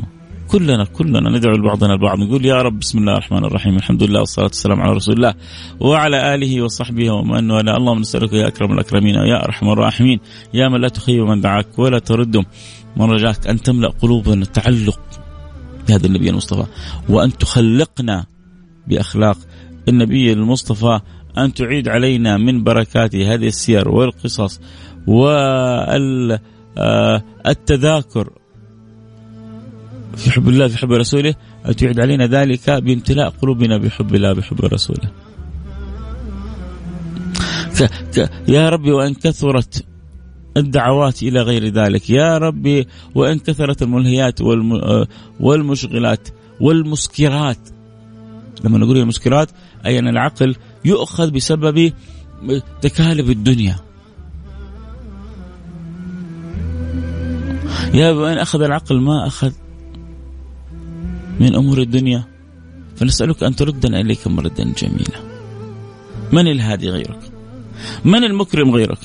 كلنا 0.54 0.84
كلنا 0.84 1.30
ندعو 1.30 1.54
لبعضنا 1.56 1.94
البعض. 1.94 2.18
نقول 2.18 2.44
يا 2.46 2.62
رب 2.62 2.78
بسم 2.78 2.98
الله 2.98 3.12
الرحمن 3.12 3.44
الرحيم 3.44 3.76
الحمد 3.76 4.02
لله 4.02 4.20
والصلاة 4.20 4.46
والسلام 4.46 4.80
على 4.80 4.92
رسول 4.92 5.14
الله 5.14 5.34
وعلى 5.80 6.34
آله 6.34 6.62
وصحبه 6.62 7.10
ومن 7.10 7.50
والاه. 7.50 7.76
اللهم 7.76 7.98
نسألك 8.00 8.32
يا 8.32 8.48
أكرم 8.48 8.72
الأكرمين 8.72 9.14
يا 9.14 9.44
أرحم 9.44 9.68
الراحمين. 9.68 10.20
يا 10.54 10.68
من 10.68 10.80
لا 10.80 10.88
تخيب 10.88 11.24
من 11.24 11.40
دعاك 11.40 11.78
ولا 11.78 11.98
ترده 11.98 12.44
من 12.96 13.10
رجاك 13.10 13.46
أن 13.46 13.62
تملأ 13.62 13.88
قلوبنا 13.88 14.44
تعلق 14.44 15.00
بهذا 15.88 16.06
النبي 16.06 16.30
المصطفى 16.30 16.66
وأن 17.08 17.38
تخلقنا 17.38 18.26
بأخلاق 18.86 19.36
النبي 19.88 20.32
المصطفى 20.32 21.00
أن 21.38 21.54
تعيد 21.54 21.88
علينا 21.88 22.36
من 22.36 22.62
بركات 22.62 23.16
هذه 23.16 23.46
السير 23.46 23.88
والقصص 23.88 24.60
والتذاكر 27.46 28.30
في 30.16 30.30
حب 30.30 30.48
الله 30.48 30.68
في 30.68 30.78
حب 30.78 30.92
رسوله 30.92 31.34
أن 31.68 31.76
تعيد 31.76 32.00
علينا 32.00 32.26
ذلك 32.26 32.70
بامتلاء 32.70 33.30
قلوبنا 33.30 33.78
بحب 33.78 34.14
الله 34.14 34.32
بحب 34.32 34.64
رسوله. 34.64 35.10
يا 38.48 38.68
ربي 38.68 38.92
وأن 38.92 39.14
كثرت 39.14 39.84
الدعوات 40.56 41.22
إلى 41.22 41.42
غير 41.42 41.68
ذلك 41.68 42.10
يا 42.10 42.38
ربي 42.38 42.86
وإن 43.14 43.38
كثرت 43.38 43.82
الملهيات 43.82 44.40
والمشغلات 45.40 46.28
والمسكرات. 46.60 47.58
لما 48.64 48.78
نقول 48.78 48.96
المسكرات 48.96 49.50
أي 49.86 49.98
أن 49.98 50.08
العقل 50.08 50.56
يؤخذ 50.84 51.30
بسبب 51.30 51.92
تكالب 52.82 53.30
الدنيا. 53.30 53.76
يا 57.94 58.10
وين 58.10 58.38
أخذ 58.38 58.62
العقل 58.62 59.00
ما 59.00 59.26
أخذ 59.26 59.52
من 61.40 61.54
أمور 61.54 61.78
الدنيا 61.78 62.24
فنسألك 62.96 63.42
أن 63.42 63.56
تردنا 63.56 64.00
إليك 64.00 64.26
مردا 64.26 64.72
جميلا. 64.78 65.20
من 66.32 66.46
الهادي 66.48 66.88
غيرك؟ 66.90 67.20
من 68.04 68.24
المكرم 68.24 68.70
غيرك؟ 68.70 68.98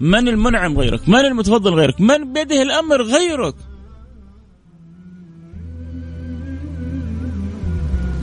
من 0.00 0.28
المنعم 0.28 0.78
غيرك؟ 0.78 1.08
من 1.08 1.18
المتفضل 1.18 1.74
غيرك؟ 1.74 2.00
من 2.00 2.32
بيده 2.32 2.62
الأمر 2.62 3.02
غيرك؟ 3.02 3.54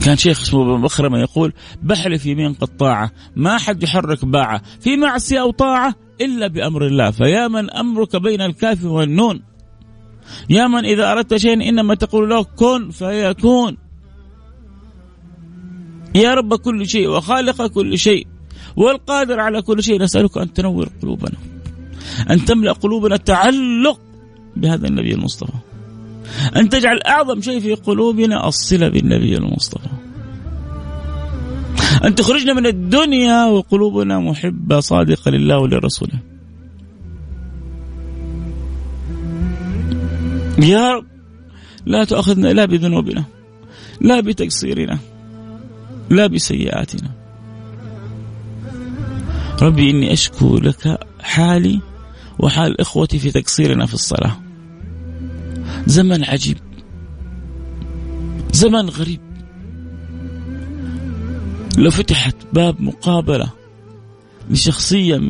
كان 0.04 0.16
شيخ 0.16 0.40
اسمه 0.40 0.76
مخرمة 0.76 1.18
يقول 1.18 1.52
بحلف 1.82 2.26
يمين 2.26 2.52
قطاعة 2.54 3.10
ما 3.36 3.58
حد 3.58 3.82
يحرك 3.82 4.24
باعة 4.24 4.62
في 4.80 4.96
معصية 4.96 5.40
أو 5.40 5.50
طاعة 5.50 5.94
إلا 6.20 6.46
بأمر 6.46 6.86
الله 6.86 7.10
فيا 7.10 7.48
من 7.48 7.70
أمرك 7.70 8.16
بين 8.16 8.40
الكاف 8.40 8.84
والنون. 8.84 9.42
يا 10.50 10.66
من 10.66 10.84
إذا 10.84 11.12
أردت 11.12 11.36
شيئا 11.36 11.68
إنما 11.68 11.94
تقول 11.94 12.30
له 12.30 12.42
كن 12.42 12.90
فيكون. 12.90 13.76
يا 16.14 16.34
رب 16.34 16.54
كل 16.54 16.88
شيء 16.88 17.08
وخالق 17.08 17.66
كل 17.66 17.98
شيء 17.98 18.26
والقادر 18.76 19.40
على 19.40 19.62
كل 19.62 19.82
شيء. 19.82 20.02
نسألك 20.02 20.38
أن 20.38 20.52
تنور 20.52 20.88
قلوبنا 21.02 21.38
أن 22.30 22.44
تملأ 22.44 22.72
قلوبنا 22.72 23.16
تعلق 23.16 24.00
بهذا 24.56 24.88
النبي 24.88 25.14
المصطفى 25.14 25.52
أن 26.56 26.68
تجعل 26.68 27.00
أعظم 27.02 27.40
شيء 27.40 27.60
في 27.60 27.74
قلوبنا 27.74 28.48
الصلة 28.48 28.88
بالنبي 28.88 29.36
المصطفى 29.36 29.88
أن 32.04 32.14
تخرجنا 32.14 32.52
من 32.52 32.66
الدنيا 32.66 33.44
وقلوبنا 33.44 34.18
محبة 34.18 34.80
صادقة 34.80 35.30
لله 35.30 35.58
ولرسوله. 35.58 36.18
يا 40.60 40.92
رب 40.94 41.06
لا 41.86 42.04
تؤاخذنا 42.04 42.48
لا 42.48 42.64
بذنوبنا 42.64 43.24
لا 44.00 44.20
بتقصيرنا 44.20 44.98
لا 46.10 46.26
بسيئاتنا. 46.26 47.10
ربي 49.62 49.90
إني 49.90 50.12
أشكو 50.12 50.58
لك 50.58 50.98
حالي 51.20 51.80
وحال 52.38 52.80
إخوتي 52.80 53.18
في 53.18 53.30
تقصيرنا 53.30 53.86
في 53.86 53.94
الصلاة. 53.94 54.40
زمن 55.86 56.24
عجيب 56.24 56.58
زمن 58.52 58.88
غريب. 58.88 59.20
لو 61.78 61.90
فتحت 61.90 62.36
باب 62.52 62.80
مقابلة 62.82 63.50
لشخصية 64.50 65.20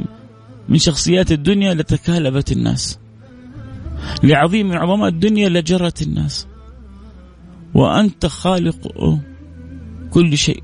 من 0.69 0.79
شخصيات 0.79 1.33
الدنيا 1.33 1.75
لتكالبت 1.75 2.53
الناس. 2.53 2.99
لعظيم 4.23 4.69
من 4.69 4.77
عظماء 4.77 5.09
الدنيا 5.09 5.49
لجرت 5.49 6.03
الناس. 6.03 6.47
وأنت 7.75 8.27
خالق 8.27 8.93
كل 10.11 10.39
شيء 10.39 10.63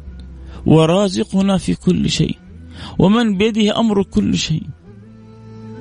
ورازقنا 0.66 1.58
في 1.58 1.74
كل 1.74 2.10
شيء 2.10 2.38
ومن 2.98 3.38
بيده 3.38 3.78
أمر 3.80 4.02
كل 4.02 4.38
شيء. 4.38 4.62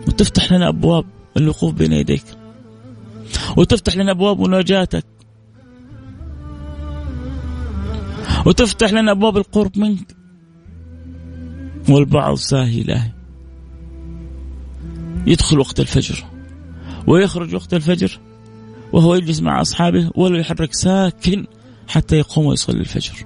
وتفتح 0.08 0.52
لنا 0.52 0.68
أبواب 0.68 1.06
الوقوف 1.38 1.74
بين 1.74 1.92
يديك. 1.92 2.24
وتفتح 3.58 3.96
لنا 3.96 4.12
أبواب 4.12 4.40
مناجاتك. 4.40 5.06
وتفتح 8.46 8.94
لنا 8.94 9.12
أبواب 9.12 9.38
القرب 9.38 9.78
منك. 9.78 10.16
والبعض 11.90 12.36
ساهي 12.36 12.84
لاهي 12.84 13.12
يدخل 15.28 15.60
وقت 15.60 15.80
الفجر. 15.80 16.26
ويخرج 17.08 17.56
وقت 17.56 17.74
الفجر 17.74 18.20
وهو 18.94 19.16
يجلس 19.16 19.42
مع 19.42 19.62
أصحابه 19.62 20.12
ولا 20.16 20.40
يحرك 20.40 20.74
ساكن 20.74 21.46
حتى 21.88 22.16
يقوم 22.16 22.46
ويصلي 22.46 22.80
الفجر. 22.80 23.26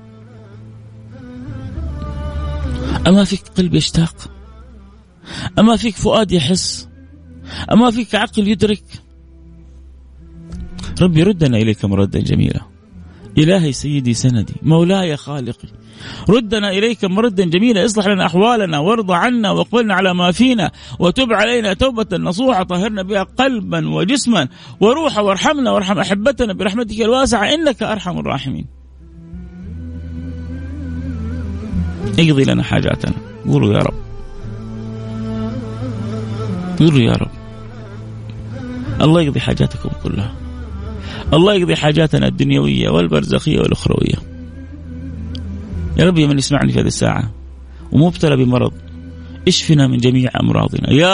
أما 3.07 3.23
فيك 3.23 3.41
قلب 3.57 3.75
يشتاق 3.75 4.31
أما 5.59 5.75
فيك 5.75 5.95
فؤاد 5.95 6.31
يحس 6.31 6.87
أما 7.71 7.91
فيك 7.91 8.15
عقل 8.15 8.47
يدرك. 8.47 8.83
ربي 11.01 11.23
ردنا 11.23 11.57
إليك 11.57 11.85
مردا 11.85 12.19
جميلا. 12.19 12.61
إلهي 13.37 13.71
سيدي 13.71 14.13
سندي 14.13 14.53
مولاي 14.61 15.17
خالقي. 15.17 15.69
ردنا 16.29 16.69
إليك 16.69 17.05
مردا 17.05 17.45
جميلا 17.45 17.85
اصلح 17.85 18.07
لنا 18.07 18.25
أحوالنا 18.25 18.79
وارض 18.79 19.11
عنا 19.11 19.51
واقبلنا 19.51 19.93
على 19.93 20.13
ما 20.13 20.31
فينا 20.31 20.71
وتب 20.99 21.33
علينا 21.33 21.73
توبة 21.73 22.17
نصوحة 22.17 22.63
طهرنا 22.63 23.01
بها 23.01 23.23
قلبا 23.23 23.89
وجسما 23.89 24.47
وروحا 24.79 25.21
وارحمنا 25.21 25.71
وارحم 25.71 25.99
أحبتنا 25.99 26.53
برحمتك 26.53 27.01
الواسعة 27.01 27.53
إنك 27.53 27.83
أرحم 27.83 28.19
الراحمين. 28.19 28.65
اقضي 32.19 32.43
لنا 32.43 32.63
حاجاتنا. 32.63 33.13
قولوا 33.47 33.73
يا 33.73 33.79
رب. 33.79 33.93
قولوا 36.79 36.99
يا 36.99 37.13
رب. 37.13 37.31
الله 39.01 39.21
يقضي 39.21 39.39
حاجاتكم 39.39 39.89
كلها. 40.03 40.35
الله 41.33 41.53
يقضي 41.53 41.75
حاجاتنا 41.75 42.27
الدنيوية 42.27 42.89
والبرزخية 42.89 43.59
والأخروية. 43.59 44.38
يا 45.99 46.05
رب 46.05 46.19
من 46.19 46.37
يسمعني 46.37 46.71
في 46.71 46.79
هذه 46.79 46.87
الساعة. 46.87 47.31
ومبتلى 47.91 48.35
بمرض. 48.35 48.73
اشفنا 49.47 49.87
من 49.87 49.97
جميع 49.97 50.31
أمراضنا. 50.41 50.93
يا 50.93 51.07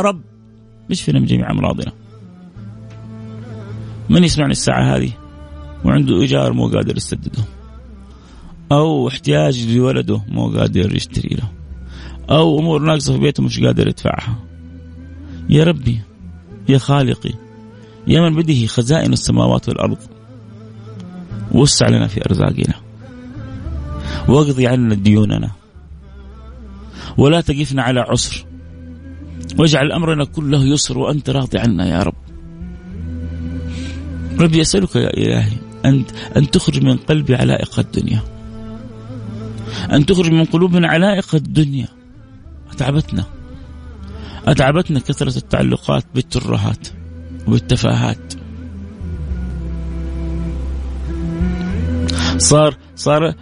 رب. 0.00 0.20
اشفنا 0.90 1.18
من 1.20 1.26
جميع 1.26 1.50
أمراضنا. 1.50 1.92
من 4.10 4.24
يسمعني 4.24 4.52
الساعة 4.52 4.96
هذه؟ 4.96 5.12
وعنده 5.84 6.20
إيجار 6.20 6.52
مو 6.52 6.68
قادر 6.68 6.96
يسدده. 6.96 7.44
أو 8.72 9.08
احتياج 9.08 9.76
لولده 9.76 10.22
مو 10.28 10.48
قادر 10.48 10.96
يشتري 10.96 11.36
له. 11.36 11.48
أو 12.30 12.58
أمور 12.58 12.82
ناقصة 12.82 13.12
في 13.12 13.18
بيته 13.18 13.42
مش 13.42 13.60
قادر 13.60 13.88
يدفعها. 13.88 14.38
يا 15.48 15.64
ربي 15.64 16.00
يا 16.68 16.78
خالقي 16.78 17.32
يا 18.06 18.20
من 18.20 18.34
بده 18.36 18.66
خزائن 18.66 19.12
السماوات 19.12 19.68
والأرض. 19.68 19.98
وسع 21.52 21.88
لنا 21.88 22.06
في 22.06 22.26
أرزاقنا. 22.26 22.81
واقضي 24.28 24.66
عنا 24.66 24.94
ديوننا. 24.94 25.50
ولا 27.16 27.40
تقفنا 27.40 27.82
على 27.82 28.00
عسر. 28.00 28.44
واجعل 29.58 29.92
أمرنا 29.92 30.24
كله 30.24 30.64
يسر 30.64 30.98
وأنت 30.98 31.30
راضي 31.30 31.58
عنا 31.58 31.88
يا 31.88 32.02
رب. 32.02 32.14
ربي 34.40 34.60
أسألك 34.60 34.96
يا 34.96 35.10
إلهي 35.10 35.56
أن 35.84 36.04
أن 36.36 36.50
تخرج 36.50 36.82
من 36.82 36.96
قلبي 36.96 37.34
علائق 37.34 37.78
الدنيا. 37.78 38.22
أن 39.92 40.06
تخرج 40.06 40.30
من 40.30 40.44
قلوبنا 40.44 40.88
علائق 40.88 41.34
الدنيا. 41.34 41.88
أتعبتنا. 42.72 43.24
أتعبتنا 44.46 45.00
كثرة 45.00 45.36
التعلقات 45.36 46.04
بالترهات 46.14 46.88
وبالتفاهات 47.46 48.34
صار 52.38 52.76
صار 52.96 53.34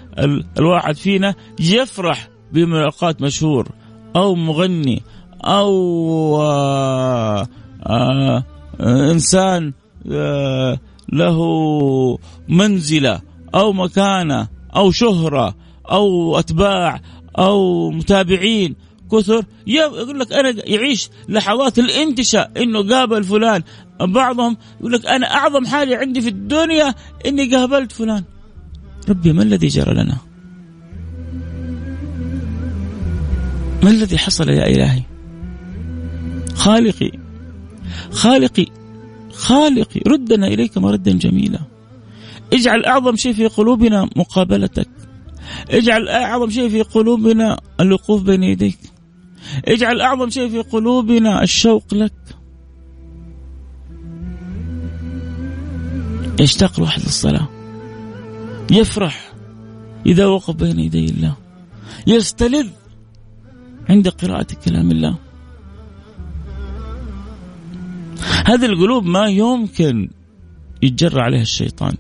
الواحد 0.59 0.97
فينا 0.97 1.35
يفرح 1.61 2.29
بملاقات 2.53 3.23
مشهور 3.23 3.68
أو 4.16 4.35
مغني 4.35 5.03
أو 5.45 6.43
آآ 6.43 7.47
آآ 7.87 8.45
إنسان 8.81 9.73
آآ 10.12 10.79
له 11.12 11.39
منزلة 12.49 13.21
أو 13.55 13.73
مكانة 13.73 14.49
أو 14.77 14.91
شهرة 14.91 15.55
أو 15.91 16.39
أتباع 16.39 17.01
أو 17.39 17.91
متابعين. 17.91 18.77
كثر 19.12 19.45
يقول 19.66 20.21
لك 20.21 20.33
أنا 20.33 20.55
يعيش 20.66 21.11
لحظات 21.29 21.79
الانتشاء 21.79 22.51
إنه 22.57 22.89
قابل 22.89 23.25
فلان. 23.25 23.62
بعضهم 24.01 24.57
يقول 24.81 24.93
لك 24.93 25.07
أنا 25.07 25.35
أعظم 25.35 25.66
حاجة 25.66 25.99
عندي 25.99 26.21
في 26.21 26.29
الدنيا 26.29 26.95
إني 27.27 27.57
قابلت 27.57 27.93
فلان. 27.93 28.25
ربي 29.11 29.33
ما 29.33 29.43
الذي 29.43 29.67
جرى 29.67 29.95
لنا؟ 29.95 30.17
ما 33.83 33.91
الذي 33.91 34.19
حصل 34.19 34.49
يا 34.49 34.67
إلهي؟ 34.67 35.03
خالقي 36.55 37.11
خالقي 38.11 38.67
خالقي 39.33 40.01
ردنا 40.07 40.47
إليك 40.47 40.79
مردا 40.79 41.13
جميلا. 41.13 41.59
اجعل 42.53 42.85
أعظم 42.85 43.17
شيء 43.17 43.33
في 43.33 43.47
قلوبنا 43.47 44.09
مقابلتك. 44.17 44.89
اجعل 45.71 46.09
أعظم 46.09 46.51
شيء 46.51 46.69
في 46.69 46.83
قلوبنا 46.83 47.61
الوقوف 47.81 48.23
بين 48.23 48.43
يديك. 48.43 48.79
اجعل 49.65 50.01
أعظم 50.01 50.31
شيء 50.31 50.49
في 50.49 50.59
قلوبنا 50.59 51.43
الشوق 51.43 51.95
لك. 51.95 52.13
يشتاق 56.41 56.73
الواحد 56.79 57.03
للصلاة؟ 57.03 57.60
يفرح 58.71 59.33
إذا 60.07 60.27
وقف 60.27 60.55
بين 60.57 60.79
يدي 60.79 61.05
الله. 61.05 61.37
يستلذ 62.07 62.68
عند 63.89 64.09
قراءة 64.09 64.47
كلام 64.64 64.91
الله. 64.91 65.18
هذه 68.47 68.66
القلوب 68.66 69.05
ما 69.05 69.27
يمكن 69.27 70.11
يتجرى 70.83 71.21
عليها 71.23 71.43
الشيطان. 71.43 71.95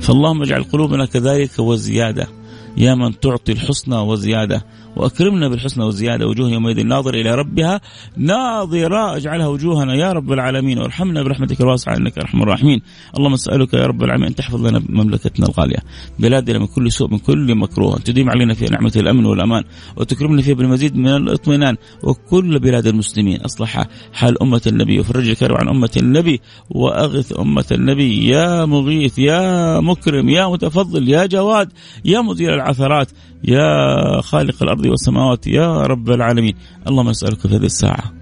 فاللهم 0.00 0.42
اجعل 0.42 0.62
قلوبنا 0.62 1.06
كذلك 1.06 1.58
وزيادة. 1.58 2.28
يا 2.76 2.94
من 2.94 3.20
تعطي 3.20 3.52
الحسنى 3.52 3.96
وزيادة. 3.96 4.64
وأكرمنا 4.96 5.48
بالحسنى 5.48 5.84
والزيادة 5.84 6.26
وجوه 6.26 6.50
يومئذ 6.50 6.86
ناظر 6.86 7.14
إلى 7.14 7.34
ربها. 7.34 7.80
ناظرة 8.16 9.16
اجعلها 9.16 9.46
وجوهنا 9.46 9.94
يا 9.94 10.12
رب 10.12 10.32
العالمين 10.32 10.78
وارحمنا 10.78 11.22
برحمتك 11.22 11.60
الواسعة 11.60 11.96
إنك 11.96 12.18
أرحم 12.18 12.42
الراحمين. 12.42 12.82
اللهم 13.16 13.32
اسألك 13.32 13.74
يا 13.74 13.86
رب 13.86 14.02
العالمين 14.02 14.28
أن 14.28 14.34
تحفظ 14.34 14.66
لنا 14.66 14.82
مملكتنا 14.88 15.46
الغالية. 15.46 15.78
بلادنا 16.18 16.58
من 16.58 16.66
كل 16.66 16.92
سوء 16.92 17.10
من 17.10 17.18
كل 17.18 17.54
مكروه. 17.54 17.98
تديم 17.98 18.30
علينا 18.30 18.54
فيها 18.54 18.70
نعمة 18.70 18.92
الأمن 18.96 19.24
والأمان. 19.24 19.64
وتكرمنا 19.96 20.42
فيها 20.42 20.54
بالمزيد 20.54 20.96
من 20.96 21.08
الاطمئنان. 21.08 21.76
وكل 22.02 22.58
بلاد 22.58 22.86
المسلمين 22.86 23.40
أصلح 23.40 23.86
حال 24.12 24.42
أمة 24.42 24.62
النبي. 24.66 25.00
وفرج 25.00 25.28
الكرب 25.28 25.56
عن 25.56 25.68
أمة 25.68 25.90
النبي. 25.96 26.40
وأغث 26.70 27.40
أمة 27.40 27.66
النبي. 27.72 28.28
يا 28.28 28.64
مغيث 28.64 29.18
يا 29.18 29.80
مكرم 29.80 30.28
يا 30.28 30.46
متفضل 30.46 31.08
يا 31.08 31.26
جواد 31.26 31.72
يا 32.04 32.20
مزيل 32.20 32.50
العثرات. 32.50 33.10
يا 33.44 34.20
خالق 34.20 34.62
الأرض 34.62 34.86
والسماوات 34.86 35.46
يا 35.46 35.82
رب 35.82 36.10
العالمين. 36.10 36.54
اللهم 36.88 37.08
نسالك 37.08 37.40
في 37.40 37.48
هذه 37.48 37.64
الساعة 37.64 38.12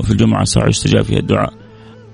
وفي 0.00 0.10
الجمعة 0.10 0.44
ساعة 0.44 0.68
يستجاب 0.68 1.04
فيها 1.04 1.18
الدعاء 1.18 1.52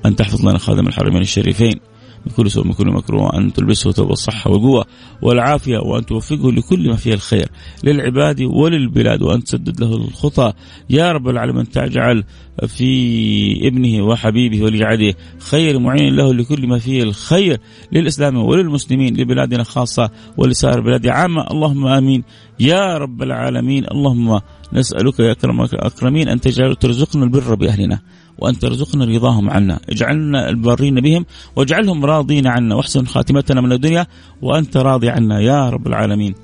أن 0.07 0.17
تحفظ 0.17 0.49
لنا 0.49 0.59
خادم 0.59 0.87
الحرمين 0.87 1.23
الشريفين. 1.23 1.81
من 2.27 2.33
كل 2.37 2.51
سوء 2.51 2.67
من 2.67 2.73
كل 2.73 2.87
مكروه. 2.87 3.23
وأن 3.23 3.53
تلبسه 3.53 3.93
ثوب 3.93 4.11
الصحة 4.11 4.51
والقوة 4.51 4.85
والعافية 5.23 5.79
وأن 5.79 6.07
توفقه 6.07 6.53
لكل 6.53 6.89
ما 6.89 6.97
فيه 6.97 7.15
الخير 7.15 7.49
للعباد 7.85 8.43
وللبلاد 8.43 9.23
وأن 9.23 9.45
تسدد 9.45 9.81
له 9.81 9.97
الخطى. 9.97 10.53
يا 10.91 11.13
رب 11.13 11.29
العالمين 11.29 11.69
تجعل 11.69 12.25
في 12.67 13.69
ابنه 13.69 14.05
وحبيبه 14.05 14.63
ولعده 14.63 15.15
خير 15.39 15.79
معين 15.79 16.17
له 16.17 16.35
لكل 16.35 16.67
ما 16.67 16.79
فيه 16.79 17.03
الخير 17.03 17.61
للإسلام 17.93 18.37
وللمسلمين 18.37 19.17
لبلادنا 19.17 19.63
خاصة 19.63 20.11
ولسائر 20.37 20.79
البلاد 20.79 21.07
عامة. 21.07 21.47
اللهم 21.51 21.87
آمين. 21.87 22.25
يا 22.61 22.99
رب 22.99 23.23
العالمين 23.23 23.85
اللهم 23.85 24.41
نسألك 24.73 25.21
يا 25.21 25.33
أكرم 25.33 25.61
أكرمين 25.61 26.29
أن 26.29 26.41
تجعل 26.41 26.77
ترزقنا 26.77 27.25
البر 27.25 27.55
بأهلنا. 27.55 28.01
وأن 28.39 28.59
ترزقنا 28.59 29.05
رضاهم 29.05 29.51
عنا. 29.51 29.81
اجعلنا 29.89 30.49
البارين 30.49 31.01
بهم 31.01 31.27
واجعلهم 31.57 32.05
راضين 32.05 32.47
عنا. 32.47 32.75
واحسن 32.75 33.07
خاتمتنا 33.07 33.61
من 33.61 33.73
الدنيا 33.73 34.07
وأنت 34.43 34.77
راضي 34.77 35.09
عنا 35.09 35.41
يا 35.41 35.71
رب 35.71 35.87
العالمين. 35.87 36.35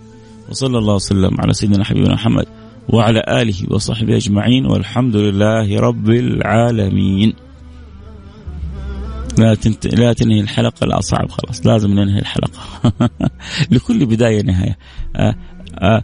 وصلى 0.51 0.79
الله 0.79 0.95
وسلم 0.95 1.41
على 1.41 1.53
سيدنا 1.53 1.85
حبيبنا 1.85 2.15
محمد 2.15 2.47
وعلى 2.89 3.23
آله 3.29 3.55
وصحبه 3.71 4.17
أجمعين. 4.17 4.67
والحمد 4.67 5.17
لله 5.17 5.81
رب 5.81 6.11
العالمين. 6.11 7.33
لا 9.39 9.55
تنت... 9.55 9.87
لا 9.87 10.13
تنهي 10.13 10.41
الحلقة. 10.41 10.87
لا 10.87 11.01
صعب 11.01 11.31
خلاص. 11.31 11.67
لازم 11.67 11.91
ننهي 11.91 12.19
الحلقة. 12.19 12.93
لكل 13.73 14.07
بداية 14.07 14.43
نهاية. 14.43 14.79
آه 15.17 15.35
آه 15.79 16.03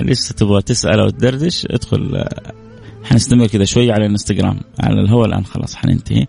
لسه 0.00 0.34
تبغى 0.34 0.62
تسأل 0.62 1.00
أو 1.00 1.08
تدردش 1.08 1.66
ادخل 1.70 2.16
آه 2.16 2.61
حنستمر 3.04 3.46
كذا 3.46 3.64
شوي 3.64 3.92
على 3.92 4.06
الانستغرام. 4.06 4.60
على 4.80 5.00
الهواء 5.00 5.28
الآن 5.28 5.44
خلاص 5.44 5.76
حننتهي. 5.76 6.26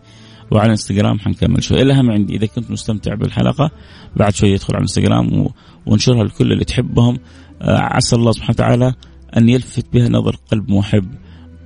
وعلى 0.52 0.66
الانستغرام 0.66 1.20
حنكمل 1.20 1.64
شوي. 1.64 1.82
الاهم 1.82 2.12
عندي. 2.12 2.36
إذا 2.36 2.46
كنت 2.46 2.72
مستمتع 2.72 3.16
بالحلقة 3.16 3.72
بعد 4.16 4.34
شوي 4.34 4.50
يدخل 4.50 4.74
على 4.74 4.78
الانستغرام 4.78 5.50
وانشرها 5.86 6.24
لكل 6.24 6.52
اللي 6.52 6.66
تحبهم. 6.66 7.20
آه، 7.62 7.78
عسى 7.78 8.16
الله 8.16 8.32
سبحانه 8.32 8.52
وتعالى 8.52 8.94
أن 9.38 9.50
يلفت 9.50 9.86
بها 9.94 10.10
نظر 10.10 10.36
قلب 10.52 10.72
محب 10.72 11.12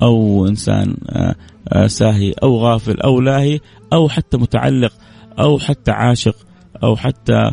أو 0.01 0.47
إنسان 0.47 0.97
آه، 1.09 1.35
آه، 1.67 1.87
ساهي 1.87 2.31
أو 2.43 2.57
غافل 2.57 3.01
أو 3.01 3.21
لاهي 3.21 3.59
أو 3.93 4.09
حتى 4.09 4.37
متعلق 4.37 4.93
أو 5.39 5.59
حتى 5.59 5.91
عاشق 5.91 6.35
أو 6.83 6.95
حتى 6.95 7.51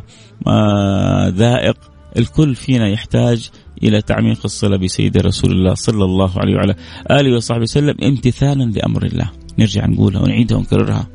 ذائق. 1.28 1.76
الكل 2.18 2.54
فينا 2.54 2.88
يحتاج 2.88 3.50
إلى 3.82 4.02
تعميق 4.02 4.38
الصله 4.44 4.76
بسيد 4.76 5.18
رسول 5.18 5.52
الله 5.52 5.74
صلى 5.74 6.04
الله 6.04 6.38
عليه 6.38 6.54
وعلى 6.54 6.74
آله 7.10 7.36
وصحبه 7.36 7.62
وسلم 7.62 7.94
امتثالا 8.02 8.64
لأمر 8.64 9.06
الله. 9.06 9.30
نرجع 9.58 9.86
نقولها 9.86 10.22
ونعيدها 10.22 10.58
ونكررها. 10.58 11.06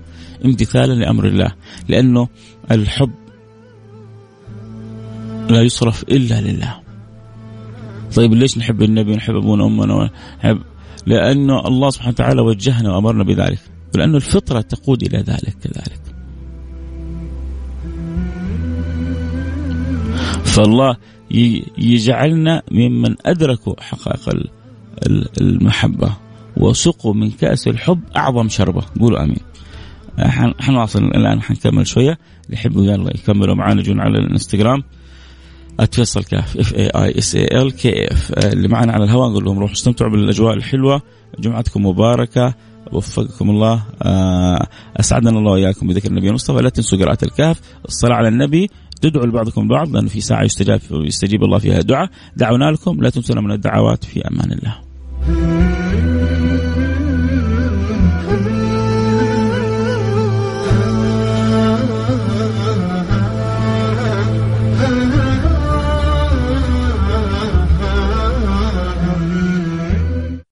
امتثالا 0.45 0.93
لأمر 0.93 1.27
الله. 1.27 1.51
لأنه 1.87 2.27
الحب 2.71 3.11
لا 5.49 5.61
يصرف 5.61 6.03
إلا 6.03 6.41
لله. 6.41 6.79
طيب 8.15 8.33
ليش 8.33 8.57
نحب 8.57 8.83
النبي 8.83 9.11
ونحب 9.11 9.35
أبونا 9.35 9.63
وأمنا؟ 9.63 9.93
ونحب 9.95 10.59
لأنه 11.05 11.67
الله 11.67 11.89
سبحانه 11.89 12.13
وتعالى 12.13 12.41
وجهنا 12.41 12.91
وأمرنا 12.91 13.23
بذلك. 13.23 13.59
ولأنه 13.95 14.15
الفطرة 14.15 14.61
تقود 14.61 15.03
إلى 15.03 15.17
ذلك 15.17 15.55
كذلك. 15.63 16.01
فالله 20.43 20.97
يجعلنا 21.77 22.61
ممن 22.71 23.15
أدركوا 23.25 23.73
حقائق 23.81 24.29
المحبة 25.41 26.17
وسقوا 26.57 27.13
من 27.13 27.31
كأس 27.31 27.67
الحب 27.67 27.99
أعظم 28.15 28.49
شربة. 28.49 28.81
قولوا 28.99 29.23
آمين. 29.23 29.39
حنواصل 30.59 31.03
الآن 31.03 31.41
حنكمل 31.41 31.87
شوية. 31.87 32.17
اللي 32.45 32.53
يحبوا 32.53 32.85
يلا 32.85 33.11
يكملوا 33.15 33.55
معنا 33.55 33.81
يجون 33.81 33.99
على 33.99 34.19
الانستغرام. 34.19 34.83
at 35.79 35.94
فيصل 35.94 36.23
كاف 36.23 36.57
F 36.57 36.73
A 36.75 36.87
I 36.87 37.17
S 37.17 37.35
A 37.35 37.61
L 37.61 37.71
K 37.71 38.11
F 38.11 38.31
اللي 38.33 38.67
معنا 38.67 38.93
على 38.93 39.03
الهواء 39.03 39.29
نقول 39.29 39.45
لهم 39.45 39.59
روحوا 39.59 39.75
استمتعوا 39.75 40.11
بالأجواء 40.11 40.53
الحلوة. 40.53 41.01
جمعتكم 41.39 41.85
مباركة. 41.85 42.53
وفقكم 42.91 43.49
الله. 43.49 43.83
آه، 44.03 44.67
أسعدنا 44.99 45.29
الله 45.29 45.51
وإياكم 45.51 45.87
بذكر 45.87 46.09
النبي 46.09 46.29
المصطفى. 46.29 46.61
لا 46.61 46.69
تنسوا 46.69 46.97
قراءة 46.97 47.25
الكهف. 47.25 47.61
الصلاة 47.85 48.15
على 48.15 48.27
النبي. 48.27 48.69
تدعوا 49.01 49.25
لبعضكم 49.25 49.61
البعض 49.61 49.89
لأنه 49.95 50.07
في 50.07 50.21
ساعة 50.21 50.43
يستجاب 50.43 50.79
يستجيب 50.91 51.43
الله 51.43 51.57
فيها 51.57 51.79
دعاء. 51.81 52.09
دعونا 52.35 52.71
لكم 52.71 53.01
لا 53.01 53.09
تنسونا 53.09 53.41
من 53.41 53.51
الدعوات 53.51 54.03
في 54.03 54.27
أمان 54.27 54.51
الله. 54.51 54.75